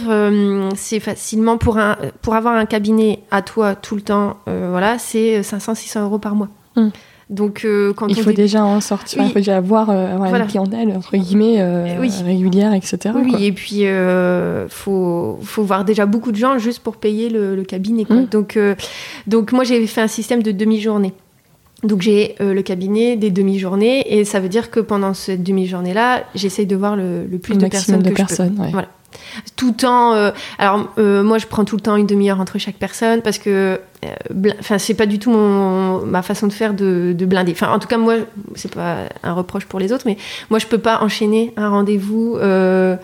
c'est 0.75 0.99
facilement 0.99 1.57
pour 1.57 1.77
un, 1.77 1.97
pour 2.21 2.35
avoir 2.35 2.55
un 2.55 2.65
cabinet 2.65 3.19
à 3.31 3.41
toi 3.41 3.75
tout 3.75 3.95
le 3.95 4.01
temps, 4.01 4.37
voilà, 4.45 4.97
c'est 4.99 5.41
500-600 5.41 6.03
euros 6.03 6.19
par 6.19 6.35
mois. 6.35 6.49
Mm. 6.75 6.89
Donc, 7.29 7.61
euh, 7.63 7.93
quand 7.93 8.07
Il 8.09 8.17
faut 8.21 8.31
dé- 8.31 8.35
déjà 8.35 8.65
en 8.65 8.81
sortir, 8.81 9.21
Oui. 9.21 9.27
il 9.29 9.31
faut 9.31 9.39
déjà 9.39 9.55
avoir, 9.55 9.89
euh, 9.89 10.13
avoir 10.13 10.27
Voilà. 10.29 10.43
une 10.43 10.49
clientèle 10.49 10.91
entre 10.93 11.15
guillemets 11.15 11.61
euh, 11.61 11.95
Oui. 11.97 12.11
régulière, 12.25 12.73
etc. 12.73 12.97
Oui, 13.15 13.29
quoi. 13.31 13.39
et 13.39 13.53
puis 13.53 13.83
faut 14.69 15.39
faut 15.41 15.63
voir 15.63 15.85
déjà 15.85 16.05
beaucoup 16.05 16.31
de 16.33 16.37
gens 16.37 16.57
juste 16.57 16.79
pour 16.79 16.97
payer 16.97 17.29
le, 17.29 17.55
le 17.55 17.63
cabinet. 17.63 18.03
quoi. 18.05 18.17
Mm. 18.17 18.25
Donc 18.25 18.59
donc 19.27 19.51
moi 19.53 19.63
j'ai 19.63 19.87
fait 19.87 20.01
un 20.01 20.07
système 20.09 20.43
de 20.43 20.51
demi-journée. 20.51 21.13
Donc 21.83 22.01
j'ai 22.01 22.35
euh, 22.41 22.53
le 22.53 22.61
cabinet 22.61 23.15
des 23.17 23.31
demi-journées 23.31 24.13
et 24.19 24.23
ça 24.25 24.39
veut 24.39 24.49
dire 24.49 24.69
que 24.69 24.79
pendant 24.79 25.13
cette 25.13 25.41
demi-journée 25.43 25.93
là, 25.93 26.23
j'essaye 26.35 26.67
de 26.67 26.75
voir 26.75 26.95
le, 26.95 27.25
le 27.25 27.37
plus 27.39 27.53
Le 27.55 27.61
de 27.61 27.67
personnes 27.67 27.99
de 27.99 28.03
que 28.03 28.09
peux. 28.09 28.15
personnes. 28.15 28.57
ouais. 28.59 28.69
Voilà. 28.71 28.87
Tout 29.55 29.69
le 29.71 29.75
temps. 29.75 30.13
euh, 30.13 30.31
alors 30.59 30.89
euh, 30.97 31.23
moi 31.23 31.37
je 31.37 31.47
prends 31.47 31.65
tout 31.65 31.75
le 31.75 31.81
temps 31.81 31.95
une 31.95 32.05
demi-heure 32.07 32.39
entre 32.39 32.57
chaque 32.59 32.75
personne 32.77 33.21
parce 33.21 33.39
que 33.39 33.79
enfin 34.59 34.77
c'est 34.77 34.93
pas 34.93 35.05
du 35.05 35.19
tout 35.19 35.31
mon, 35.31 36.05
ma 36.05 36.21
façon 36.21 36.47
de 36.47 36.53
faire 36.53 36.73
de, 36.73 37.13
de 37.17 37.25
blinder. 37.25 37.51
Enfin 37.51 37.71
en 37.71 37.79
tout 37.79 37.87
cas 37.87 37.97
moi 37.97 38.15
c'est 38.55 38.73
pas 38.73 39.09
un 39.23 39.33
reproche 39.33 39.65
pour 39.65 39.79
les 39.79 39.91
autres, 39.93 40.03
mais 40.05 40.17
moi 40.49 40.59
je 40.59 40.67
peux 40.67 40.77
pas 40.77 41.01
enchaîner 41.01 41.53
un 41.57 41.69
rendez-vous 41.69 42.37
euh, 42.37 42.95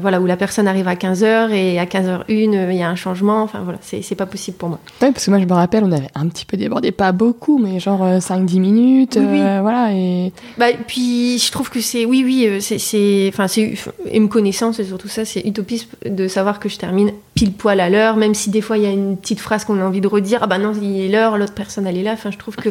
voilà 0.00 0.20
où 0.20 0.26
la 0.26 0.36
personne 0.36 0.68
arrive 0.68 0.88
à 0.88 0.94
15h 0.94 1.50
et 1.50 1.78
à 1.78 1.84
15h01 1.84 2.70
il 2.70 2.76
y 2.76 2.82
a 2.82 2.88
un 2.88 2.94
changement. 2.94 3.42
Enfin 3.42 3.60
voilà 3.64 3.78
c'est 3.82 4.14
pas 4.14 4.26
possible 4.26 4.56
pour 4.56 4.68
moi. 4.68 4.78
Oui 5.02 5.10
parce 5.12 5.24
que 5.24 5.30
moi 5.30 5.40
je 5.40 5.46
me 5.46 5.52
rappelle 5.52 5.84
on 5.84 5.92
avait 5.92 6.10
un 6.14 6.28
petit 6.28 6.44
peu 6.44 6.56
débordé, 6.56 6.92
pas 6.92 7.12
beaucoup 7.12 7.58
mais 7.58 7.80
genre 7.80 8.04
5-10 8.04 8.60
minutes, 8.60 9.18
voilà 9.18 9.92
et. 9.92 10.32
Bah 10.58 10.66
puis 10.86 11.38
je 11.38 11.50
trouve 11.50 11.70
que 11.70 11.80
c'est 11.80 12.04
oui 12.04 12.22
oui 12.24 12.60
c'est 12.60 13.28
enfin 13.32 13.48
c'est 13.48 13.74
et 14.06 14.20
me 14.20 14.28
connaissant 14.28 14.72
c'est 14.72 14.84
surtout 14.84 15.08
ça 15.08 15.24
c'est 15.24 15.40
utopiste 15.40 15.88
de 16.06 16.28
savoir 16.28 16.60
que 16.60 16.68
je 16.68 16.78
termine 16.78 17.12
pile 17.34 17.52
poil 17.52 17.80
à 17.80 17.88
l'heure, 17.88 18.16
même 18.16 18.34
si 18.34 18.50
des 18.50 18.60
fois 18.60 18.76
il 18.76 18.82
y 18.84 18.86
a 18.86 18.90
une 18.90 19.16
petite 19.16 19.40
phrase 19.40 19.64
qu'on 19.64 19.80
a 19.80 19.84
envie 19.84 20.00
de 20.00 20.08
redire, 20.20 20.40
ah 20.42 20.46
bah 20.46 20.58
non, 20.58 20.72
il 20.80 21.00
est 21.00 21.08
l'heure, 21.08 21.38
l'autre 21.38 21.54
personne 21.54 21.86
elle 21.86 21.96
est 21.96 22.02
là. 22.02 22.12
Enfin, 22.12 22.30
je 22.30 22.38
trouve 22.38 22.56
que 22.56 22.68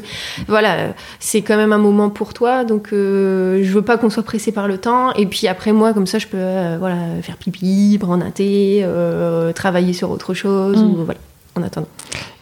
voilà, 0.47 0.93
c'est 1.19 1.41
quand 1.41 1.57
même 1.57 1.73
un 1.73 1.77
moment 1.77 2.09
pour 2.09 2.33
toi, 2.33 2.63
donc 2.63 2.89
euh, 2.93 3.61
je 3.63 3.71
veux 3.71 3.81
pas 3.81 3.97
qu'on 3.97 4.09
soit 4.09 4.23
pressé 4.23 4.51
par 4.51 4.67
le 4.67 4.77
temps. 4.77 5.13
Et 5.13 5.25
puis 5.25 5.47
après 5.47 5.71
moi, 5.71 5.93
comme 5.93 6.07
ça, 6.07 6.19
je 6.19 6.27
peux 6.27 6.37
euh, 6.37 6.77
voilà 6.79 6.95
faire 7.21 7.37
pipi, 7.37 7.97
prendre 7.99 8.25
un 8.25 8.31
thé, 8.31 8.81
euh, 8.83 9.51
travailler 9.53 9.93
sur 9.93 10.11
autre 10.11 10.33
chose, 10.33 10.81
mm. 10.81 10.85
ou 10.85 11.05
voilà. 11.05 11.19
En 11.55 11.63
attendant. 11.63 11.87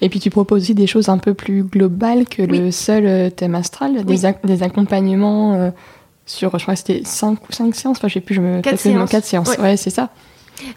Et 0.02 0.10
puis 0.10 0.20
tu 0.20 0.30
proposes 0.30 0.63
aussi 0.63 0.76
des 0.76 0.86
choses 0.86 1.08
un 1.10 1.17
peu 1.17 1.34
plus 1.34 1.63
globales 1.63 2.26
que 2.28 2.41
le 2.41 2.72
seul 2.72 3.32
thème 3.32 3.56
astral, 3.56 4.04
des, 4.04 4.26
accompagnements 4.63 5.72
sur, 6.26 6.52
je 6.60 6.63
crois 6.63 6.74
que 6.74 6.80
c'était 6.80 7.02
5 7.06 7.39
ou 7.50 7.52
5 7.52 7.74
séances, 7.74 7.98
enfin 7.98 8.10
je 8.10 8.15
sais 8.15 8.20
plus, 8.20 8.36
je 8.36 8.41
me 8.41 8.62
4 8.62 8.78
séances. 8.78 9.10
4 9.10 9.26
séances, 9.26 9.58
ouais 9.58 9.78
c'est 9.78 9.89
ça. 9.89 10.10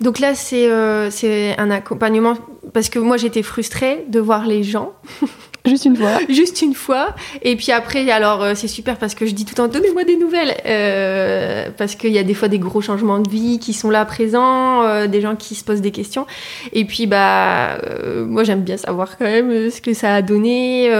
Donc 0.00 0.18
là, 0.18 0.32
euh, 0.52 1.08
c'est 1.10 1.58
un 1.58 1.70
accompagnement 1.70 2.34
parce 2.72 2.88
que 2.88 2.98
moi, 2.98 3.16
j'étais 3.16 3.42
frustrée 3.42 4.04
de 4.08 4.20
voir 4.20 4.46
les 4.46 4.62
gens 4.62 4.92
Juste 5.66 5.84
une 5.84 5.96
fois. 5.96 6.18
Juste 6.28 6.62
une 6.62 6.74
fois. 6.74 7.14
Et 7.42 7.56
puis 7.56 7.72
après, 7.72 8.10
alors 8.10 8.42
euh, 8.42 8.52
c'est 8.54 8.68
super 8.68 8.96
parce 8.96 9.14
que 9.14 9.26
je 9.26 9.32
dis 9.32 9.44
tout 9.44 9.52
le 9.52 9.56
temps 9.56 9.68
donnez-moi 9.68 10.04
des 10.04 10.16
nouvelles. 10.16 10.56
Euh, 10.66 11.68
parce 11.76 11.94
qu'il 11.94 12.12
y 12.12 12.18
a 12.18 12.22
des 12.22 12.34
fois 12.34 12.48
des 12.48 12.58
gros 12.58 12.80
changements 12.80 13.18
de 13.18 13.28
vie 13.28 13.58
qui 13.58 13.72
sont 13.72 13.90
là 13.90 14.04
présents, 14.04 14.82
euh, 14.82 15.06
des 15.06 15.20
gens 15.20 15.36
qui 15.36 15.54
se 15.54 15.64
posent 15.64 15.82
des 15.82 15.90
questions. 15.90 16.26
Et 16.72 16.84
puis, 16.84 17.06
bah, 17.06 17.78
moi 18.26 18.44
j'aime 18.44 18.62
bien 18.62 18.76
savoir 18.76 19.18
quand 19.18 19.24
même 19.24 19.70
ce 19.70 19.80
que 19.80 19.92
ça 19.92 20.14
a 20.14 20.22
donné. 20.22 20.90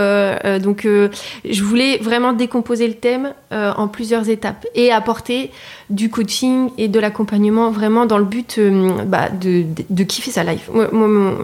donc, 0.62 0.86
je 0.86 1.62
voulais 1.62 1.98
vraiment 1.98 2.32
décomposer 2.32 2.86
le 2.86 2.94
thème 2.94 3.32
en 3.50 3.88
plusieurs 3.88 4.28
étapes 4.28 4.66
et 4.74 4.92
apporter 4.92 5.50
du 5.88 6.08
coaching 6.08 6.70
et 6.78 6.88
de 6.88 7.00
l'accompagnement 7.00 7.70
vraiment 7.70 8.06
dans 8.06 8.18
le 8.18 8.24
but 8.24 8.60
bah, 9.06 9.28
de, 9.28 9.64
de, 9.88 10.04
kiffer 10.04 10.30
sa 10.30 10.44
life. 10.44 10.70
Moi, 10.72 10.88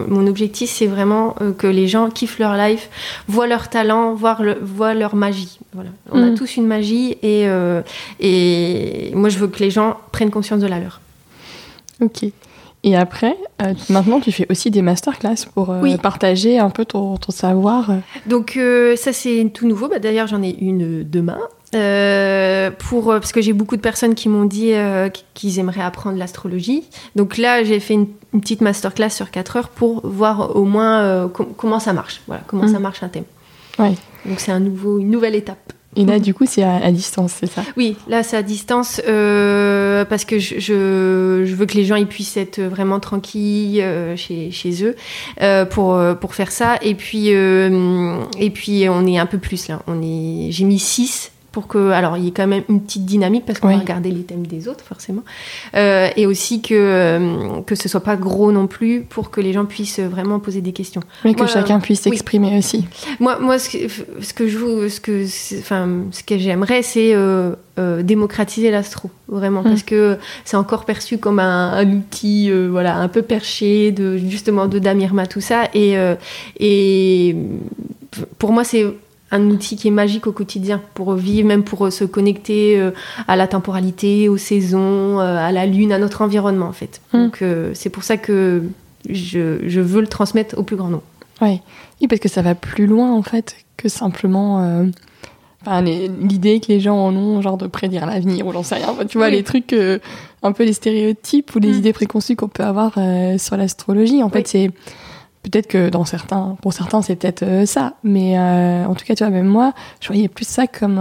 mon, 0.07 0.27
objectif, 0.27 0.69
c'est 0.69 0.87
vraiment 0.87 1.35
que 1.57 1.67
les 1.67 1.87
gens 1.87 2.09
kiffent 2.09 2.39
leur 2.39 2.55
life 2.55 2.89
voient 3.27 3.47
leur 3.47 3.69
talent, 3.69 4.13
voient, 4.13 4.37
le, 4.39 4.57
leur 4.93 5.15
magie. 5.15 5.59
Voilà. 5.73 5.89
On 6.11 6.21
a 6.21 6.31
mm. 6.31 6.35
tous 6.35 6.57
une 6.57 6.67
magie 6.67 7.17
et, 7.21 7.47
euh, 7.47 7.81
et 8.19 9.11
moi 9.13 9.29
je 9.29 9.37
veux 9.37 9.47
que 9.47 9.59
les 9.59 9.71
gens 9.71 9.97
prennent 10.11 10.31
conscience 10.31 10.61
de 10.61 10.67
la 10.67 10.79
leur. 10.79 11.01
Ok. 12.01 12.25
Et 12.83 12.95
après, 12.95 13.35
euh, 13.61 13.73
maintenant, 13.89 14.19
tu 14.19 14.31
fais 14.31 14.45
aussi 14.49 14.69
des 14.71 14.81
masterclass 14.81 15.47
pour 15.53 15.71
euh, 15.71 15.97
partager 15.97 16.59
un 16.59 16.69
peu 16.69 16.85
ton, 16.85 17.17
ton 17.17 17.31
savoir. 17.31 17.91
Donc 18.27 18.57
ça, 18.95 19.13
c'est 19.13 19.51
tout 19.53 19.67
nouveau. 19.67 19.89
Bah, 19.89 19.99
D'ailleurs, 19.99 20.27
j'en 20.27 20.43
ai 20.43 20.55
une 20.61 21.03
demain. 21.03 21.39
Pour, 21.71 23.05
parce 23.05 23.31
que 23.31 23.41
j'ai 23.41 23.53
beaucoup 23.53 23.75
de 23.75 23.81
personnes 23.81 24.15
qui 24.15 24.29
m'ont 24.29 24.45
dit 24.45 24.73
qu'ils 25.33 25.59
aimeraient 25.59 25.81
apprendre 25.81 26.17
l'astrologie. 26.17 26.83
Donc 27.15 27.37
là, 27.37 27.63
j'ai 27.63 27.79
fait 27.79 27.93
une, 27.93 28.07
petite 28.39 28.61
masterclass 28.61 29.09
sur 29.09 29.31
4 29.31 29.55
heures 29.55 29.69
pour 29.69 30.05
voir 30.05 30.55
au 30.55 30.65
moins 30.65 31.29
comment 31.57 31.79
ça 31.79 31.93
marche. 31.93 32.21
Voilà, 32.27 32.43
comment 32.47 32.65
mm. 32.65 32.73
ça 32.73 32.79
marche 32.79 33.03
un 33.03 33.09
thème. 33.09 33.23
Ouais. 33.79 33.93
Donc 34.25 34.39
c'est 34.39 34.51
un 34.51 34.59
nouveau, 34.59 34.99
une 34.99 35.09
nouvelle 35.09 35.35
étape. 35.35 35.73
Et 35.97 36.05
là, 36.05 36.19
du 36.19 36.33
coup, 36.35 36.45
c'est 36.45 36.61
à, 36.61 36.91
distance, 36.91 37.33
c'est 37.39 37.47
ça? 37.47 37.63
Oui, 37.75 37.95
là, 38.07 38.21
c'est 38.21 38.37
à 38.37 38.43
distance 38.43 39.01
euh, 39.07 40.05
parce 40.05 40.25
que 40.25 40.37
je, 40.37 40.59
je, 40.59 41.55
veux 41.55 41.65
que 41.65 41.73
les 41.73 41.85
gens 41.85 41.95
ils 41.95 42.05
puissent 42.05 42.37
être 42.37 42.61
vraiment 42.61 42.99
tranquilles 42.99 43.81
euh, 43.81 44.15
chez, 44.15 44.51
chez, 44.51 44.83
eux 44.83 44.95
euh, 45.41 45.65
pour, 45.65 45.99
pour 46.21 46.35
faire 46.35 46.51
ça. 46.51 46.77
Et 46.83 46.93
puis, 46.93 47.29
et 47.29 48.49
puis, 48.51 48.87
on 48.89 49.07
est 49.07 49.17
un 49.17 49.25
peu 49.25 49.39
plus 49.39 49.69
là. 49.69 49.81
On 49.87 50.01
est, 50.03 50.51
j'ai 50.51 50.65
mis 50.65 50.77
6 50.79 51.31
pour 51.51 51.67
que, 51.67 51.91
alors 51.91 52.17
il 52.17 52.25
y 52.25 52.27
ait 52.27 52.31
quand 52.31 52.45
même 52.45 52.63
une 52.69 52.81
petite 52.81 53.05
dynamique 53.05 53.45
parce 53.45 53.59
qu'on 53.59 53.69
va 53.69 53.77
regarder 53.77 54.11
les 54.11 54.23
thèmes 54.23 54.45
des 54.45 54.67
autres 54.67 54.83
forcément, 54.83 55.23
euh, 55.75 56.09
et 56.15 56.25
aussi 56.25 56.61
que 56.61 56.73
euh, 56.75 57.61
que 57.61 57.75
ce 57.75 57.89
soit 57.89 58.01
pas 58.01 58.15
gros 58.15 58.51
non 58.51 58.67
plus 58.67 59.01
pour 59.01 59.31
que 59.31 59.41
les 59.41 59.53
gens 59.53 59.65
puissent 59.65 59.99
vraiment 59.99 60.39
poser 60.39 60.61
des 60.61 60.73
questions. 60.73 61.01
Mais 61.25 61.33
que 61.33 61.47
chacun 61.47 61.79
puisse 61.79 62.01
s'exprimer 62.01 62.57
aussi. 62.57 62.85
Moi, 63.19 63.39
moi, 63.39 63.59
ce 63.59 63.69
que, 63.69 63.77
ce 64.21 64.33
que 64.33 64.47
je, 64.47 64.89
ce 64.89 64.99
que, 64.99 65.25
enfin, 65.59 65.89
ce 66.11 66.23
que 66.23 66.37
j'aimerais, 66.37 66.83
c'est 66.83 67.11
euh, 67.13 67.55
démocratiser 68.03 68.69
l'astro 68.69 69.09
vraiment 69.27 69.61
mm. 69.61 69.69
parce 69.69 69.83
que 69.83 70.17
c'est 70.45 70.57
encore 70.57 70.85
perçu 70.85 71.17
comme 71.17 71.39
un, 71.39 71.91
outil, 71.91 72.51
voilà, 72.69 72.97
un 72.97 73.07
peu 73.07 73.21
perché 73.21 73.91
de 73.91 74.17
justement 74.17 74.67
de 74.67 74.79
Damirma 74.79 75.27
tout 75.27 75.41
ça, 75.41 75.69
et 75.73 75.95
et 76.59 77.35
pour 78.37 78.51
moi 78.51 78.63
c'est 78.63 78.85
un 79.31 79.49
outil 79.49 79.75
qui 79.75 79.87
est 79.87 79.91
magique 79.91 80.27
au 80.27 80.31
quotidien 80.31 80.81
pour 80.93 81.13
vivre, 81.13 81.47
même 81.47 81.63
pour 81.63 81.85
euh, 81.85 81.91
se 81.91 82.05
connecter 82.05 82.79
euh, 82.79 82.91
à 83.27 83.35
la 83.35 83.47
temporalité, 83.47 84.29
aux 84.29 84.37
saisons, 84.37 85.19
euh, 85.19 85.37
à 85.37 85.51
la 85.51 85.65
lune, 85.65 85.91
à 85.91 85.99
notre 85.99 86.21
environnement 86.21 86.67
en 86.67 86.73
fait. 86.73 87.01
Hmm. 87.13 87.23
Donc 87.23 87.43
c'est 87.73 87.89
pour 87.89 88.03
ça 88.03 88.17
que 88.17 88.63
je, 89.09 89.79
veux 89.79 90.01
le 90.01 90.07
transmettre 90.07 90.57
au 90.57 90.63
plus 90.63 90.75
grand 90.75 90.89
nombre. 90.89 91.03
Oui, 91.41 91.59
parce 92.07 92.19
que 92.19 92.29
ça 92.29 92.41
va 92.41 92.55
plus 92.55 92.87
loin 92.87 93.13
en 93.13 93.21
fait 93.21 93.57
que 93.75 93.89
simplement 93.89 94.85
l'idée 95.65 96.59
que 96.59 96.67
les 96.69 96.79
gens 96.79 96.97
en 96.97 97.15
ont, 97.15 97.41
genre 97.41 97.57
de 97.57 97.67
prédire 97.67 98.05
l'avenir 98.05 98.47
ou 98.47 98.53
j'en 98.53 98.63
sais 98.63 98.75
rien. 98.75 98.95
tu 99.07 99.17
vois, 99.17 99.29
les 99.29 99.43
trucs, 99.43 99.75
un 100.41 100.51
peu 100.51 100.63
les 100.63 100.73
stéréotypes 100.73 101.53
ou 101.55 101.59
les 101.59 101.73
hmm. 101.73 101.77
idées 101.77 101.93
préconçues 101.93 102.35
qu'on 102.35 102.47
peut 102.47 102.63
avoir 102.63 102.93
sur 103.37 103.57
l'astrologie. 103.57 104.23
En 104.23 104.29
fait, 104.29 104.47
c'est 104.47 104.71
peut-être 105.49 105.67
que 105.67 105.89
dans 105.89 106.05
certains, 106.05 106.57
pour 106.61 106.73
certains, 106.73 107.01
c'est 107.01 107.15
peut-être 107.15 107.43
euh, 107.43 107.65
ça. 107.65 107.93
Mais 108.03 108.37
euh, 108.37 108.85
en 108.85 108.95
tout 108.95 109.05
cas, 109.05 109.15
tu 109.15 109.23
vois, 109.23 109.31
même 109.31 109.47
moi, 109.47 109.73
je 109.99 110.07
voyais 110.07 110.27
plus 110.27 110.47
ça 110.47 110.67
comme 110.67 110.97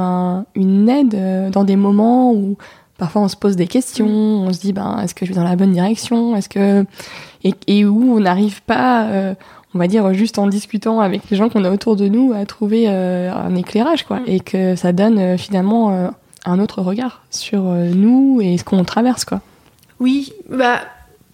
une 0.54 0.88
aide 0.88 1.14
euh, 1.14 1.50
dans 1.50 1.64
des 1.64 1.76
moments 1.76 2.32
où 2.32 2.56
parfois 2.98 3.22
on 3.22 3.28
se 3.28 3.36
pose 3.36 3.56
des 3.56 3.66
questions, 3.66 4.06
on 4.06 4.52
se 4.52 4.60
dit, 4.60 4.72
ben, 4.72 5.00
est-ce 5.02 5.14
que 5.14 5.26
je 5.26 5.32
vais 5.32 5.36
dans 5.36 5.44
la 5.44 5.56
bonne 5.56 5.72
direction? 5.72 6.36
Est-ce 6.36 6.48
que 6.48 6.84
et, 7.44 7.84
où 7.84 8.16
on 8.16 8.20
n'arrive 8.20 8.62
pas, 8.62 9.08
on 9.72 9.78
va 9.78 9.86
dire, 9.86 10.12
juste 10.14 10.38
en 10.38 10.48
discutant 10.48 10.98
avec 10.98 11.30
les 11.30 11.36
gens 11.36 11.48
qu'on 11.48 11.62
a 11.62 11.70
autour 11.70 11.94
de 11.94 12.08
nous, 12.08 12.32
à 12.32 12.44
trouver 12.44 12.88
un 12.88 13.54
éclairage, 13.54 14.04
quoi, 14.04 14.20
et 14.26 14.40
que 14.40 14.74
ça 14.74 14.92
donne 14.92 15.38
finalement 15.38 16.10
un 16.44 16.58
autre 16.58 16.82
regard 16.82 17.22
sur 17.30 17.62
nous 17.62 18.40
et 18.42 18.58
ce 18.58 18.64
qu'on 18.64 18.82
traverse, 18.82 19.24
quoi. 19.24 19.42
Oui, 20.00 20.32
bah 20.50 20.80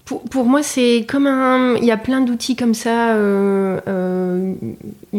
pour, 0.05 0.45
moi, 0.45 0.63
c'est 0.63 1.07
comme 1.09 1.27
un. 1.27 1.77
Il 1.77 1.85
y 1.85 1.93
a 1.93 1.97
plein 1.97 2.21
d'outils 2.21 2.57
comme 2.57 2.75
ça. 2.75 3.15
Euh, 3.15 3.81
euh, 3.87 4.55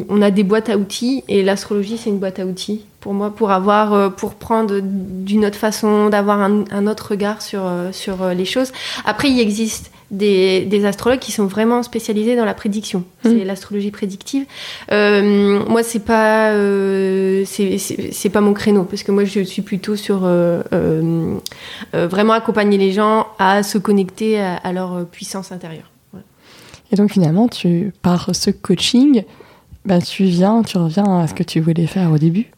on 0.10 0.22
a 0.22 0.30
des 0.30 0.44
boîtes 0.44 0.70
à 0.70 0.78
outils 0.78 1.24
et 1.30 1.42
l'astrologie, 1.42 1.98
c'est 1.98 2.10
une 2.10 2.20
boîte 2.20 2.40
à 2.40 2.46
outils 2.46 2.86
pour 3.00 3.14
moi, 3.14 3.34
pour 3.34 3.52
avoir, 3.52 3.94
euh, 3.94 4.10
pour 4.10 4.36
prendre 4.36 4.80
d'une 4.82 5.46
autre 5.46 5.58
façon, 5.58 6.10
d'avoir 6.10 6.42
un, 6.42 6.66
un, 6.72 6.88
autre 6.88 7.12
regard 7.12 7.42
sur, 7.42 7.64
sur 7.92 8.30
les 8.30 8.46
choses. 8.46 8.72
Après, 9.06 9.30
il 9.30 9.40
existe 9.40 9.93
des, 10.14 10.86
astrologues 10.86 11.20
qui 11.20 11.32
sont 11.32 11.46
vraiment 11.46 11.84
spécialisés 11.84 12.36
dans 12.36 12.46
la 12.46 12.54
prédiction. 12.54 13.00
Mmh. 13.00 13.30
C'est 13.30 13.46
l'astrologie 13.46 13.92
prédictive. 13.92 14.46
Euh, 14.92 15.64
moi, 15.68 15.84
c'est 15.84 16.04
pas, 16.04 16.52
euh, 16.52 17.44
c'est 17.46 18.30
pas 18.30 18.42
mon 18.42 18.54
créneau 18.54 18.84
parce 18.84 19.04
que 19.04 19.12
moi, 19.12 19.26
je 19.26 19.42
suis 19.42 19.62
plutôt 19.62 19.96
sur 19.96 20.22
euh, 20.24 20.62
vraiment 21.94 22.34
accompagner 22.34 22.78
les 22.78 22.92
gens 22.92 23.28
à 23.40 23.64
se 23.64 23.78
connecter 23.78 24.40
à, 24.40 24.72
leur 24.72 25.06
puissance 25.06 25.52
intérieure. 25.52 25.90
Et 26.92 26.96
donc, 26.96 27.12
finalement, 27.12 27.48
tu 27.48 27.92
par 28.02 28.36
ce 28.36 28.52
coaching, 28.52 29.24
bah, 29.86 30.00
tu 30.00 30.26
viens, 30.26 30.62
tu 30.62 30.78
reviens 30.78 31.20
à 31.20 31.28
ce 31.28 31.34
que 31.34 31.44
tu 31.44 31.60
voulais 31.60 31.88
faire 31.88 32.12
au 32.12 32.18
début. 32.18 32.52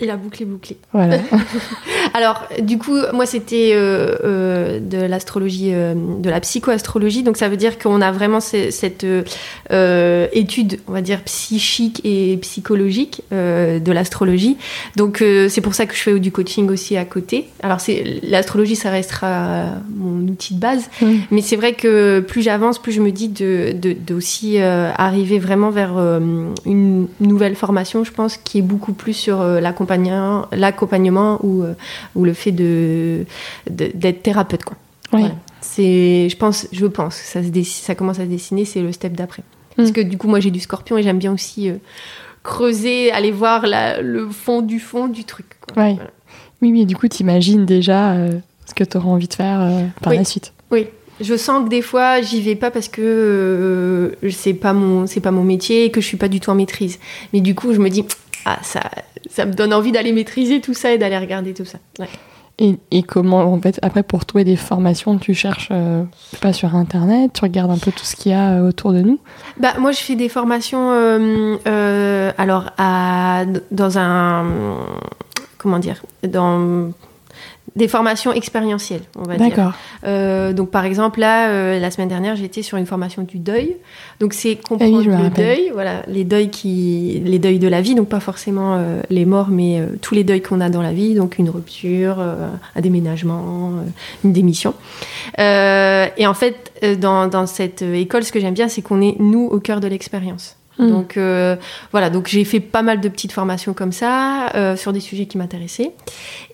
Et 0.00 0.06
la 0.06 0.16
boucle 0.16 0.42
est 0.42 0.46
bouclée. 0.46 0.78
Voilà. 0.92 1.18
Alors, 2.14 2.46
du 2.60 2.78
coup, 2.78 2.96
moi, 3.12 3.26
c'était 3.26 3.72
euh, 3.74 4.16
euh, 4.24 4.80
de 4.80 4.98
l'astrologie, 4.98 5.70
euh, 5.72 5.94
de 5.94 6.30
la 6.30 6.40
psychoastrologie. 6.40 7.22
Donc, 7.22 7.36
ça 7.36 7.48
veut 7.48 7.56
dire 7.56 7.78
qu'on 7.78 8.00
a 8.00 8.10
vraiment 8.10 8.40
cette 8.40 9.06
étude, 9.70 10.80
on 10.88 10.92
va 10.92 11.02
dire, 11.02 11.20
psychique 11.22 12.00
et 12.04 12.36
psychologique 12.38 13.22
de 13.30 13.92
l'astrologie. 13.92 14.56
Donc, 14.96 15.22
c'est 15.48 15.60
pour 15.60 15.74
ça 15.74 15.86
que 15.86 15.94
je 15.94 16.00
fais 16.00 16.18
du 16.18 16.32
coaching 16.32 16.70
aussi 16.70 16.96
à 16.96 17.04
côté. 17.04 17.48
Alors, 17.62 17.78
l'astrologie, 18.22 18.76
ça 18.76 18.90
restera 18.90 19.66
mon 19.94 20.26
outil 20.28 20.54
de 20.54 20.60
base. 20.60 20.88
Mm. 21.00 21.06
Mais 21.30 21.42
c'est 21.42 21.56
vrai 21.56 21.74
que 21.74 22.20
plus 22.20 22.42
j'avance, 22.42 22.78
plus 22.78 22.92
je 22.92 23.00
me 23.00 23.10
dis 23.10 23.28
de, 23.28 23.72
de, 23.72 23.94
de 23.94 24.14
aussi 24.14 24.58
arriver 24.58 25.38
vraiment 25.38 25.70
vers 25.70 25.96
une 26.66 27.08
nouvelle 27.20 27.54
formation, 27.54 28.04
je 28.04 28.12
pense, 28.12 28.36
qui 28.36 28.58
est 28.58 28.62
beaucoup 28.62 28.92
plus 28.92 29.12
sur 29.12 29.42
l'accompagnement 29.42 29.89
l'accompagnement 29.96 31.38
ou, 31.42 31.62
euh, 31.62 31.74
ou 32.14 32.24
le 32.24 32.32
fait 32.32 32.52
de, 32.52 33.24
d'être 33.68 34.22
thérapeute. 34.22 34.64
Quoi. 34.64 34.76
Oui. 35.12 35.24
C'est, 35.60 36.28
je 36.28 36.36
pense, 36.36 36.66
je 36.72 36.86
pense, 36.86 37.14
ça, 37.14 37.42
se 37.42 37.62
ça 37.62 37.94
commence 37.94 38.18
à 38.18 38.24
se 38.24 38.28
dessiner, 38.28 38.64
c'est 38.64 38.80
le 38.80 38.92
step 38.92 39.12
d'après. 39.12 39.42
Parce 39.76 39.92
que 39.92 40.00
du 40.00 40.18
coup, 40.18 40.28
moi, 40.28 40.40
j'ai 40.40 40.50
du 40.50 40.60
scorpion 40.60 40.98
et 40.98 41.02
j'aime 41.02 41.18
bien 41.18 41.32
aussi 41.32 41.70
creuser, 42.42 43.12
aller 43.12 43.30
voir 43.30 43.64
le 43.66 44.28
fond 44.28 44.62
du 44.62 44.80
fond 44.80 45.08
du 45.08 45.24
truc. 45.24 45.46
Oui, 45.76 45.96
oui, 46.60 46.86
du 46.86 46.96
coup, 46.96 47.08
tu 47.08 47.22
imagines 47.22 47.66
déjà 47.66 48.14
ce 48.66 48.74
que 48.74 48.84
tu 48.84 48.96
auras 48.96 49.08
envie 49.08 49.28
de 49.28 49.34
faire 49.34 49.90
par 50.02 50.12
la 50.12 50.24
suite. 50.24 50.52
Oui, 50.70 50.86
je 51.20 51.36
sens 51.36 51.64
que 51.64 51.68
des 51.68 51.82
fois, 51.82 52.22
j'y 52.22 52.40
vais 52.40 52.54
pas 52.54 52.70
parce 52.70 52.88
que 52.88 53.02
euh, 53.02 54.30
c'est 54.30 54.54
pas 54.54 54.72
mon 54.72 55.06
c'est 55.06 55.20
pas 55.20 55.30
mon 55.30 55.44
métier 55.44 55.84
et 55.84 55.90
que 55.90 56.00
je 56.00 56.06
suis 56.06 56.16
pas 56.16 56.28
du 56.28 56.40
tout 56.40 56.50
en 56.50 56.54
maîtrise. 56.54 56.98
Mais 57.32 57.40
du 57.40 57.54
coup, 57.54 57.74
je 57.74 57.78
me 57.78 57.90
dis 57.90 58.04
ah 58.44 58.58
ça 58.62 58.80
ça 59.30 59.46
me 59.46 59.52
donne 59.52 59.72
envie 59.72 59.92
d'aller 59.92 60.12
maîtriser 60.12 60.60
tout 60.60 60.74
ça 60.74 60.92
et 60.92 60.98
d'aller 60.98 61.18
regarder 61.18 61.54
tout 61.54 61.64
ça. 61.64 61.78
Et, 62.58 62.76
et, 62.90 63.02
comment 63.02 63.40
en 63.40 63.60
fait 63.60 63.78
après 63.80 64.02
pour 64.02 64.26
trouver 64.26 64.44
des 64.44 64.56
formations, 64.56 65.16
tu 65.16 65.32
cherches 65.32 65.68
euh, 65.70 66.02
pas 66.42 66.52
sur 66.52 66.74
internet, 66.74 67.32
tu 67.32 67.40
regardes 67.42 67.70
un 67.70 67.78
peu 67.78 67.90
tout 67.90 68.04
ce 68.04 68.16
qu'il 68.16 68.32
y 68.32 68.34
a 68.34 68.50
euh, 68.50 68.68
autour 68.68 68.92
de 68.92 69.00
nous? 69.00 69.18
Bah 69.58 69.74
moi, 69.78 69.92
je 69.92 70.00
fais 70.00 70.14
des 70.14 70.28
formations 70.28 70.90
alors 72.36 72.70
à 72.76 73.44
dans 73.70 73.98
un 73.98 74.44
comment 75.56 75.78
dire 75.78 76.02
dans 76.26 76.92
des 77.76 77.88
formations 77.88 78.32
expérientielles, 78.32 79.02
on 79.16 79.22
va 79.22 79.36
dire. 79.36 79.48
D'accord. 79.48 79.72
Euh, 80.04 80.52
donc 80.52 80.70
par 80.70 80.84
exemple 80.84 81.20
là, 81.20 81.48
euh, 81.50 81.78
la 81.78 81.90
semaine 81.90 82.08
dernière, 82.08 82.36
j'étais 82.36 82.62
sur 82.62 82.78
une 82.78 82.86
formation 82.86 83.22
du 83.22 83.38
deuil. 83.38 83.76
Donc 84.18 84.34
c'est 84.34 84.56
comprendre 84.56 85.02
ah 85.12 85.22
le 85.22 85.30
deuil, 85.30 85.70
voilà, 85.72 86.02
les 86.08 86.24
deuils 86.24 86.50
qui, 86.50 87.22
les 87.24 87.38
deuils 87.38 87.58
de 87.58 87.68
la 87.68 87.80
vie, 87.80 87.94
donc 87.94 88.08
pas 88.08 88.20
forcément 88.20 88.76
euh, 88.76 89.00
les 89.10 89.24
morts, 89.24 89.48
mais 89.50 89.82
tous 90.00 90.14
les 90.14 90.24
deuils 90.24 90.42
qu'on 90.42 90.60
a 90.60 90.68
dans 90.68 90.82
la 90.82 90.92
vie, 90.92 91.14
donc 91.14 91.38
une 91.38 91.50
rupture, 91.50 92.18
un 92.18 92.80
déménagement, 92.80 93.72
une 94.24 94.32
démission. 94.32 94.74
et 95.38 96.26
en 96.26 96.34
fait, 96.34 96.72
dans, 96.98 97.26
dans 97.28 97.46
cette 97.46 97.82
école, 97.82 98.24
ce 98.24 98.32
que 98.32 98.40
j'aime 98.40 98.54
bien, 98.54 98.68
c'est 98.68 98.82
qu'on 98.82 99.00
est 99.00 99.16
nous 99.18 99.46
au 99.46 99.60
cœur 99.60 99.80
de 99.80 99.86
l'expérience. 99.86 100.56
Mm. 100.80 100.90
Donc 100.90 101.16
euh, 101.16 101.56
voilà, 101.92 102.10
donc 102.10 102.26
j'ai 102.26 102.44
fait 102.44 102.60
pas 102.60 102.82
mal 102.82 103.00
de 103.00 103.08
petites 103.08 103.32
formations 103.32 103.74
comme 103.74 103.92
ça 103.92 104.48
euh, 104.54 104.76
sur 104.76 104.92
des 104.92 105.00
sujets 105.00 105.26
qui 105.26 105.38
m'intéressaient. 105.38 105.92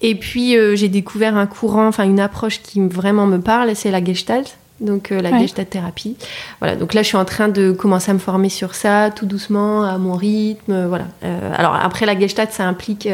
Et 0.02 0.14
puis 0.16 0.56
euh, 0.56 0.76
j'ai 0.76 0.88
découvert 0.88 1.36
un 1.36 1.46
courant, 1.46 1.86
enfin 1.86 2.04
une 2.04 2.20
approche 2.20 2.60
qui 2.60 2.80
vraiment 2.80 3.26
me 3.26 3.38
parle, 3.38 3.74
c'est 3.74 3.90
la 3.90 4.04
Gestalt 4.04 4.56
donc 4.80 5.10
euh, 5.10 5.20
la 5.20 5.38
gestalt 5.38 5.70
thérapie. 5.70 6.16
Voilà, 6.60 6.76
donc 6.76 6.94
là 6.94 7.02
je 7.02 7.08
suis 7.08 7.16
en 7.16 7.24
train 7.24 7.48
de 7.48 7.72
commencer 7.72 8.10
à 8.10 8.14
me 8.14 8.18
former 8.18 8.48
sur 8.48 8.74
ça, 8.74 9.10
tout 9.10 9.26
doucement, 9.26 9.84
à 9.84 9.98
mon 9.98 10.14
rythme, 10.14 10.72
euh, 10.72 10.88
voilà. 10.88 11.06
Euh, 11.24 11.52
alors 11.56 11.74
après 11.74 12.06
la 12.06 12.18
gestalt, 12.18 12.52
ça 12.52 12.64
implique 12.64 13.08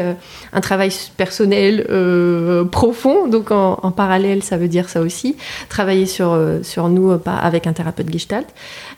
un 0.53 0.61
travail 0.61 0.91
personnel 1.17 1.85
profond, 2.71 3.27
donc 3.27 3.51
en, 3.51 3.91
parallèle, 3.91 4.43
ça 4.43 4.57
veut 4.57 4.67
dire 4.67 4.89
ça 4.89 5.01
aussi, 5.01 5.35
travailler 5.69 6.05
sur 6.05 6.37
sur 6.63 6.89
nous 6.89 7.17
pas 7.17 7.35
avec 7.35 7.67
un 7.67 7.73
thérapeute 7.73 8.11
gestalt. 8.11 8.47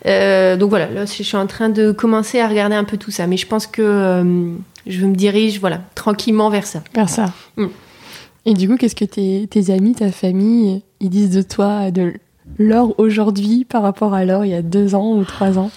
donc 0.06 0.70
voilà, 0.70 0.90
là 0.90 1.06
je 1.06 1.24
suis 1.24 1.38
en 1.38 1.48
train 1.48 1.70
de 1.70 1.92
commencer 1.92 2.40
à 2.40 2.48
regarder 2.48 2.76
un 2.76 2.84
peu 2.84 2.98
tout 2.98 3.12
ça, 3.12 3.28
mais 3.28 3.38
je 3.38 3.48
pense 3.48 3.68
que 3.68 4.56
je 4.88 5.06
me 5.06 5.16
dirige, 5.16 5.60
voilà, 5.60 5.82
tranquillement 5.96 6.50
vers 6.50 6.66
ça. 6.66 6.82
Vers 6.94 7.10
ça. 7.10 7.34
Mm. 7.58 7.68
Et 8.46 8.54
du 8.54 8.70
coup, 8.70 8.78
qu'est-ce 8.78 8.96
que 8.96 9.06
tes, 9.06 9.48
tes 9.48 9.72
amis, 9.72 9.96
ta 9.96 10.12
famille, 10.12 10.84
ils 11.00 11.10
disent 11.10 11.32
de 11.32 11.42
toi, 11.42 11.90
de 11.90 12.14
l'or 12.58 12.96
aujourd'hui 12.98 13.66
par 13.66 13.82
rapport 13.82 14.14
à 14.14 14.26
l'or 14.26 14.46
il 14.46 14.52
y 14.52 14.56
a 14.56 14.62
deux 14.62 14.96
ans 14.96 15.14
ou 15.14 15.24
trois 15.24 15.58
ans 15.58 15.72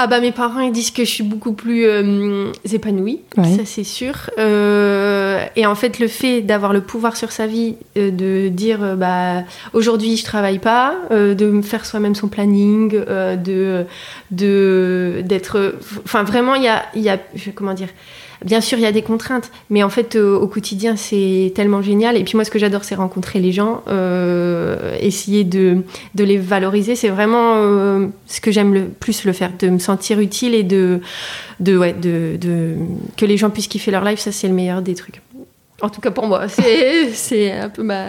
ah 0.00 0.06
bah 0.06 0.20
mes 0.20 0.30
parents 0.30 0.60
ils 0.60 0.70
disent 0.70 0.92
que 0.92 1.04
je 1.04 1.10
suis 1.10 1.24
beaucoup 1.24 1.54
plus 1.54 1.84
euh, 1.84 2.52
épanouie, 2.70 3.20
ça 3.34 3.64
c'est 3.64 3.82
sûr. 3.82 4.30
Euh, 4.38 5.44
et 5.56 5.66
en 5.66 5.74
fait 5.74 5.98
le 5.98 6.06
fait 6.06 6.40
d'avoir 6.40 6.72
le 6.72 6.82
pouvoir 6.82 7.16
sur 7.16 7.32
sa 7.32 7.48
vie, 7.48 7.74
euh, 7.96 8.12
de 8.12 8.48
dire 8.48 8.96
bah 8.96 9.42
aujourd'hui 9.72 10.16
je 10.16 10.24
travaille 10.24 10.60
pas, 10.60 10.94
de 11.10 11.46
me 11.46 11.62
faire 11.62 11.84
soi-même 11.84 12.14
son 12.14 12.28
planning, 12.28 12.90
de 12.90 13.86
de 14.30 15.22
d'être, 15.24 15.74
enfin 16.04 16.22
vraiment 16.22 16.54
il 16.54 16.62
y 16.62 16.68
a 16.68 16.84
il 16.94 17.02
y 17.02 17.08
a 17.08 17.18
comment 17.56 17.74
dire 17.74 17.88
Bien 18.44 18.60
sûr, 18.60 18.78
il 18.78 18.82
y 18.82 18.86
a 18.86 18.92
des 18.92 19.02
contraintes, 19.02 19.50
mais 19.68 19.82
en 19.82 19.88
fait, 19.88 20.14
euh, 20.14 20.36
au 20.38 20.46
quotidien, 20.46 20.96
c'est 20.96 21.52
tellement 21.56 21.82
génial. 21.82 22.16
Et 22.16 22.22
puis 22.22 22.36
moi, 22.36 22.44
ce 22.44 22.50
que 22.50 22.58
j'adore, 22.58 22.84
c'est 22.84 22.94
rencontrer 22.94 23.40
les 23.40 23.50
gens, 23.50 23.82
euh, 23.88 24.96
essayer 25.00 25.42
de, 25.44 25.82
les 26.16 26.38
valoriser. 26.38 26.94
C'est 26.94 27.08
vraiment 27.08 27.54
euh, 27.56 28.06
ce 28.26 28.40
que 28.40 28.52
j'aime 28.52 28.74
le 28.74 28.84
plus 28.84 29.24
le 29.24 29.32
faire, 29.32 29.50
de 29.58 29.68
me 29.68 29.78
sentir 29.78 30.20
utile 30.20 30.54
et 30.54 30.62
de, 30.62 31.00
de, 31.58 31.76
ouais, 31.76 31.92
de 31.92 32.76
que 33.16 33.26
les 33.26 33.36
gens 33.36 33.50
puissent 33.50 33.68
kiffer 33.68 33.90
leur 33.90 34.04
life. 34.04 34.20
Ça, 34.20 34.30
c'est 34.30 34.46
le 34.46 34.54
meilleur 34.54 34.82
des 34.82 34.94
trucs. 34.94 35.20
En 35.80 35.90
tout 35.90 36.00
cas 36.00 36.10
pour 36.10 36.26
moi, 36.26 36.48
c'est 37.12 37.52
un 37.52 37.68
peu 37.68 37.84
ma. 37.84 38.06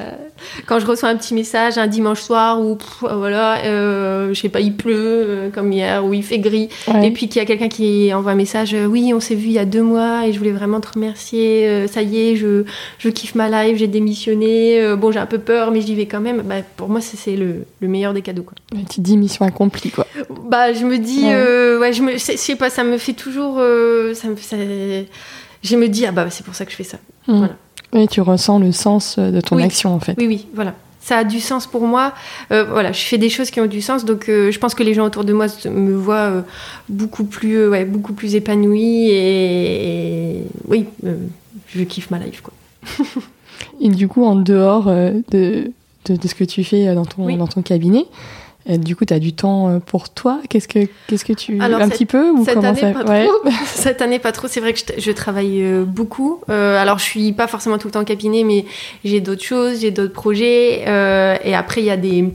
Quand 0.65 0.79
je 0.79 0.87
reçois 0.87 1.09
un 1.09 1.15
petit 1.15 1.35
message 1.35 1.77
un 1.77 1.85
dimanche 1.85 2.21
soir 2.21 2.59
où 2.59 2.79
voilà, 3.01 3.63
euh, 3.65 4.33
je 4.33 4.39
sais 4.39 4.49
pas, 4.49 4.59
il 4.59 4.75
pleut 4.75 4.95
euh, 4.95 5.49
comme 5.51 5.71
hier 5.71 6.03
ou 6.03 6.15
il 6.15 6.23
fait 6.23 6.39
gris, 6.39 6.69
et 7.03 7.11
puis 7.11 7.27
qu'il 7.27 7.39
y 7.39 7.43
a 7.43 7.45
quelqu'un 7.45 7.67
qui 7.67 8.11
envoie 8.11 8.31
un 8.31 8.35
message, 8.35 8.73
euh, 8.73 8.85
oui, 8.85 9.11
on 9.13 9.19
s'est 9.19 9.35
vu 9.35 9.47
il 9.47 9.53
y 9.53 9.59
a 9.59 9.65
deux 9.65 9.83
mois 9.83 10.25
et 10.25 10.33
je 10.33 10.39
voulais 10.39 10.51
vraiment 10.51 10.79
te 10.79 10.91
remercier. 10.91 11.67
Euh, 11.67 11.87
ça 11.87 12.01
y 12.01 12.19
est, 12.19 12.35
je, 12.37 12.63
je 12.97 13.09
kiffe 13.09 13.35
ma 13.35 13.49
life, 13.49 13.77
j'ai 13.77 13.87
démissionné. 13.87 14.95
bon, 14.95 15.11
j'ai 15.11 15.19
un 15.19 15.27
peu 15.27 15.37
peur, 15.37 15.69
mais 15.69 15.81
j'y 15.81 15.93
vais 15.93 16.07
quand 16.07 16.21
même. 16.21 16.41
Bah, 16.41 16.63
pour 16.75 16.89
moi, 16.89 17.01
c'est 17.01 17.35
le, 17.35 17.65
le, 17.81 17.87
meilleur 17.87 18.15
des 18.15 18.23
cadeaux 18.23 18.43
quoi. 18.43 18.55
Tu 18.71 18.95
te 18.95 19.01
dis 19.01 19.15
mission 19.15 19.45
accomplie 19.45 19.91
quoi. 19.91 20.07
Bah, 20.45 20.73
je 20.73 20.85
me 20.85 20.97
dis, 20.97 21.25
ouais, 21.25 21.93
je 21.93 22.01
me, 22.01 22.13
je 22.13 22.17
sais 22.17 22.55
pas, 22.55 22.71
ça 22.71 22.83
me 22.83 22.97
fait 22.97 23.13
toujours, 23.13 23.61
ça 24.15 24.27
me, 24.27 24.35
ça, 24.37 24.57
je 25.63 25.75
me 25.75 25.87
dis, 25.87 26.05
ah 26.05 26.11
bah 26.11 26.27
c'est 26.29 26.45
pour 26.45 26.55
ça 26.55 26.65
que 26.65 26.71
je 26.71 26.75
fais 26.75 26.83
ça. 26.83 26.97
Mm. 27.27 27.37
Voilà. 27.37 27.55
Oui, 27.93 28.07
tu 28.07 28.21
ressens 28.21 28.59
le 28.59 28.71
sens 28.71 29.15
euh, 29.17 29.31
de 29.31 29.41
ton 29.41 29.57
action 29.57 29.93
en 29.93 29.99
fait. 29.99 30.15
Oui, 30.17 30.27
oui, 30.27 30.47
voilà. 30.53 30.75
Ça 31.01 31.17
a 31.19 31.23
du 31.23 31.39
sens 31.39 31.65
pour 31.65 31.81
moi. 31.87 32.13
Euh, 32.51 32.65
voilà, 32.65 32.91
je 32.91 33.01
fais 33.01 33.17
des 33.17 33.29
choses 33.29 33.49
qui 33.49 33.61
ont 33.61 33.65
du 33.65 33.81
sens, 33.81 34.05
donc 34.05 34.29
euh, 34.29 34.51
je 34.51 34.59
pense 34.59 34.75
que 34.75 34.83
les 34.83 34.93
gens 34.93 35.05
autour 35.05 35.23
de 35.23 35.33
moi 35.33 35.47
me 35.65 35.95
voient 35.95 36.43
beaucoup 36.87 37.23
plus, 37.23 37.67
ouais, 37.67 37.85
beaucoup 37.85 38.13
plus 38.13 38.35
épanouie 38.35 39.09
et, 39.09 40.43
oui, 40.67 40.85
je 41.67 41.83
kiffe 41.83 42.11
ma 42.11 42.19
life 42.19 42.41
quoi. 42.41 42.53
et 43.81 43.89
du 43.89 44.07
coup, 44.07 44.23
en 44.23 44.35
dehors 44.35 44.85
de, 44.85 45.23
de, 45.31 46.15
de, 46.15 46.27
ce 46.27 46.35
que 46.35 46.43
tu 46.43 46.63
fais 46.63 46.93
dans 46.93 47.05
ton, 47.05 47.35
dans 47.37 47.47
ton 47.47 47.61
cabinet, 47.61 48.05
du 48.77 48.95
coup, 48.95 49.05
tu 49.05 49.13
as 49.13 49.19
du 49.19 49.33
temps 49.33 49.69
euh, 49.69 49.79
pour 49.79 50.09
toi. 50.09 50.39
Qu'est-ce 50.49 50.67
que, 50.67 50.87
qu'est-ce 51.07 51.25
que 51.25 51.33
tu. 51.33 51.59
Alors, 51.59 51.81
un 51.81 51.89
petit 51.89 52.05
peu 52.05 52.29
ou 52.29 52.45
cette, 52.45 52.57
année, 52.57 52.93
pas 52.93 53.03
trop. 53.03 53.49
cette 53.65 54.01
année, 54.01 54.19
pas 54.19 54.31
trop. 54.31 54.47
C'est 54.47 54.59
vrai 54.59 54.73
que 54.73 54.79
je, 54.97 55.11
travaille 55.11 55.63
euh, 55.63 55.83
beaucoup. 55.83 56.41
Euh, 56.49 56.77
alors, 56.77 56.99
je 56.99 57.03
suis 57.03 57.33
pas 57.33 57.47
forcément 57.47 57.77
tout 57.77 57.87
le 57.87 57.93
temps 57.93 58.01
en 58.01 58.05
cabinet, 58.05 58.43
mais 58.43 58.65
j'ai 59.03 59.21
d'autres 59.21 59.43
choses, 59.43 59.81
j'ai 59.81 59.91
d'autres 59.91 60.13
projets. 60.13 60.81
et 60.81 61.55
après, 61.55 61.81
il 61.81 61.85
y 61.85 61.91
a 61.91 61.97
des. 61.97 62.31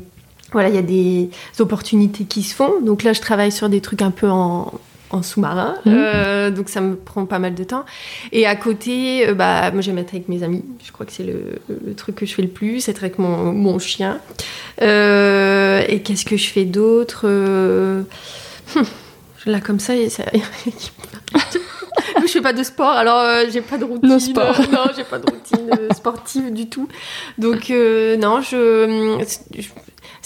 Voilà, 0.52 0.68
il 0.68 0.74
y 0.76 0.78
a 0.78 0.82
des 0.82 1.30
opportunités 1.58 2.24
qui 2.24 2.42
se 2.44 2.54
font. 2.54 2.80
Donc 2.80 3.02
là, 3.02 3.12
je 3.12 3.20
travaille 3.20 3.50
sur 3.50 3.68
des 3.68 3.80
trucs 3.80 4.02
un 4.02 4.12
peu 4.12 4.30
en, 4.30 4.72
en 5.14 5.22
sous-marin, 5.22 5.76
mmh. 5.84 5.90
euh, 5.90 6.50
donc 6.50 6.68
ça 6.68 6.80
me 6.80 6.96
prend 6.96 7.24
pas 7.24 7.38
mal 7.38 7.54
de 7.54 7.64
temps. 7.64 7.84
Et 8.32 8.46
à 8.46 8.56
côté, 8.56 9.28
euh, 9.28 9.34
bah, 9.34 9.70
moi 9.70 9.80
j'aime 9.80 9.98
être 9.98 10.12
avec 10.12 10.28
mes 10.28 10.42
amis, 10.42 10.64
je 10.84 10.90
crois 10.90 11.06
que 11.06 11.12
c'est 11.12 11.24
le, 11.24 11.94
truc 11.94 12.16
que 12.16 12.26
je 12.26 12.34
fais 12.34 12.42
le 12.42 12.48
plus, 12.48 12.88
être 12.88 13.04
avec 13.04 13.18
mon, 13.18 13.52
mon 13.52 13.78
chien. 13.78 14.20
Euh, 14.82 15.82
et 15.88 16.00
qu'est-ce 16.00 16.24
que 16.24 16.36
je 16.36 16.48
fais 16.48 16.64
d'autre 16.64 17.26
hum, 17.26 18.04
Là 19.46 19.60
comme 19.60 19.78
ça, 19.78 19.92
ça... 20.08 20.24
je 22.22 22.26
fais 22.26 22.40
pas 22.40 22.54
de 22.54 22.62
sport, 22.62 22.90
alors 22.90 23.48
j'ai 23.52 23.60
pas 23.60 23.78
de 23.78 23.84
routine. 23.84 24.18
Sport. 24.18 24.58
non, 24.72 24.86
j'ai 24.96 25.04
pas 25.04 25.18
de 25.18 25.30
routine 25.30 25.70
sportive 25.94 26.52
du 26.52 26.68
tout. 26.68 26.88
Donc 27.38 27.68
non, 27.68 28.40
je, 28.40 29.22
je 29.56 29.68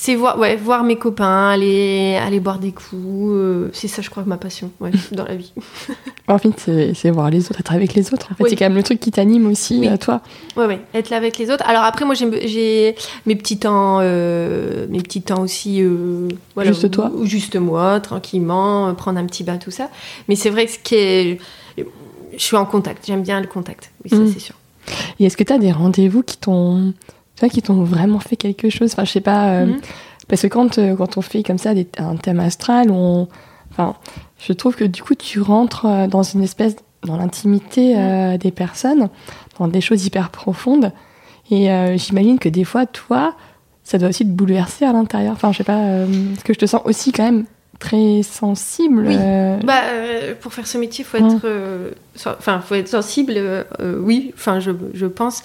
c'est 0.01 0.15
voir, 0.15 0.39
ouais, 0.39 0.55
voir 0.55 0.85
mes 0.85 0.95
copains, 0.95 1.49
aller, 1.49 2.15
aller 2.15 2.39
boire 2.39 2.61
des 2.61 2.71
coups. 2.71 3.33
Euh, 3.33 3.69
c'est 3.73 3.89
ça, 3.89 4.01
je 4.01 4.09
crois, 4.09 4.23
ma 4.25 4.37
passion 4.37 4.71
ouais, 4.79 4.93
dans 5.13 5.25
la 5.25 5.35
vie. 5.35 5.53
en 6.29 6.39
fait, 6.39 6.71
c'est 6.95 7.11
voir 7.11 7.31
les 7.31 7.51
autres, 7.51 7.59
être 7.59 7.73
avec 7.73 7.95
les 7.95 8.13
autres. 8.13 8.29
En 8.31 8.37
fait, 8.37 8.49
c'est 8.49 8.55
quand 8.55 8.67
même 8.67 8.77
le 8.77 8.85
truc 8.85 9.01
qui 9.01 9.11
t'anime 9.11 9.51
aussi 9.51 9.89
à 9.89 9.99
toi. 9.99 10.21
Ouais, 10.57 10.67
ouais, 10.67 10.81
être 10.95 11.11
là 11.11 11.17
avec 11.17 11.37
les 11.37 11.51
autres. 11.51 11.65
Alors 11.67 11.83
après, 11.83 12.05
moi, 12.05 12.15
j'ai 12.15 12.95
mes 13.27 13.35
petits 13.35 13.59
temps, 13.59 13.99
euh, 14.01 14.87
mes 14.89 15.01
petits 15.01 15.23
temps 15.23 15.43
aussi. 15.43 15.83
Euh, 15.83 16.29
voilà, 16.55 16.71
juste 16.71 16.93
toi. 16.93 17.11
Ou, 17.13 17.27
juste 17.27 17.57
moi, 17.57 17.99
tranquillement, 17.99 18.95
prendre 18.95 19.19
un 19.19 19.27
petit 19.27 19.43
bain, 19.43 19.57
tout 19.57 19.73
ça. 19.73 19.91
Mais 20.29 20.37
c'est 20.37 20.51
vrai 20.51 20.67
que 20.67 20.73
ce 20.73 20.79
qui 20.79 20.95
est, 20.95 21.39
je 21.77 21.85
suis 22.39 22.57
en 22.57 22.67
contact. 22.67 23.05
J'aime 23.05 23.23
bien 23.23 23.41
le 23.41 23.49
contact. 23.49 23.91
Oui, 24.05 24.11
ça, 24.11 24.17
mm. 24.17 24.33
c'est 24.33 24.39
sûr. 24.39 24.55
Et 25.19 25.25
est-ce 25.25 25.37
que 25.37 25.43
tu 25.43 25.53
as 25.53 25.59
des 25.59 25.73
rendez-vous 25.73 26.23
qui 26.23 26.37
t'ont 26.37 26.95
qui 27.47 27.63
t'ont 27.63 27.85
vraiment 27.85 28.19
fait 28.19 28.35
quelque 28.35 28.71
chose. 28.71 28.93
Enfin, 28.93 29.05
je 29.05 29.13
sais 29.13 29.21
pas. 29.21 29.51
Euh, 29.51 29.67
mhm. 29.67 29.81
Parce 30.27 30.43
que 30.43 30.49
quand, 30.49 30.79
euh, 30.79 30.97
quand 30.97 31.17
on 31.17 31.21
fait 31.21 31.43
comme 31.43 31.59
ça 31.59 31.75
des, 31.75 31.87
un 31.99 32.17
thème 32.17 32.41
astral, 32.41 32.91
on, 32.91 33.29
enfin, 33.71 33.95
je 34.39 34.53
trouve 34.53 34.75
que 34.75 34.85
du 34.85 35.03
coup, 35.03 35.15
tu 35.15 35.41
rentres 35.41 35.87
euh, 35.87 36.07
dans 36.09 36.25
une 36.25 36.43
espèce, 36.43 36.75
dans 37.05 37.17
l'intimité 37.17 37.95
mhm. 37.97 38.39
des 38.39 38.51
personnes, 38.51 39.09
dans 39.59 39.69
des 39.69 39.81
choses 39.81 40.05
hyper 40.05 40.31
profondes. 40.31 40.93
Et 41.51 41.71
j'imagine 41.97 42.39
que 42.39 42.51
des 42.51 42.65
fois, 42.65 42.85
toi, 42.85 43.35
ça 43.83 43.97
doit 43.97 44.11
aussi 44.11 44.25
te 44.25 44.31
bouleverser 44.31 44.85
à 44.85 44.93
l'intérieur. 44.93 45.33
Enfin, 45.33 45.51
je 45.51 45.59
sais 45.59 45.65
pas, 45.65 45.81
parce 46.35 46.43
que 46.43 46.53
je 46.53 46.59
te 46.59 46.67
sens 46.67 46.83
aussi 46.85 47.11
quand 47.11 47.23
même 47.23 47.47
très 47.79 48.23
sensible. 48.23 49.05
Oui. 49.07 49.17
Bah, 49.65 49.83
pour 50.41 50.53
faire 50.53 50.67
ce 50.67 50.79
métier, 50.79 51.05
faut 51.05 51.19
être, 51.19 51.47
enfin, 52.27 52.61
faut 52.61 52.75
être 52.75 52.89
sensible. 52.89 53.39
oui, 54.01 54.33
enfin, 54.35 54.61
je, 54.61 54.71
je 54.95 55.07
pense. 55.07 55.43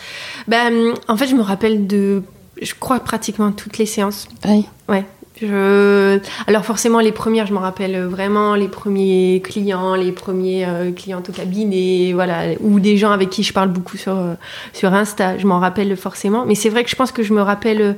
Bah, 0.47 0.69
en 1.07 1.17
fait, 1.17 1.27
je 1.27 1.35
me 1.35 1.41
rappelle 1.41 1.87
de, 1.87 2.23
je 2.61 2.73
crois 2.79 2.99
pratiquement 2.99 3.51
toutes 3.51 3.77
les 3.77 3.85
séances. 3.85 4.27
Oui. 4.45 4.65
Ouais. 4.89 5.05
Je... 5.41 6.19
Alors 6.47 6.63
forcément, 6.63 6.99
les 6.99 7.11
premières, 7.11 7.47
je 7.47 7.53
m'en 7.53 7.59
rappelle 7.59 7.99
vraiment, 8.03 8.55
les 8.55 8.67
premiers 8.67 9.41
clients, 9.43 9.95
les 9.95 10.11
premiers 10.11 10.65
euh, 10.65 10.91
clientes 10.91 11.29
au 11.29 11.31
cabinet, 11.31 12.11
voilà, 12.13 12.53
ou 12.59 12.79
des 12.79 12.97
gens 12.97 13.11
avec 13.11 13.29
qui 13.29 13.43
je 13.43 13.51
parle 13.51 13.69
beaucoup 13.69 13.97
sur, 13.97 14.15
euh, 14.15 14.35
sur 14.73 14.93
Insta, 14.93 15.37
je 15.37 15.47
m'en 15.47 15.59
rappelle 15.59 15.95
forcément. 15.97 16.45
Mais 16.45 16.55
c'est 16.55 16.69
vrai 16.69 16.83
que 16.83 16.89
je 16.89 16.95
pense 16.95 17.11
que 17.11 17.23
je 17.23 17.33
me 17.33 17.41
rappelle 17.41 17.97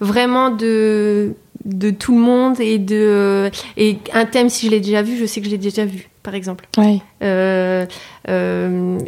vraiment 0.00 0.50
de, 0.50 1.34
de 1.64 1.90
tout 1.90 2.14
le 2.14 2.20
monde 2.20 2.60
et 2.60 2.78
de 2.78 3.50
et 3.76 3.98
un 4.12 4.24
thème 4.24 4.48
si 4.48 4.66
je 4.66 4.70
l'ai 4.72 4.80
déjà 4.80 5.02
vu 5.02 5.16
je 5.16 5.26
sais 5.26 5.40
que 5.40 5.46
je 5.46 5.52
l'ai 5.52 5.58
déjà 5.58 5.84
vu 5.84 6.08
par 6.22 6.34
exemple. 6.34 6.66
Ouais. 6.76 6.98
Euh, 7.22 7.84
euh, 8.28 8.98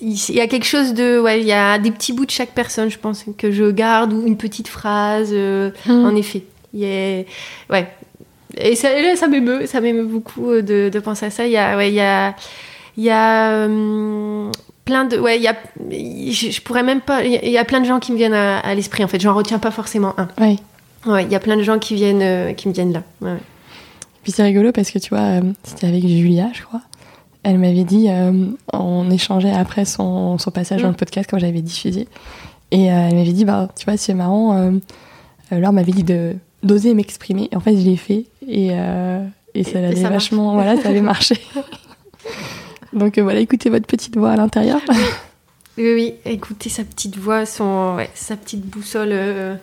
il 0.00 0.34
y 0.34 0.40
a 0.40 0.46
quelque 0.46 0.66
chose 0.66 0.94
de 0.94 1.18
ouais 1.20 1.40
il 1.40 1.46
y 1.46 1.52
a 1.52 1.78
des 1.78 1.90
petits 1.90 2.12
bouts 2.12 2.26
de 2.26 2.30
chaque 2.30 2.50
personne 2.50 2.90
je 2.90 2.98
pense 2.98 3.24
que 3.38 3.50
je 3.50 3.70
garde 3.70 4.12
ou 4.12 4.26
une 4.26 4.36
petite 4.36 4.68
phrase 4.68 5.30
euh, 5.32 5.70
Hmm. 5.86 6.04
en 6.06 6.14
effet. 6.16 6.42
Il 6.72 6.80
y 6.80 6.84
a 6.86 7.22
ouais. 7.74 7.86
Et 8.58 8.74
ça 8.74 8.88
là, 9.00 9.14
ça 9.16 9.28
m'émeut 9.28 9.66
ça 9.66 9.80
m'émeut 9.80 10.04
beaucoup 10.04 10.50
euh, 10.50 10.62
de, 10.62 10.88
de 10.92 10.98
penser 11.00 11.26
à 11.26 11.30
ça. 11.30 11.46
Il 11.46 11.52
y 11.52 11.56
a 11.56 11.76
ouais 11.76 11.88
il 11.90 11.94
y 11.94 12.00
a 12.00 12.34
il 12.96 13.04
y 13.04 13.10
a 13.10 13.52
euh, 13.52 14.50
plein 14.84 15.04
de 15.04 15.16
ouais 15.18 15.36
il 15.36 15.42
y 15.42 15.48
a 15.48 15.56
je, 15.90 16.50
je 16.50 16.60
pourrais 16.60 16.82
même 16.82 17.00
pas 17.00 17.24
il 17.24 17.32
y 17.32 17.36
a- 17.36 17.44
il 17.44 17.50
y 17.52 17.58
a 17.58 17.64
plein 17.64 17.80
de 17.80 17.86
gens 17.86 17.98
qui 18.00 18.10
me 18.12 18.16
viennent 18.16 18.34
à, 18.34 18.58
à 18.58 18.74
l'esprit 18.74 19.04
en 19.04 19.08
fait. 19.08 19.20
J'en 19.20 19.34
retiens 19.34 19.58
pas 19.58 19.70
forcément 19.70 20.14
un 20.18 20.28
Ouais, 21.06 21.24
il 21.24 21.30
y 21.32 21.34
a 21.34 21.40
plein 21.40 21.56
de 21.56 21.62
gens 21.62 21.78
qui 21.78 21.94
viennent, 21.94 22.22
euh, 22.22 22.52
qui 22.52 22.68
me 22.68 22.72
viennent 22.74 22.92
là. 22.92 23.02
Ouais. 23.20 23.38
Puis 24.22 24.32
c'est 24.32 24.42
rigolo 24.42 24.70
parce 24.72 24.90
que 24.90 24.98
tu 24.98 25.10
vois, 25.10 25.40
euh, 25.40 25.40
c'était 25.64 25.86
avec 25.86 26.06
Julia, 26.06 26.48
je 26.52 26.62
crois. 26.62 26.82
Elle 27.42 27.58
m'avait 27.58 27.84
dit, 27.84 28.06
euh, 28.10 28.46
on 28.74 29.10
échangeait 29.10 29.52
après 29.52 29.86
son, 29.86 30.36
son 30.36 30.50
passage 30.50 30.80
Mm. 30.80 30.82
dans 30.82 30.88
le 30.90 30.94
podcast 30.96 31.28
quand 31.30 31.38
j'avais 31.38 31.62
diffusé. 31.62 32.06
Et 32.70 32.84
elle 32.84 33.14
m'avait 33.14 33.32
dit, 33.32 33.44
bah, 33.46 33.68
tu 33.78 33.86
vois, 33.86 33.96
c'est 33.96 34.12
marrant. 34.14 34.70
Laure 35.50 35.72
m'avait 35.72 35.90
dit 35.92 36.04
de 36.04 36.36
d'oser 36.62 36.92
m'exprimer. 36.92 37.48
En 37.54 37.60
fait, 37.60 37.74
je 37.76 37.82
l'ai 37.84 37.96
fait. 37.96 38.26
Et, 38.46 38.68
euh, 38.72 39.24
et 39.54 39.64
ça 39.64 39.80
Et 39.80 39.84
avait 39.86 39.96
ça 39.96 40.02
marche. 40.10 40.12
vachement. 40.30 40.52
Voilà, 40.54 40.76
ça 40.76 40.90
avait 40.90 41.00
marché. 41.00 41.36
Donc 42.92 43.16
euh, 43.18 43.22
voilà, 43.22 43.40
écoutez 43.40 43.70
votre 43.70 43.86
petite 43.86 44.16
voix 44.16 44.32
à 44.32 44.36
l'intérieur. 44.36 44.80
Oui, 45.78 45.94
oui, 45.94 46.14
écouter 46.26 46.68
sa 46.68 46.84
petite 46.84 47.16
voix, 47.16 47.46
son, 47.46 47.94
ouais, 47.96 48.10
sa 48.14 48.36
petite 48.36 48.66
boussole 48.66 49.08
euh. 49.12 49.54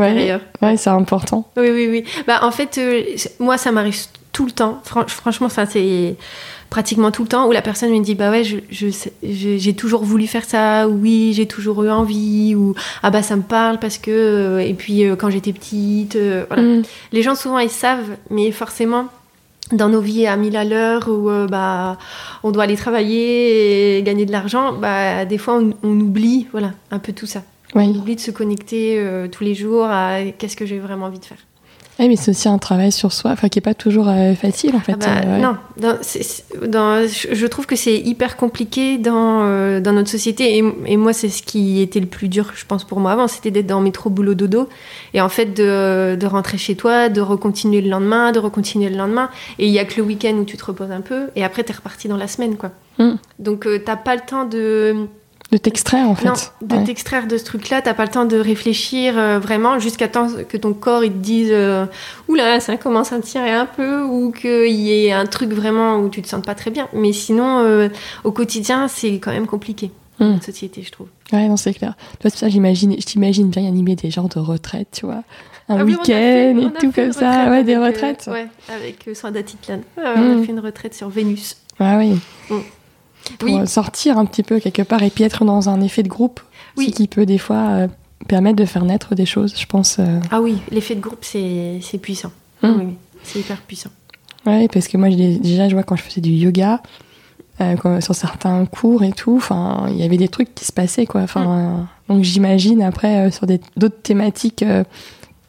Intérieure. 0.00 0.40
Ouais, 0.60 0.76
c'est 0.76 0.90
important. 0.90 1.48
Oui, 1.56 1.68
oui, 1.70 1.88
oui. 1.90 2.04
Bah, 2.26 2.40
en 2.42 2.50
fait, 2.50 2.78
euh, 2.78 3.02
moi, 3.40 3.58
ça 3.58 3.72
m'arrive 3.72 3.96
tout 4.32 4.44
le 4.46 4.52
temps. 4.52 4.80
Fran- 4.84 5.06
franchement, 5.08 5.48
c'est 5.48 6.16
pratiquement 6.70 7.10
tout 7.10 7.20
le 7.22 7.28
temps 7.28 7.46
où 7.48 7.52
la 7.52 7.60
personne 7.60 7.90
me 7.92 8.00
dit 8.02 8.14
Bah 8.14 8.30
ouais, 8.30 8.44
je 8.44 8.56
j'ai 9.22 9.74
toujours 9.74 10.04
voulu 10.04 10.26
faire 10.26 10.44
ça, 10.44 10.88
ou 10.88 10.92
oui, 11.02 11.32
j'ai 11.34 11.46
toujours 11.46 11.84
eu 11.84 11.90
envie, 11.90 12.54
ou 12.54 12.74
Ah 13.02 13.10
bah 13.10 13.22
ça 13.22 13.36
me 13.36 13.42
parle 13.42 13.78
parce 13.78 13.98
que. 13.98 14.10
euh, 14.10 14.58
Et 14.60 14.72
puis, 14.74 15.04
euh, 15.04 15.14
quand 15.16 15.28
j'étais 15.30 15.52
petite, 15.52 16.16
euh, 16.16 16.44
voilà. 16.48 16.62
Mm. 16.62 16.82
Les 17.12 17.22
gens 17.22 17.34
souvent 17.34 17.58
ils 17.58 17.68
savent, 17.70 18.16
mais 18.30 18.50
forcément 18.52 19.06
dans 19.70 19.88
nos 19.88 20.00
vies 20.00 20.26
à 20.26 20.36
mille 20.36 20.56
à 20.56 20.64
l'heure 20.64 21.08
où 21.08 21.30
euh, 21.30 21.46
bah 21.46 21.96
on 22.42 22.50
doit 22.50 22.64
aller 22.64 22.76
travailler 22.76 23.98
et 23.98 24.02
gagner 24.02 24.26
de 24.26 24.32
l'argent, 24.32 24.72
bah 24.72 25.24
des 25.24 25.38
fois 25.38 25.54
on, 25.58 25.72
on 25.82 25.98
oublie 26.00 26.46
voilà 26.52 26.72
un 26.90 26.98
peu 26.98 27.12
tout 27.12 27.26
ça. 27.26 27.42
Ouais. 27.74 27.84
On 27.84 27.90
oublie 27.98 28.16
de 28.16 28.20
se 28.20 28.30
connecter 28.30 28.96
euh, 28.98 29.28
tous 29.28 29.44
les 29.44 29.54
jours 29.54 29.86
à 29.86 30.18
qu'est-ce 30.38 30.56
que 30.56 30.66
j'ai 30.66 30.78
vraiment 30.78 31.06
envie 31.06 31.18
de 31.20 31.24
faire. 31.24 31.38
Ouais, 31.98 32.08
mais 32.08 32.16
c'est 32.16 32.30
aussi 32.30 32.48
un 32.48 32.56
travail 32.56 32.90
sur 32.90 33.12
soi, 33.12 33.32
enfin 33.32 33.48
qui 33.50 33.58
est 33.58 33.62
pas 33.62 33.74
toujours 33.74 34.08
euh, 34.08 34.34
facile 34.34 34.74
en 34.74 34.80
fait. 34.80 34.94
Ah 34.94 34.96
bah, 34.96 35.06
euh, 35.26 35.34
ouais. 35.36 35.42
Non, 35.42 35.56
dans- 35.76 35.98
dans- 36.66 37.06
je 37.06 37.46
trouve 37.46 37.66
que 37.66 37.76
c'est 37.76 37.98
hyper 37.98 38.38
compliqué 38.38 38.96
dans, 38.96 39.42
euh, 39.42 39.78
dans 39.78 39.92
notre 39.92 40.08
société. 40.08 40.56
Et, 40.56 40.64
et 40.86 40.96
moi, 40.96 41.12
c'est 41.12 41.28
ce 41.28 41.42
qui 41.42 41.82
était 41.82 42.00
le 42.00 42.06
plus 42.06 42.28
dur, 42.28 42.50
je 42.54 42.64
pense, 42.64 42.84
pour 42.84 42.98
moi 42.98 43.12
avant, 43.12 43.28
c'était 43.28 43.50
d'être 43.50 43.66
dans 43.66 43.82
métro, 43.82 44.08
boulot, 44.08 44.32
dodo. 44.34 44.70
Et 45.12 45.20
en 45.20 45.28
fait, 45.28 45.52
de, 45.54 46.16
de 46.16 46.26
rentrer 46.26 46.56
chez 46.56 46.76
toi, 46.76 47.10
de 47.10 47.20
recontinuer 47.20 47.82
le 47.82 47.90
lendemain, 47.90 48.32
de 48.32 48.38
recontinuer 48.38 48.88
le 48.88 48.96
lendemain. 48.96 49.28
Et 49.58 49.66
il 49.66 49.72
y 49.72 49.78
a 49.78 49.84
que 49.84 49.96
le 49.98 50.02
week-end 50.06 50.32
où 50.40 50.44
tu 50.44 50.56
te 50.56 50.64
reposes 50.64 50.90
un 50.92 51.02
peu. 51.02 51.26
Et 51.36 51.44
après, 51.44 51.62
t'es 51.62 51.74
reparti 51.74 52.08
dans 52.08 52.16
la 52.16 52.26
semaine, 52.26 52.56
quoi. 52.56 52.70
Mm. 52.98 53.12
Donc, 53.38 53.68
t'as 53.84 53.96
pas 53.96 54.14
le 54.14 54.22
temps 54.26 54.46
de, 54.46 54.96
De 55.52 55.58
t'extraire 55.58 56.08
en 56.08 56.14
fait. 56.14 56.26
non, 56.28 56.32
de 56.62 56.76
Ouais. 56.76 56.84
t'extraire 56.84 57.26
de 57.26 57.36
ce 57.36 57.44
truc-là. 57.44 57.82
T'as 57.82 57.92
pas 57.94 58.04
le 58.04 58.10
temps 58.10 58.24
de 58.24 58.38
réfléchir 58.38 59.18
euh, 59.18 59.38
vraiment 59.38 59.78
jusqu'à 59.78 60.08
temps 60.08 60.28
que 60.48 60.56
ton 60.56 60.72
corps 60.72 61.04
il 61.04 61.12
te 61.12 61.18
dise 61.18 61.50
euh, 61.52 61.84
oula 62.28 62.58
ça 62.58 62.76
commence 62.78 63.12
à 63.12 63.20
tirer 63.20 63.52
un 63.52 63.66
peu 63.66 64.02
ou 64.02 64.32
qu'il 64.32 64.70
y 64.70 65.06
ait 65.06 65.12
un 65.12 65.26
truc 65.26 65.52
vraiment 65.52 65.96
où 65.98 66.08
tu 66.08 66.22
te 66.22 66.28
sens 66.28 66.42
pas 66.44 66.54
très 66.54 66.70
bien. 66.70 66.88
Mais 66.94 67.12
sinon 67.12 67.60
euh, 67.60 67.88
au 68.24 68.32
quotidien 68.32 68.88
c'est 68.88 69.14
quand 69.18 69.30
même 69.32 69.46
compliqué 69.46 69.90
Mm. 70.20 70.24
notre 70.32 70.44
société 70.44 70.82
je 70.82 70.90
trouve. 70.92 71.08
Ouais, 71.32 71.48
non, 71.48 71.56
c'est 71.56 71.72
clair. 71.72 71.94
Toi, 72.20 72.28
ça, 72.30 72.48
j'imagine, 72.50 72.94
je 72.98 73.04
t'imagine 73.04 73.48
bien 73.48 73.66
animer 73.66 73.96
des 73.96 74.10
genres 74.10 74.28
de 74.28 74.38
retraites, 74.38 74.88
tu 74.92 75.06
vois. 75.06 75.22
Un 75.70 75.78
Ah 75.80 75.84
oui, 75.84 75.94
fait- 76.04 76.52
week-end 76.54 76.68
et 76.76 76.80
tout 76.80 76.92
comme 76.92 77.12
ça. 77.12 77.48
Ouais, 77.48 77.64
des 77.64 77.76
euh, 77.76 77.86
retraites. 77.86 78.28
ouais, 78.30 78.46
avec 78.68 79.06
d'Atitlan. 79.32 79.80
Ouais, 79.96 80.02
ouais, 80.04 80.10
On 80.18 80.42
a 80.42 80.44
fait 80.44 80.52
une 80.52 80.60
retraite 80.60 80.94
sur 80.94 81.08
Vénus. 81.08 81.56
Ah 81.80 81.96
oui. 81.96 82.18
Mm. 82.50 82.58
Pour 83.38 83.48
Oui. 83.48 83.58
euh, 83.58 83.66
sortir 83.66 84.18
un 84.18 84.24
petit 84.24 84.42
peu 84.42 84.58
quelque 84.60 84.82
part 84.82 85.02
et 85.02 85.10
puis 85.10 85.24
être 85.24 85.44
dans 85.44 85.68
un 85.68 85.80
effet 85.80 86.02
de 86.02 86.08
groupe. 86.08 86.40
Oui. 86.76 86.86
Ce 86.86 86.90
qui 86.96 87.06
peut 87.08 87.26
des 87.26 87.38
fois 87.38 87.68
euh, 87.70 87.88
permettre 88.28 88.56
de 88.56 88.64
faire 88.64 88.84
naître 88.84 89.14
des 89.14 89.26
choses, 89.26 89.54
je 89.58 89.66
pense. 89.66 89.98
euh. 89.98 90.20
Ah 90.30 90.40
oui, 90.40 90.58
l'effet 90.70 90.94
de 90.94 91.00
groupe 91.00 91.22
c'est 91.24 91.80
puissant. 92.00 92.32
Oui, 92.62 92.70
oui, 92.78 92.84
c'est 93.22 93.40
hyper 93.40 93.60
puissant. 93.62 93.90
Ouais, 94.46 94.68
parce 94.72 94.88
que 94.88 94.96
moi, 94.96 95.08
déjà, 95.08 95.68
je 95.68 95.74
vois 95.74 95.82
quand 95.84 95.96
je 95.96 96.02
faisais 96.02 96.20
du 96.20 96.30
yoga, 96.30 96.80
euh, 97.60 98.00
sur 98.00 98.14
certains 98.14 98.64
cours 98.66 99.04
et 99.04 99.12
tout, 99.12 99.36
enfin, 99.36 99.86
il 99.90 99.96
y 99.96 100.02
avait 100.02 100.16
des 100.16 100.28
trucs 100.28 100.54
qui 100.54 100.64
se 100.64 100.72
passaient, 100.72 101.06
quoi. 101.06 101.22
Mm. 101.22 101.28
euh, 101.36 101.76
donc 102.08 102.24
j'imagine 102.24 102.82
après 102.82 103.30
sur 103.30 103.46
d'autres 103.46 104.02
thématiques 104.02 104.64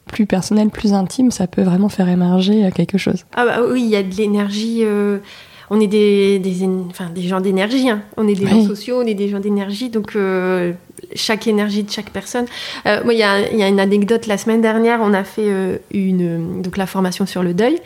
plus 0.06 0.26
personnelles, 0.26 0.68
plus 0.70 0.92
intimes, 0.92 1.30
ça 1.30 1.46
peut 1.46 1.62
vraiment 1.62 1.88
faire 1.88 2.08
émerger 2.08 2.70
quelque 2.74 2.98
chose. 2.98 3.24
Ah 3.34 3.44
bah 3.46 3.58
oui, 3.68 3.82
il 3.82 3.88
y 3.88 3.96
a 3.96 4.02
de 4.02 4.14
l'énergie. 4.14 4.82
On 5.70 5.80
est 5.80 5.86
des, 5.86 6.38
des, 6.38 6.64
enfin, 6.90 7.08
des 7.14 7.22
gens 7.22 7.40
d'énergie. 7.40 7.88
hein. 7.88 8.02
On 8.16 8.26
est 8.28 8.34
des 8.34 8.44
Oui. 8.44 8.50
gens 8.50 8.66
sociaux, 8.66 9.00
on 9.02 9.06
est 9.06 9.14
des 9.14 9.28
gens 9.28 9.40
d'énergie. 9.40 9.88
Donc, 9.90 10.14
euh, 10.16 10.72
chaque 11.14 11.46
énergie 11.46 11.82
de 11.82 11.90
chaque 11.90 12.10
personne. 12.10 12.46
Euh, 12.86 13.02
moi, 13.04 13.12
il 13.12 13.18
y 13.18 13.22
a, 13.22 13.50
il 13.50 13.58
y 13.58 13.62
a 13.62 13.68
une 13.68 13.80
anecdote. 13.80 14.26
La 14.26 14.38
semaine 14.38 14.60
dernière, 14.60 15.00
on 15.02 15.12
a 15.12 15.24
fait 15.24 15.42
euh, 15.46 15.76
une, 15.92 16.62
donc 16.62 16.76
la 16.76 16.86
formation 16.86 17.26
sur 17.26 17.42
le 17.42 17.54
deuil. 17.54 17.78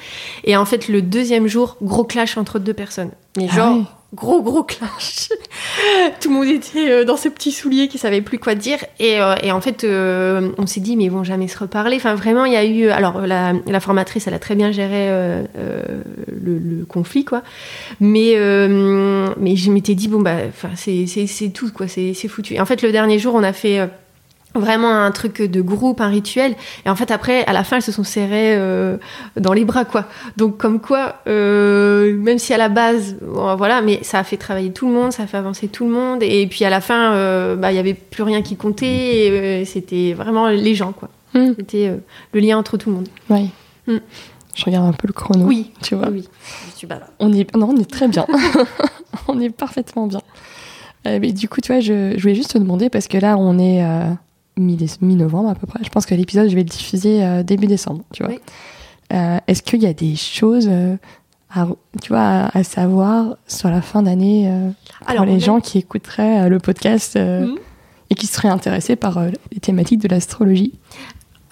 Et 0.45 0.57
en 0.57 0.65
fait, 0.65 0.89
le 0.89 1.03
deuxième 1.03 1.47
jour, 1.47 1.77
gros 1.83 2.05
clash 2.05 2.37
entre 2.37 2.59
deux 2.59 2.75
personnes. 2.75 3.11
Mais 3.37 3.47
Ah 3.51 3.55
genre. 3.57 3.98
Gros, 4.15 4.43
gros 4.43 4.63
clash. 4.63 5.29
Tout 6.21 6.31
le 6.31 6.35
monde 6.35 6.47
était 6.47 6.91
euh, 6.91 7.05
dans 7.05 7.17
ses 7.17 7.31
petits 7.31 7.53
souliers 7.53 7.89
qui 7.89 7.99
savaient 7.99 8.23
plus 8.23 8.39
quoi 8.39 8.55
dire. 8.55 8.79
Et, 8.99 9.21
euh, 9.21 9.35
en 9.53 9.61
fait, 9.61 9.85
euh, 9.85 10.51
on 10.59 10.67
s'est 10.67 10.81
dit, 10.81 10.97
mais 10.97 11.05
ils 11.05 11.11
vont 11.11 11.25
jamais 11.25 11.49
se 11.49 11.59
reparler. 11.59 11.97
Enfin, 11.97 12.15
vraiment, 12.15 12.45
il 12.45 12.53
y 12.53 12.57
a 12.57 12.65
eu. 12.65 12.89
Alors, 12.89 13.21
la, 13.21 13.81
formatrice, 13.81 14.27
elle 14.27 14.35
a 14.35 14.39
très 14.39 14.55
bien 14.55 14.73
géré 14.73 15.09
le, 16.29 16.85
conflit, 16.89 17.25
quoi. 17.25 17.43
Mais, 18.01 18.35
mais 19.39 19.57
je 19.57 19.71
m'étais 19.71 19.95
dit, 19.95 20.09
bon, 20.09 20.21
bah, 20.21 20.37
c'est 20.75 21.53
tout, 21.53 21.71
quoi. 21.73 21.87
C'est 21.89 22.29
foutu. 22.29 22.55
Et 22.55 22.61
en 22.61 22.67
fait, 22.67 22.83
le 22.83 22.93
dernier 22.93 23.19
jour, 23.19 23.35
on 23.35 23.43
a 23.43 23.53
fait. 23.53 23.89
Euh, 24.59 24.61
Vraiment 24.61 24.91
un 24.91 25.11
truc 25.11 25.41
de 25.41 25.61
groupe, 25.63 26.01
un 26.01 26.09
rituel. 26.09 26.55
Et 26.85 26.91
en 26.91 26.97
fait, 26.97 27.11
après, 27.11 27.45
à 27.47 27.53
la 27.53 27.65
fin, 27.65 27.77
elles 27.77 27.83
se 27.83 27.93
sont 27.93 28.05
serrées 28.05 28.57
euh, 28.57 28.97
dans 29.37 29.53
les 29.53 29.65
bras, 29.65 29.85
quoi. 29.85 30.05
Donc, 30.37 30.57
comme 30.59 30.81
quoi, 30.81 31.17
euh, 31.27 32.17
même 32.19 32.39
si 32.39 32.53
à 32.53 32.59
la 32.59 32.69
base, 32.69 33.17
bon, 33.23 33.55
voilà, 33.57 33.81
mais 33.83 34.01
ça 34.03 34.19
a 34.19 34.25
fait 34.25 34.37
travailler 34.37 34.73
tout 34.73 34.87
le 34.89 34.93
monde, 34.95 35.13
ça 35.13 35.23
a 35.23 35.27
fait 35.27 35.37
avancer 35.37 35.69
tout 35.69 35.85
le 35.85 35.91
monde. 35.93 36.23
Et 36.23 36.47
puis 36.47 36.65
à 36.65 36.71
la 36.71 36.81
fin, 36.81 37.13
euh, 37.15 37.57
bah, 37.57 37.73
il 37.73 37.77
y 37.77 37.79
avait 37.79 37.95
plus 37.95 38.23
rien 38.23 38.43
qui 38.43 38.57
comptait. 38.57 39.29
euh, 39.31 39.65
C'était 39.65 40.13
vraiment 40.13 40.49
les 40.49 40.75
gens, 40.75 40.93
quoi. 40.93 41.09
Hmm. 41.35 41.53
C'était 41.59 41.89
euh, 41.89 41.97
le 42.33 42.41
lien 42.41 42.57
entre 42.59 42.77
tout 42.77 42.91
le 42.91 42.97
monde. 42.97 43.09
Ouais. 43.31 43.47
Mm. 43.87 43.99
Je 44.55 44.65
regarde 44.65 44.87
un 44.89 44.93
peu 44.93 45.07
le 45.07 45.13
chrono. 45.13 45.45
Oui, 45.47 45.71
Tu 45.83 45.95
vois. 45.95 46.09
oui. 46.09 46.27
Je 46.73 46.79
suis 46.79 46.87
bavarde. 46.87 47.11
On 47.21 47.33
est, 47.33 47.55
non, 47.55 47.69
on 47.71 47.77
est 47.81 47.89
très 47.91 48.09
bien. 48.09 48.27
on 49.29 49.39
est 49.41 49.51
parfaitement 49.51 50.07
bien. 50.07 50.21
Euh, 51.07 51.19
mais 51.21 51.33
du 51.33 51.49
coup, 51.49 51.61
tu 51.61 51.71
vois, 51.73 51.81
je, 51.81 52.15
je 52.17 52.21
voulais 52.23 52.35
juste 52.35 52.53
te 52.55 52.59
demander, 52.59 52.91
parce 52.91 53.07
que 53.09 53.19
là, 53.19 53.37
on 53.39 53.59
est 53.59 53.85
euh, 53.85 54.11
mi-novembre 54.59 55.49
à 55.51 55.55
peu 55.55 55.67
près. 55.67 55.81
Je 55.85 55.89
pense 55.91 56.07
que 56.07 56.15
l'épisode, 56.15 56.49
je 56.49 56.55
vais 56.55 56.63
le 56.63 56.69
diffuser 56.69 57.23
euh, 57.25 57.43
début 57.43 57.67
décembre, 57.67 58.03
tu 58.13 58.23
vois. 58.23 58.33
Oui. 58.33 58.41
Euh, 59.13 59.39
Est-ce 59.47 59.63
qu'il 59.63 59.83
y 59.83 59.87
a 59.87 59.93
des 59.93 60.17
choses, 60.17 60.69
euh, 60.71 60.97
à, 61.55 61.67
tu 62.03 62.09
vois, 62.11 62.51
à, 62.53 62.63
savoir 62.65 63.37
sur 63.47 63.71
la 63.71 63.81
fin 63.81 64.03
d'année 64.03 64.51
pour 65.01 65.09
Alors, 65.11 65.25
les 65.25 65.37
a- 65.37 65.39
gens 65.39 65.61
qui 65.61 65.79
écouteraient 65.79 66.49
le 66.49 66.59
podcast 66.59 67.17
Mhm. 67.17 67.57
et 68.11 68.15
qui 68.15 68.27
seraient 68.27 68.49
intéressés 68.49 68.97
par 68.97 69.19
les 69.53 69.61
thématiques 69.61 70.01
de 70.01 70.09
l'astrologie? 70.09 70.75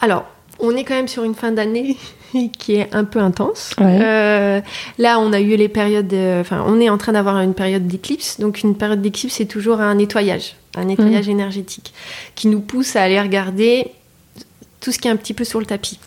Alors, 0.01 0.25
on 0.61 0.71
est 0.77 0.85
quand 0.85 0.95
même 0.95 1.09
sur 1.09 1.25
une 1.25 1.35
fin 1.35 1.53
d'année 1.53 1.97
qui 2.59 2.75
est 2.75 2.95
un 2.95 3.05
peu 3.05 3.21
intense. 3.21 3.75
Ouais. 3.79 3.99
Euh, 4.03 4.61
là, 4.99 5.19
on 5.19 5.33
a 5.33 5.41
eu 5.41 5.57
les 5.57 5.69
périodes. 5.69 6.09
de- 6.09 6.39
Enfin, 6.41 6.63
on 6.67 6.79
est 6.81 6.91
en 6.91 6.99
train 6.99 7.13
d'avoir 7.13 7.39
une 7.41 7.55
période 7.55 7.87
d'éclipse. 7.87 8.39
Donc, 8.41 8.63
une 8.63 8.75
période 8.75 9.01
d'éclipse, 9.01 9.35
c'est 9.37 9.47
toujours 9.47 9.81
un 9.81 9.95
nettoyage, 9.95 10.57
un 10.79 10.85
nettoyage 10.85 11.27
Mmh. 11.27 11.31
énergétique 11.31 11.93
qui 12.35 12.49
nous 12.49 12.61
pousse 12.61 12.97
à 12.97 13.03
aller 13.03 13.21
regarder 13.21 13.93
tout 14.81 14.93
ce 14.93 14.99
qui 14.99 15.09
est 15.09 15.11
un 15.11 15.17
petit 15.17 15.35
peu 15.35 15.45
sur 15.45 15.61
le 15.61 15.67
tapis. 15.67 15.99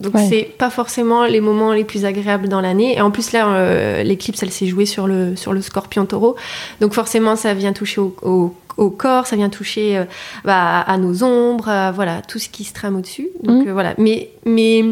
Donc 0.00 0.14
Ouais. 0.14 0.26
c'est 0.28 0.42
pas 0.58 0.70
forcément 0.70 1.24
les 1.24 1.40
moments 1.40 1.72
les 1.72 1.84
plus 1.84 2.04
agréables 2.04 2.48
dans 2.48 2.60
l'année. 2.60 2.96
Et 2.96 3.00
en 3.00 3.10
plus 3.10 3.32
là, 3.32 3.48
euh, 3.48 4.02
l'éclipse, 4.02 4.42
elle 4.42 4.50
s'est 4.52 4.66
jouée 4.66 4.86
sur 4.86 5.06
le 5.06 5.36
sur 5.36 5.52
le 5.52 5.60
Scorpion 5.62 6.04
Taureau. 6.06 6.36
Donc 6.80 6.92
forcément, 6.92 7.34
ça 7.36 7.54
vient 7.54 7.72
toucher 7.72 8.00
au, 8.00 8.14
au- 8.22 8.54
au 8.76 8.90
corps, 8.90 9.26
ça 9.26 9.36
vient 9.36 9.48
toucher 9.48 9.96
euh, 9.96 10.04
bah, 10.44 10.80
à 10.80 10.98
nos 10.98 11.22
ombres, 11.24 11.92
voilà 11.94 12.20
tout 12.20 12.38
ce 12.38 12.50
qui 12.50 12.62
se 12.64 12.74
trame 12.74 12.96
au-dessus. 12.96 13.28
Donc 13.42 13.62
Mhm. 13.62 13.68
euh, 13.68 13.72
voilà. 13.72 13.94
Mais 13.96 14.28
mais 14.44 14.84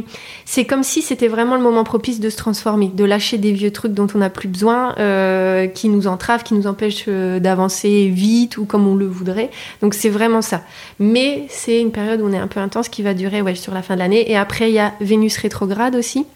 c'est 0.47 0.65
comme 0.65 0.83
si 0.83 1.01
c'était 1.03 1.29
vraiment 1.29 1.55
le 1.55 1.63
moment 1.63 1.85
propice 1.85 2.19
de 2.19 2.29
se 2.31 2.37
transformer, 2.37 2.89
de 2.93 3.05
lâcher 3.05 3.37
des 3.37 3.53
vieux 3.53 3.71
trucs 3.71 3.93
dont 3.93 4.07
on 4.15 4.19
n'a 4.19 4.31
plus 4.31 4.49
besoin, 4.49 4.95
euh, 4.99 5.67
qui 5.69 5.89
nous 5.91 6.07
entravent, 6.07 6.43
qui 6.43 6.55
nous 6.55 6.67
empêchent 6.67 7.07
d'avancer 7.09 8.09
vite 8.13 8.57
ou 8.57 8.65
comme 8.65 8.89
on 8.89 8.95
le 8.97 9.07
voudrait. 9.07 9.51
Donc 9.83 9.93
c'est 9.95 10.09
vraiment 10.09 10.41
ça. 10.43 10.63
Mais 10.99 11.45
c'est 11.51 11.79
une 11.81 11.93
période 11.93 12.21
où 12.23 12.27
on 12.27 12.33
est 12.33 12.39
un 12.39 12.49
peu 12.49 12.61
intense 12.61 12.89
qui 12.89 13.03
va 13.03 13.13
durer 13.15 13.43
ouais, 13.43 13.55
sur 13.55 13.75
la 13.75 13.83
fin 13.83 13.95
de 13.95 14.01
l'année. 14.01 14.29
Et 14.31 14.37
après, 14.37 14.71
il 14.71 14.75
y 14.75 14.79
a 14.79 14.94
Vénus 15.01 15.37
rétrograde 15.39 15.95
aussi. 15.97 16.27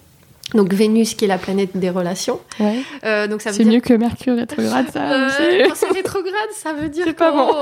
Donc 0.55 0.73
Vénus 0.73 1.13
qui 1.13 1.27
est 1.27 1.29
la 1.29 1.37
planète 1.37 1.77
des 1.77 1.91
relations. 1.91 2.41
Ouais. 2.59 2.77
Euh, 3.05 3.27
donc 3.27 3.43
ça 3.43 3.51
veut 3.51 3.57
C'est 3.57 3.65
dire 3.65 3.73
mieux 3.75 3.81
que 3.81 3.93
Mercure 3.93 4.35
rétrograde, 4.35 4.87
ça. 4.91 5.03
euh, 5.03 5.29
c'est- 5.37 5.69
quand 5.69 5.75
c'est 5.75 5.93
rétrograde, 5.93 6.33
ça 6.55 6.73
veut 6.73 6.89
dire 6.89 7.05
C'est 7.07 7.13
pas 7.13 7.31
qu'on- 7.33 7.37
bon. 7.37 7.53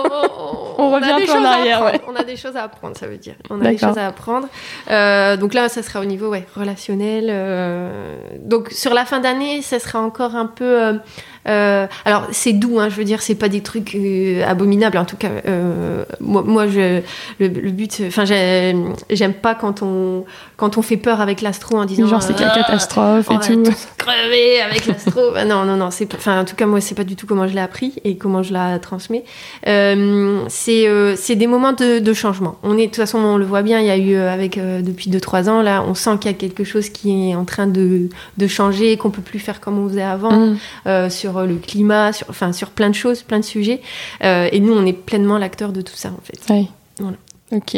on, 0.79 0.85
On 0.85 0.91
revient 0.95 1.11
un 1.11 1.19
peu 1.27 1.33
en 1.33 1.45
arrière, 1.45 1.83
ouais. 1.85 2.01
On 2.07 2.15
a 2.15 2.23
des 2.23 2.37
choses 2.37 2.55
à 2.55 2.63
apprendre, 2.63 2.97
ça 2.97 3.09
veut 3.09 3.17
dire. 3.17 3.35
On 3.51 3.61
a 3.65 3.71
des 3.73 3.79
choses 3.79 3.99
à 3.99 4.07
apprendre. 4.07 4.47
Euh, 4.89 5.37
donc 5.37 5.53
là, 5.53 5.69
ça 5.69 5.83
sera 5.83 6.01
au 6.01 6.05
niveau 6.05 6.29
ouais, 6.29 6.45
relationnel. 6.55 7.27
euh, 7.29 8.15
Donc 8.43 8.69
sur 8.71 8.95
la 8.95 9.05
fin 9.05 9.19
d'année, 9.19 9.63
ça 9.63 9.81
sera 9.81 9.99
encore 10.01 10.37
un 10.37 10.47
peu. 10.47 11.01
euh, 11.49 11.87
alors 12.05 12.27
c'est 12.31 12.53
doux, 12.53 12.79
hein, 12.79 12.89
je 12.89 12.95
veux 12.95 13.05
dire, 13.05 13.21
c'est 13.23 13.35
pas 13.35 13.49
des 13.49 13.63
trucs 13.63 13.97
euh, 13.97 14.45
abominables. 14.47 14.99
En 14.99 15.05
tout 15.05 15.17
cas, 15.17 15.31
euh, 15.49 16.05
moi, 16.21 16.43
moi, 16.43 16.69
je, 16.69 17.01
le, 17.41 17.49
le 17.49 17.71
but, 17.71 18.01
enfin, 18.07 18.25
j'aime 18.25 18.95
j'aime 19.11 19.35
pas 19.35 19.55
quand 19.57 19.83
on 19.83 20.25
quand 20.57 20.79
on 20.79 20.83
fait 20.83 20.97
peur 20.97 21.21
avec 21.21 21.43
l'astro 21.43 21.77
en 21.77 21.85
disant 21.85 22.07
Genre, 22.07 22.23
c'est 22.23 22.33
euh, 22.33 22.37
quelle 22.39 22.53
catastrophe 22.53 23.27
on 23.31 23.39
et 23.39 23.47
tout. 23.47 23.63
crever 23.99 24.61
avec 24.61 24.87
l'astro. 24.87 25.33
Bah 25.35 25.45
non, 25.45 25.65
non, 25.65 25.77
non. 25.77 25.91
C'est, 25.91 26.15
enfin, 26.15 26.41
en 26.41 26.45
tout 26.45 26.57
cas, 26.57 26.67
moi, 26.67 26.81
c'est 26.81 26.95
pas 26.95 27.05
du 27.05 27.15
tout 27.17 27.27
comment 27.27 27.47
je 27.47 27.53
l'ai 27.55 27.61
appris 27.61 27.95
et 28.05 28.17
comment 28.17 28.43
je 28.43 28.53
la 28.53 28.79
transmets. 28.79 29.25
Euh, 29.67 30.41
c'est, 30.49 30.89
euh, 30.89 31.15
c'est 31.17 31.35
des 31.37 31.47
moments 31.47 31.73
de, 31.73 31.99
de 31.99 32.13
changement. 32.15 32.57
On 32.63 32.75
est, 32.79 32.83
de 32.83 32.87
toute 32.87 32.97
façon, 32.97 33.19
on 33.19 33.37
le 33.37 33.45
voit 33.45 33.63
bien. 33.63 33.81
Il 33.81 33.87
y 33.87 33.91
a 33.91 33.97
eu 33.97 34.15
euh, 34.15 34.33
avec 34.33 34.57
euh, 34.59 34.81
depuis 34.83 35.11
2-3 35.11 35.49
ans 35.51 35.63
là, 35.63 35.85
on 35.87 35.95
sent 35.95 36.19
qu'il 36.21 36.31
y 36.31 36.35
a 36.35 36.37
quelque 36.39 36.65
chose 36.65 36.89
qui 36.89 37.31
est 37.31 37.35
en 37.35 37.45
train 37.45 37.67
de, 37.67 38.09
de 38.39 38.47
changer, 38.47 38.97
qu'on 38.97 39.11
peut 39.11 39.23
plus 39.23 39.39
faire 39.39 39.61
comme 39.61 39.79
on 39.79 39.89
faisait 39.89 40.03
avant 40.03 40.27
Mm. 40.37 40.57
euh, 40.87 41.11
sur 41.11 41.43
le 41.43 41.57
climat, 41.57 42.13
sur, 42.13 42.27
enfin, 42.31 42.53
sur 42.53 42.71
plein 42.71 42.89
de 42.91 42.95
choses, 42.95 43.23
plein 43.23 43.39
de 43.41 43.45
sujets. 43.45 43.81
Euh, 44.25 44.49
et 44.53 44.61
nous, 44.61 44.73
on 44.73 44.87
est 44.87 44.93
pleinement 44.93 45.39
l'acteur 45.39 45.73
de 45.73 45.81
tout 45.83 45.95
ça, 45.97 46.09
en 46.09 46.21
fait. 46.23 46.53
Ouais. 46.53 46.67
Voilà. 46.99 47.17
Ok. 47.53 47.77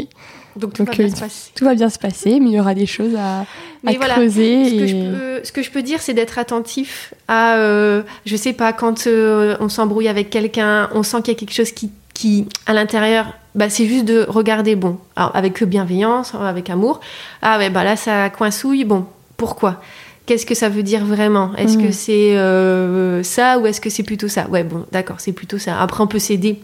Donc 0.58 0.74
tout 0.74 0.84
Donc, 0.84 0.96
va 0.96 1.04
bien 1.04 1.14
se 1.14 1.20
passer. 1.20 1.50
Tout 1.54 1.64
va 1.64 1.74
bien 1.74 1.88
se 1.88 1.98
passer, 1.98 2.40
mais 2.40 2.50
il 2.50 2.54
y 2.54 2.60
aura 2.60 2.74
des 2.74 2.86
choses 2.86 3.14
à, 3.16 3.40
à 3.40 3.44
Mais 3.84 3.96
voilà, 3.96 4.14
creuser. 4.14 4.64
Ce 4.64 4.74
que, 4.74 4.86
je 4.86 4.94
peux, 4.94 5.44
ce 5.44 5.52
que 5.52 5.62
je 5.62 5.70
peux 5.70 5.82
dire, 5.82 6.00
c'est 6.00 6.14
d'être 6.14 6.38
attentif 6.38 7.14
à, 7.28 7.56
euh, 7.56 8.02
je 8.26 8.36
sais 8.36 8.52
pas, 8.52 8.72
quand 8.72 9.06
euh, 9.06 9.56
on 9.60 9.68
s'embrouille 9.68 10.08
avec 10.08 10.30
quelqu'un, 10.30 10.90
on 10.92 11.02
sent 11.02 11.18
qu'il 11.22 11.34
y 11.34 11.36
a 11.36 11.38
quelque 11.38 11.54
chose 11.54 11.72
qui, 11.72 11.90
qui 12.14 12.46
à 12.66 12.72
l'intérieur, 12.72 13.26
bah, 13.54 13.70
c'est 13.70 13.86
juste 13.86 14.04
de 14.04 14.26
regarder, 14.28 14.76
bon, 14.76 14.98
alors, 15.16 15.34
avec 15.34 15.62
bienveillance, 15.64 16.34
avec 16.34 16.70
amour. 16.70 17.00
Ah 17.42 17.58
ouais, 17.58 17.70
bah 17.70 17.84
là, 17.84 17.96
ça 17.96 18.30
coincouille, 18.30 18.84
bon, 18.84 19.06
pourquoi? 19.36 19.80
Qu'est-ce 20.26 20.44
que 20.44 20.54
ça 20.54 20.68
veut 20.68 20.82
dire 20.82 21.06
vraiment? 21.06 21.54
Est-ce 21.56 21.78
que 21.78 21.90
c'est 21.90 22.36
euh, 22.36 23.22
ça 23.22 23.58
ou 23.58 23.66
est-ce 23.66 23.80
que 23.80 23.88
c'est 23.88 24.02
plutôt 24.02 24.28
ça? 24.28 24.46
Ouais, 24.48 24.62
bon, 24.62 24.84
d'accord, 24.92 25.16
c'est 25.20 25.32
plutôt 25.32 25.56
ça. 25.56 25.80
Après, 25.80 26.02
on 26.02 26.06
peut 26.06 26.18
s'aider 26.18 26.60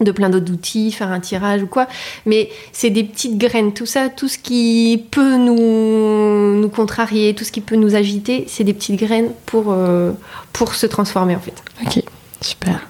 de 0.00 0.12
plein 0.12 0.30
d'autres 0.30 0.52
outils, 0.52 0.92
faire 0.92 1.10
un 1.10 1.20
tirage 1.20 1.62
ou 1.62 1.66
quoi. 1.66 1.86
Mais 2.26 2.50
c'est 2.72 2.90
des 2.90 3.04
petites 3.04 3.36
graines, 3.38 3.72
tout 3.72 3.86
ça, 3.86 4.08
tout 4.08 4.28
ce 4.28 4.38
qui 4.38 5.04
peut 5.10 5.36
nous, 5.36 6.60
nous 6.60 6.68
contrarier, 6.68 7.34
tout 7.34 7.44
ce 7.44 7.52
qui 7.52 7.60
peut 7.60 7.76
nous 7.76 7.94
agiter, 7.94 8.44
c'est 8.48 8.64
des 8.64 8.74
petites 8.74 8.98
graines 9.00 9.30
pour, 9.46 9.66
euh, 9.68 10.12
pour 10.52 10.74
se 10.74 10.86
transformer 10.86 11.34
en 11.36 11.40
fait. 11.40 11.62
Ok, 11.84 12.02
super. 12.40 12.80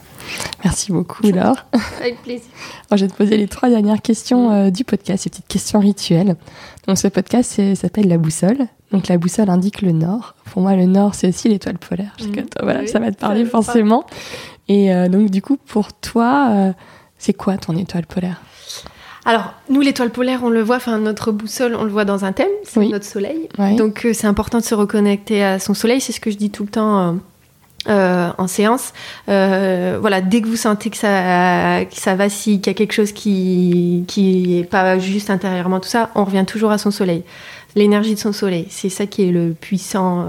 Merci 0.64 0.92
beaucoup, 0.92 1.22
Laure. 1.26 1.64
Avec 2.00 2.22
plaisir. 2.22 2.44
Alors, 2.90 2.98
je 2.98 3.04
vais 3.06 3.10
te 3.10 3.16
poser 3.16 3.36
les 3.36 3.48
trois 3.48 3.68
dernières 3.70 4.02
questions 4.02 4.50
euh, 4.52 4.70
du 4.70 4.84
podcast, 4.84 5.22
ces 5.24 5.30
petites 5.30 5.46
questions 5.48 5.80
rituelles. 5.80 6.36
Donc, 6.86 6.98
ce 6.98 7.08
podcast 7.08 7.74
s'appelle 7.74 8.08
La 8.08 8.18
Boussole. 8.18 8.66
Donc, 8.92 9.08
la 9.08 9.18
boussole 9.18 9.50
indique 9.50 9.82
le 9.82 9.92
nord. 9.92 10.34
Pour 10.52 10.62
moi, 10.62 10.74
le 10.74 10.86
nord, 10.86 11.14
c'est 11.14 11.28
aussi 11.28 11.48
l'étoile 11.48 11.78
polaire. 11.78 12.14
Que 12.18 12.40
Mhm. 12.40 12.46
voilà, 12.62 12.80
Oui, 12.80 12.88
ça 12.88 12.98
va 12.98 13.10
te 13.12 13.18
parler 13.18 13.44
me 13.44 13.48
parle. 13.48 13.64
forcément. 13.64 14.04
Et 14.68 14.92
euh, 14.94 15.08
donc, 15.08 15.30
du 15.30 15.40
coup, 15.42 15.56
pour 15.58 15.92
toi, 15.92 16.48
c'est 17.18 17.32
quoi 17.34 17.56
ton 17.56 17.76
étoile 17.76 18.06
polaire? 18.06 18.40
Alors, 19.24 19.52
nous, 19.68 19.80
l'étoile 19.82 20.10
polaire, 20.10 20.40
on 20.42 20.48
le 20.48 20.62
voit, 20.62 20.76
enfin, 20.76 20.96
notre 20.98 21.32
boussole, 21.32 21.74
on 21.74 21.84
le 21.84 21.90
voit 21.90 22.04
dans 22.06 22.24
un 22.24 22.32
thème, 22.32 22.48
c'est 22.64 22.80
Oui. 22.80 22.88
notre 22.88 23.04
soleil. 23.04 23.48
Donc, 23.76 24.06
euh, 24.06 24.12
c'est 24.14 24.26
important 24.26 24.58
de 24.58 24.64
se 24.64 24.74
reconnecter 24.74 25.44
à 25.44 25.58
son 25.58 25.74
soleil, 25.74 26.00
c'est 26.00 26.12
ce 26.12 26.20
que 26.20 26.30
je 26.30 26.36
dis 26.36 26.50
tout 26.50 26.62
le 26.64 26.70
temps. 26.70 26.98
euh, 26.98 27.12
euh, 27.88 28.28
en 28.38 28.46
séance, 28.48 28.92
voilà, 29.26 30.20
dès 30.20 30.40
que 30.42 30.46
vous 30.48 30.56
sentez 30.56 30.90
que 30.90 30.96
ça, 30.96 31.84
que 31.84 31.94
ça 31.96 32.16
vacille, 32.16 32.60
qu'il 32.60 32.70
y 32.70 32.74
a 32.74 32.74
quelque 32.74 32.92
chose 32.92 33.12
qui 33.12 34.04
qui 34.08 34.58
est 34.58 34.64
pas 34.64 34.98
juste 34.98 35.30
intérieurement 35.30 35.78
tout 35.80 35.88
ça, 35.88 36.10
on 36.14 36.24
revient 36.24 36.44
toujours 36.46 36.70
à 36.70 36.76
son 36.78 36.90
soleil, 36.90 37.22
l'énergie 37.76 38.14
de 38.14 38.18
son 38.18 38.32
soleil. 38.32 38.66
C'est 38.68 38.88
ça 38.90 39.06
qui 39.06 39.28
est 39.28 39.30
le 39.32 39.54
puissant. 39.58 40.26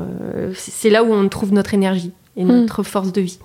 c'est 0.56 0.90
là 0.90 1.04
où 1.04 1.12
on 1.12 1.28
trouve 1.28 1.52
notre 1.52 1.74
énergie 1.74 2.12
et 2.38 2.46
notre 2.46 2.84
force 2.84 3.12
de 3.12 3.22
vie. 3.22 3.40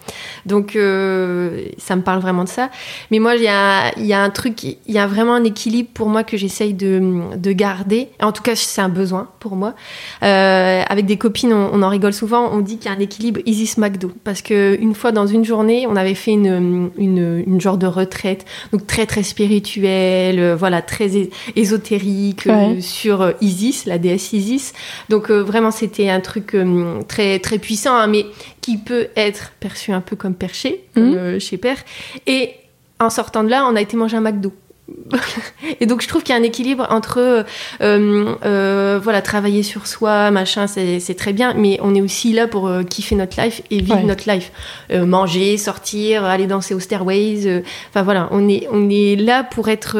Donc 0.46 0.76
euh, 0.76 1.64
ça 1.78 1.96
me 1.96 2.02
parle 2.02 2.20
vraiment 2.20 2.44
de 2.44 2.48
ça. 2.48 2.70
Mais 3.10 3.18
moi, 3.18 3.34
il 3.34 3.42
y 3.42 3.48
a, 3.48 3.98
y 3.98 4.12
a 4.12 4.22
un 4.22 4.30
truc, 4.30 4.62
il 4.62 4.76
y 4.86 4.98
a 4.98 5.06
vraiment 5.06 5.34
un 5.34 5.44
équilibre 5.44 5.88
pour 5.92 6.08
moi 6.08 6.22
que 6.22 6.36
j'essaye 6.36 6.74
de, 6.74 7.36
de 7.36 7.52
garder. 7.52 8.08
En 8.22 8.30
tout 8.30 8.42
cas, 8.42 8.54
c'est 8.54 8.80
un 8.80 8.88
besoin 8.88 9.30
pour 9.40 9.56
moi. 9.56 9.74
Euh, 10.22 10.82
avec 10.88 11.06
des 11.06 11.16
copines, 11.16 11.52
on, 11.52 11.70
on 11.72 11.82
en 11.82 11.88
rigole 11.88 12.12
souvent. 12.12 12.50
On 12.52 12.60
dit 12.60 12.76
qu'il 12.78 12.90
y 12.90 12.94
a 12.94 12.96
un 12.96 13.00
équilibre 13.00 13.40
Isis 13.46 13.78
McDo. 13.78 14.12
Parce 14.22 14.42
que 14.42 14.78
une 14.80 14.94
fois 14.94 15.10
dans 15.10 15.26
une 15.26 15.44
journée, 15.44 15.86
on 15.88 15.96
avait 15.96 16.14
fait 16.14 16.32
une, 16.32 16.90
une, 16.96 17.42
une 17.46 17.60
genre 17.60 17.78
de 17.78 17.86
retraite, 17.86 18.44
donc 18.70 18.86
très 18.86 19.06
très 19.06 19.24
spirituelle, 19.24 20.38
euh, 20.38 20.56
voilà, 20.56 20.82
très 20.82 21.10
ésotérique 21.56 22.46
euh, 22.46 22.80
sur 22.80 23.32
Isis, 23.40 23.86
la 23.86 23.98
déesse 23.98 24.32
Isis. 24.32 24.72
Donc 25.08 25.30
vraiment, 25.30 25.70
c'était 25.72 26.10
un 26.10 26.20
truc 26.20 26.56
très 27.08 27.38
très 27.40 27.58
puissant, 27.58 27.96
hein, 27.96 28.06
mais 28.06 28.26
qui 28.64 28.78
peut 28.78 29.08
être 29.16 29.52
perçu 29.60 29.92
un 29.92 30.00
peu 30.00 30.16
comme 30.16 30.34
perché, 30.34 30.84
comme, 30.94 31.10
Mhm. 31.10 31.16
euh, 31.18 31.38
chez 31.38 31.58
Père. 31.58 31.80
Et 32.26 32.54
en 32.98 33.10
sortant 33.10 33.44
de 33.44 33.50
là, 33.50 33.66
on 33.70 33.76
a 33.76 33.80
été 33.82 33.94
manger 33.96 34.16
un 34.16 34.20
McDo. 34.22 34.52
et 35.80 35.86
donc 35.86 36.02
je 36.02 36.08
trouve 36.08 36.22
qu'il 36.22 36.34
y 36.34 36.38
a 36.38 36.40
un 36.40 36.44
équilibre 36.44 36.86
entre 36.90 37.16
euh, 37.18 37.42
euh, 38.44 39.00
voilà 39.02 39.22
travailler 39.22 39.62
sur 39.62 39.86
soi 39.86 40.30
machin 40.30 40.66
c'est 40.66 41.14
très 41.16 41.32
bien 41.32 41.54
mais 41.54 41.78
on 41.82 41.94
est 41.94 42.02
aussi 42.02 42.34
là 42.34 42.46
pour 42.46 42.66
euh, 42.68 42.82
kiffer 42.82 43.14
notre 43.16 43.40
life 43.42 43.62
et 43.70 43.78
vivre 43.80 43.96
Ouais. 43.96 44.02
notre 44.04 44.30
life 44.30 44.52
manger 44.92 45.56
sortir 45.56 46.24
aller 46.24 46.46
danser 46.46 46.74
aux 46.74 46.80
stairways 46.80 47.62
enfin 47.88 48.02
voilà 48.02 48.28
on 48.30 48.46
est 48.46 48.68
on 48.72 48.90
est 48.90 49.16
là 49.16 49.42
pour 49.42 49.68
être 49.70 49.96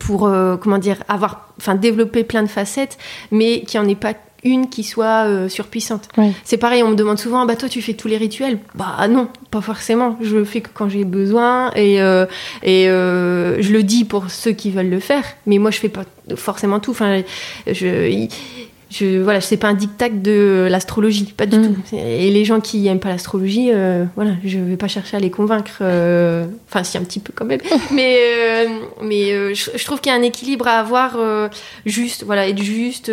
pour 0.00 0.20
comment 0.62 0.78
dire 0.78 0.96
avoir 1.08 1.52
enfin 1.58 1.74
développer 1.74 2.24
plein 2.24 2.42
de 2.42 2.48
facettes 2.48 2.96
mais 3.30 3.60
qu'il 3.60 3.78
n'y 3.78 3.86
en 3.86 3.90
ait 3.90 3.94
pas 3.94 4.14
une 4.46 4.68
qui 4.68 4.84
soit 4.84 5.26
euh, 5.26 5.48
surpuissante 5.48 6.08
c'est 6.44 6.56
pareil, 6.56 6.82
on 6.82 6.90
me 6.90 6.94
demande 6.94 7.18
souvent, 7.18 7.44
bah 7.46 7.56
toi 7.56 7.68
tu 7.68 7.82
fais 7.82 7.94
tous 7.94 8.08
les 8.08 8.16
rituels? 8.16 8.58
Bah 8.74 9.06
non, 9.08 9.28
pas 9.50 9.60
forcément. 9.60 10.16
Je 10.20 10.36
le 10.36 10.44
fais 10.44 10.60
que 10.60 10.68
quand 10.72 10.88
j'ai 10.88 11.04
besoin 11.04 11.72
et, 11.74 12.00
euh, 12.00 12.26
et 12.62 12.88
euh, 12.88 13.60
je 13.60 13.72
le 13.72 13.82
dis 13.82 14.04
pour 14.04 14.30
ceux 14.30 14.52
qui 14.52 14.70
veulent 14.70 14.90
le 14.90 15.00
faire, 15.00 15.24
mais 15.46 15.58
moi 15.58 15.70
je 15.70 15.78
fais 15.78 15.88
pas 15.88 16.04
forcément 16.36 16.80
tout. 16.80 16.92
Enfin, 16.92 17.22
je, 17.66 18.28
je 18.98 19.20
voilà, 19.22 19.40
c'est 19.40 19.56
pas 19.56 19.68
un 19.68 19.74
diktat 19.74 20.08
de 20.10 20.66
l'astrologie, 20.70 21.32
pas 21.36 21.46
du 21.46 21.56
Mm. 21.58 21.74
tout. 21.74 21.96
Et 21.96 22.30
les 22.30 22.44
gens 22.44 22.60
qui 22.60 22.86
aiment 22.86 23.00
pas 23.00 23.08
l'astrologie, 23.10 23.70
euh, 23.72 24.04
voilà, 24.14 24.32
je 24.44 24.58
vais 24.58 24.76
pas 24.76 24.88
chercher 24.88 25.16
à 25.16 25.20
les 25.20 25.30
convaincre. 25.30 25.78
euh, 25.82 26.46
Enfin, 26.68 26.82
si 26.84 26.96
un 26.98 27.02
petit 27.04 27.20
peu 27.20 27.32
quand 27.34 27.44
même, 27.44 27.60
mais 27.92 28.16
euh, 28.18 28.66
mais 29.02 29.32
euh, 29.32 29.54
je, 29.54 29.70
je 29.76 29.84
trouve 29.84 30.00
qu'il 30.00 30.10
y 30.12 30.14
a 30.14 30.18
un 30.18 30.22
équilibre 30.22 30.66
à 30.68 30.78
avoir 30.78 31.16
juste, 31.84 32.24
voilà, 32.24 32.48
être 32.48 32.62
juste, 32.62 33.10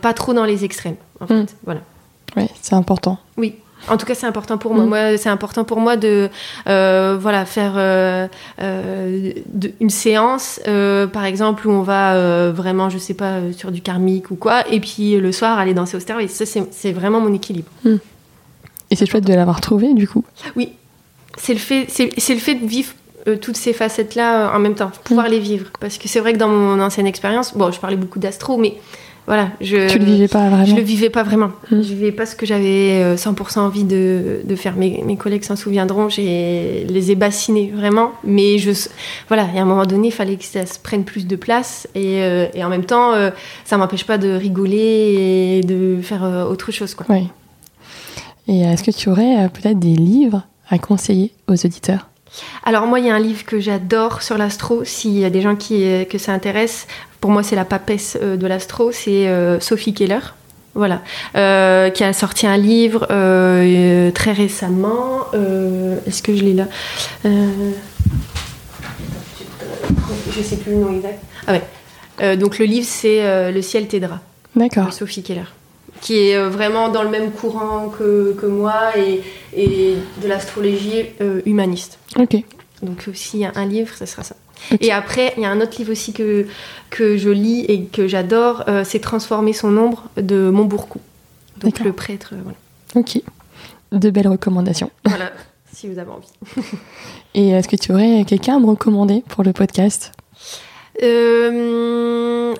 pas 0.00 0.12
trop 0.14 0.32
dans 0.34 0.44
les 0.44 0.64
extrêmes. 0.64 0.96
En 1.20 1.26
fait, 1.26 1.34
Mm. 1.34 1.46
voilà. 1.64 1.80
Ouais, 2.36 2.48
c'est 2.62 2.74
important. 2.74 3.18
Oui. 3.36 3.54
En 3.88 3.96
tout 3.96 4.06
cas, 4.06 4.14
c'est 4.14 4.26
important 4.26 4.58
pour 4.58 4.74
moi. 4.74 4.84
Mm. 4.84 4.88
Moi, 4.88 5.16
c'est 5.18 5.28
important 5.28 5.64
pour 5.64 5.80
moi 5.80 5.96
de, 5.96 6.28
euh, 6.68 7.16
voilà, 7.20 7.44
faire 7.44 7.72
euh, 7.76 8.26
euh, 8.60 9.32
de- 9.52 9.72
une 9.80 9.90
séance, 9.90 10.60
par 11.12 11.24
exemple, 11.24 11.66
où 11.66 11.70
on 11.70 11.82
va 11.82 12.50
vraiment, 12.50 12.90
je 12.90 12.98
sais 12.98 13.14
pas, 13.14 13.38
sur 13.56 13.70
du 13.72 13.80
karmique 13.80 14.30
ou 14.30 14.36
quoi, 14.36 14.68
et 14.70 14.80
puis 14.80 15.16
le 15.16 15.32
soir 15.32 15.58
aller 15.58 15.74
danser 15.74 15.96
au 15.96 16.00
stairway. 16.00 16.28
Ça, 16.28 16.44
c'est 16.46 16.92
vraiment 16.92 17.20
mon 17.20 17.32
équilibre. 17.34 17.68
Et 18.90 18.96
c'est 18.96 19.06
chouette 19.06 19.24
de 19.26 19.34
l'avoir 19.34 19.60
trouvé, 19.60 19.94
du 19.94 20.06
coup. 20.06 20.24
Oui, 20.56 20.72
c'est 21.36 21.54
le 21.54 21.58
fait, 21.58 21.86
c'est 21.88 22.34
le 22.34 22.40
fait 22.40 22.54
de 22.56 22.66
vivre 22.66 22.92
toutes 23.40 23.56
ces 23.56 23.72
facettes-là 23.72 24.52
en 24.54 24.58
même 24.58 24.74
temps, 24.74 24.90
pouvoir 25.04 25.28
les 25.28 25.38
vivre. 25.38 25.66
Parce 25.80 25.96
que 25.96 26.08
c'est 26.08 26.20
vrai 26.20 26.32
que 26.32 26.38
dans 26.38 26.48
mon 26.48 26.80
ancienne 26.80 27.06
expérience, 27.06 27.56
bon, 27.56 27.70
je 27.70 27.78
parlais 27.80 27.96
beaucoup 27.96 28.18
d'astro, 28.18 28.58
mais 28.58 28.74
voilà, 29.26 29.50
je. 29.60 29.88
Tu 29.88 29.98
le 29.98 30.04
vivais 30.04 30.28
pas 30.28 30.48
vraiment. 30.48 30.64
Je 30.64 30.74
le 30.74 30.82
vivais 30.82 31.10
pas 31.10 31.22
vraiment. 31.22 31.52
Mm. 31.70 31.82
Je 31.82 31.94
vivais 31.94 32.12
pas 32.12 32.26
ce 32.26 32.34
que 32.34 32.44
j'avais 32.44 33.02
euh, 33.02 33.16
100% 33.16 33.60
envie 33.60 33.84
de, 33.84 34.40
de 34.44 34.56
faire. 34.56 34.74
Mes, 34.74 35.02
mes 35.04 35.16
collègues 35.16 35.44
s'en 35.44 35.54
souviendront. 35.54 36.08
J'ai 36.08 36.84
les 36.88 37.10
ai 37.12 37.14
bassinés 37.14 37.72
vraiment, 37.74 38.12
mais 38.24 38.58
je, 38.58 38.72
voilà, 39.28 39.44
a 39.44 39.60
un 39.60 39.64
moment 39.64 39.86
donné, 39.86 40.08
il 40.08 40.12
fallait 40.12 40.36
que 40.36 40.44
ça 40.44 40.66
se 40.66 40.78
prenne 40.78 41.04
plus 41.04 41.26
de 41.26 41.36
place 41.36 41.88
et, 41.94 42.22
euh, 42.22 42.46
et 42.54 42.64
en 42.64 42.68
même 42.68 42.84
temps, 42.84 43.12
euh, 43.12 43.30
ça 43.64 43.76
m'empêche 43.76 44.04
pas 44.04 44.18
de 44.18 44.30
rigoler 44.30 45.60
et 45.60 45.66
de 45.66 46.00
faire 46.02 46.24
euh, 46.24 46.44
autre 46.44 46.72
chose, 46.72 46.94
quoi. 46.94 47.06
Oui. 47.08 47.28
Et 48.48 48.62
est-ce 48.62 48.82
que 48.82 48.90
tu 48.90 49.08
aurais 49.08 49.44
euh, 49.44 49.48
peut-être 49.48 49.78
des 49.78 49.94
livres 49.94 50.42
à 50.68 50.78
conseiller 50.78 51.32
aux 51.48 51.54
auditeurs? 51.54 52.08
Alors 52.64 52.86
moi, 52.86 52.98
il 53.00 53.06
y 53.06 53.10
a 53.10 53.14
un 53.14 53.18
livre 53.20 53.44
que 53.44 53.60
j'adore 53.60 54.22
sur 54.22 54.38
l'astro. 54.38 54.84
S'il 54.84 55.18
y 55.18 55.24
a 55.24 55.30
des 55.30 55.40
gens 55.42 55.56
qui 55.56 55.84
euh, 55.84 56.04
que 56.04 56.18
ça 56.18 56.32
intéresse, 56.32 56.86
pour 57.20 57.30
moi, 57.30 57.42
c'est 57.42 57.56
la 57.56 57.64
papesse 57.64 58.16
euh, 58.22 58.36
de 58.36 58.46
l'astro. 58.46 58.90
C'est 58.92 59.28
euh, 59.28 59.60
Sophie 59.60 59.94
Keller. 59.94 60.20
Voilà, 60.74 61.02
Euh, 61.36 61.90
qui 61.90 62.02
a 62.02 62.14
sorti 62.14 62.46
un 62.46 62.56
livre 62.56 63.06
euh, 63.10 64.10
très 64.10 64.32
récemment. 64.32 65.26
Euh, 65.34 65.98
Est-ce 66.06 66.22
que 66.22 66.34
je 66.34 66.42
l'ai 66.42 66.54
là? 66.54 66.66
Je 70.34 70.42
sais 70.42 70.56
plus 70.56 70.72
le 70.72 70.78
nom 70.78 70.94
exact. 70.94 71.22
Ah 71.46 71.52
ouais. 71.52 72.36
Donc 72.38 72.58
le 72.58 72.64
livre, 72.64 72.86
c'est 72.88 73.52
Le 73.52 73.60
ciel 73.62 73.86
t'aidera 73.86 74.20
D'accord. 74.56 74.92
Sophie 74.94 75.22
Keller, 75.22 75.44
qui 76.00 76.30
est 76.30 76.38
vraiment 76.48 76.88
dans 76.88 77.02
le 77.02 77.08
même 77.10 77.32
courant 77.32 77.88
que, 77.90 78.34
que 78.40 78.46
moi 78.46 78.96
et, 78.96 79.22
et 79.54 79.96
de 80.22 80.28
l'astrologie 80.28 81.04
humaniste. 81.44 81.98
Ok. 82.18 82.36
Donc 82.82 83.08
s'il 83.14 83.40
y 83.40 83.44
a 83.44 83.52
un 83.54 83.66
livre, 83.66 83.94
ce 83.94 84.06
sera 84.06 84.22
ça. 84.22 84.36
Et 84.80 84.92
après, 84.92 85.34
il 85.36 85.42
y 85.42 85.46
a 85.46 85.50
un 85.50 85.60
autre 85.60 85.76
livre 85.78 85.92
aussi 85.92 86.12
que, 86.12 86.46
que 86.90 87.16
je 87.16 87.30
lis 87.30 87.64
et 87.68 87.84
que 87.84 88.06
j'adore, 88.06 88.64
euh, 88.68 88.84
c'est 88.84 89.00
Transformer 89.00 89.52
son 89.52 89.76
ombre 89.76 90.08
de 90.16 90.50
Montbourcou. 90.50 91.00
Donc 91.58 91.80
le 91.80 91.92
prêtre, 91.92 92.30
euh, 92.32 92.40
voilà. 92.42 92.58
Ok. 92.94 93.20
De 93.92 94.10
belles 94.10 94.28
recommandations. 94.28 94.90
Voilà, 95.04 95.32
si 95.72 95.88
vous 95.88 95.98
avez 95.98 96.10
envie. 96.10 96.32
Et 97.34 97.50
est-ce 97.50 97.68
que 97.68 97.76
tu 97.76 97.92
aurais 97.92 98.24
quelqu'un 98.24 98.56
à 98.56 98.60
me 98.60 98.66
recommander 98.66 99.22
pour 99.28 99.44
le 99.44 99.52
podcast? 99.52 100.12
Euh, 101.02 102.54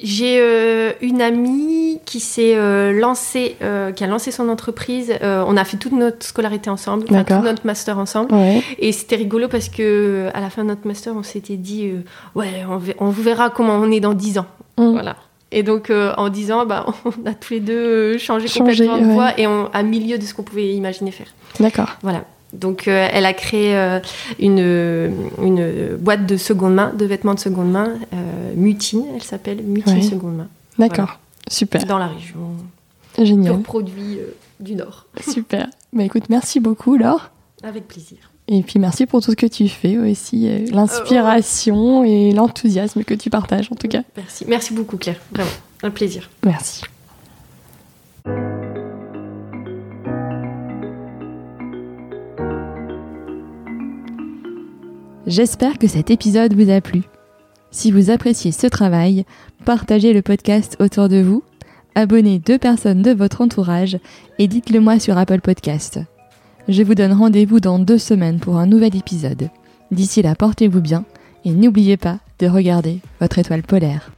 j'ai 0.00 0.38
euh, 0.40 0.92
une 1.00 1.20
amie 1.20 1.91
qui 2.04 2.20
s'est 2.20 2.54
euh, 2.56 2.92
lancée, 2.92 3.56
euh, 3.62 3.92
qui 3.92 4.04
a 4.04 4.06
lancé 4.06 4.30
son 4.30 4.48
entreprise. 4.48 5.12
Euh, 5.22 5.44
on 5.46 5.56
a 5.56 5.64
fait 5.64 5.76
toute 5.76 5.92
notre 5.92 6.24
scolarité 6.24 6.70
ensemble, 6.70 7.04
enfin, 7.10 7.24
tout 7.24 7.42
notre 7.44 7.66
master 7.66 7.98
ensemble. 7.98 8.34
Ouais. 8.34 8.62
Et 8.78 8.92
c'était 8.92 9.16
rigolo 9.16 9.48
parce 9.48 9.68
que 9.68 10.28
à 10.34 10.40
la 10.40 10.50
fin 10.50 10.62
de 10.62 10.68
notre 10.68 10.86
master, 10.86 11.14
on 11.16 11.22
s'était 11.22 11.56
dit, 11.56 11.92
ouais, 12.34 12.64
on, 12.68 13.06
on 13.06 13.10
verra 13.10 13.50
comment 13.50 13.74
on 13.76 13.90
est 13.90 14.00
dans 14.00 14.14
10 14.14 14.38
ans. 14.38 14.46
Mm. 14.78 14.92
Voilà. 14.92 15.16
Et 15.52 15.62
donc, 15.62 15.90
euh, 15.90 16.12
en 16.16 16.30
10 16.30 16.52
ans, 16.52 16.66
bah, 16.66 16.86
on 17.04 17.26
a 17.26 17.34
tous 17.34 17.54
les 17.54 17.60
deux 17.60 18.18
changé, 18.18 18.48
Changé, 18.48 18.86
complètement 18.86 18.98
de 18.98 19.06
ouais. 19.06 19.14
voie 19.14 19.38
et 19.38 19.46
on, 19.46 19.68
à 19.72 19.82
milieu 19.82 20.18
de 20.18 20.24
ce 20.24 20.34
qu'on 20.34 20.42
pouvait 20.42 20.72
imaginer 20.74 21.10
faire. 21.10 21.28
D'accord. 21.60 21.90
Voilà. 22.02 22.24
Donc, 22.54 22.88
euh, 22.88 23.08
elle 23.12 23.24
a 23.24 23.32
créé 23.32 23.76
euh, 23.76 23.98
une, 24.38 24.58
une 25.42 25.96
boîte 25.96 26.26
de 26.26 26.36
seconde 26.36 26.74
main, 26.74 26.92
de 26.96 27.04
vêtements 27.04 27.34
de 27.34 27.38
seconde 27.40 27.70
main, 27.70 27.94
Mutine, 28.56 29.04
elle 29.14 29.22
s'appelle 29.22 29.62
Mutine 29.62 29.94
Ouais. 29.94 30.02
Seconde 30.02 30.36
Main, 30.36 30.48
D'accord. 30.78 31.18
Super. 31.52 31.84
dans 31.86 31.98
la 31.98 32.08
région, 32.08 32.56
Génial. 33.18 33.54
pur 33.54 33.62
produit 33.62 34.18
euh, 34.18 34.34
du 34.60 34.74
Nord. 34.74 35.06
Super. 35.20 35.68
Bah 35.92 36.04
écoute, 36.04 36.24
merci 36.28 36.60
beaucoup 36.60 36.96
Laure. 36.96 37.30
Avec 37.62 37.86
plaisir. 37.86 38.18
Et 38.48 38.62
puis 38.62 38.78
merci 38.78 39.06
pour 39.06 39.22
tout 39.22 39.30
ce 39.30 39.36
que 39.36 39.46
tu 39.46 39.68
fais 39.68 39.98
aussi, 39.98 40.48
euh, 40.48 40.66
l'inspiration 40.72 42.04
et 42.04 42.32
l'enthousiasme 42.32 43.04
que 43.04 43.14
tu 43.14 43.30
partages 43.30 43.70
en 43.70 43.76
tout 43.76 43.88
cas. 43.88 44.02
Merci. 44.16 44.44
Merci 44.48 44.72
beaucoup, 44.74 44.96
Claire. 44.96 45.20
Vraiment, 45.30 45.50
un 45.82 45.90
plaisir. 45.90 46.28
Merci. 46.44 46.82
J'espère 55.26 55.78
que 55.78 55.86
cet 55.86 56.10
épisode 56.10 56.54
vous 56.54 56.70
a 56.70 56.80
plu. 56.80 57.02
Si 57.72 57.90
vous 57.90 58.10
appréciez 58.10 58.52
ce 58.52 58.66
travail, 58.66 59.24
partagez 59.64 60.12
le 60.12 60.20
podcast 60.20 60.76
autour 60.78 61.08
de 61.08 61.22
vous, 61.22 61.42
abonnez 61.94 62.38
deux 62.38 62.58
personnes 62.58 63.00
de 63.00 63.12
votre 63.12 63.40
entourage 63.40 63.98
et 64.38 64.46
dites-le 64.46 64.78
moi 64.78 64.98
sur 64.98 65.16
Apple 65.16 65.40
Podcast. 65.40 65.98
Je 66.68 66.82
vous 66.82 66.94
donne 66.94 67.14
rendez-vous 67.14 67.60
dans 67.60 67.78
deux 67.78 67.96
semaines 67.96 68.40
pour 68.40 68.58
un 68.58 68.66
nouvel 68.66 68.94
épisode. 68.94 69.48
D'ici 69.90 70.20
là, 70.20 70.34
portez-vous 70.34 70.82
bien 70.82 71.06
et 71.46 71.50
n'oubliez 71.50 71.96
pas 71.96 72.18
de 72.40 72.46
regarder 72.46 73.00
votre 73.20 73.38
étoile 73.38 73.62
polaire. 73.62 74.12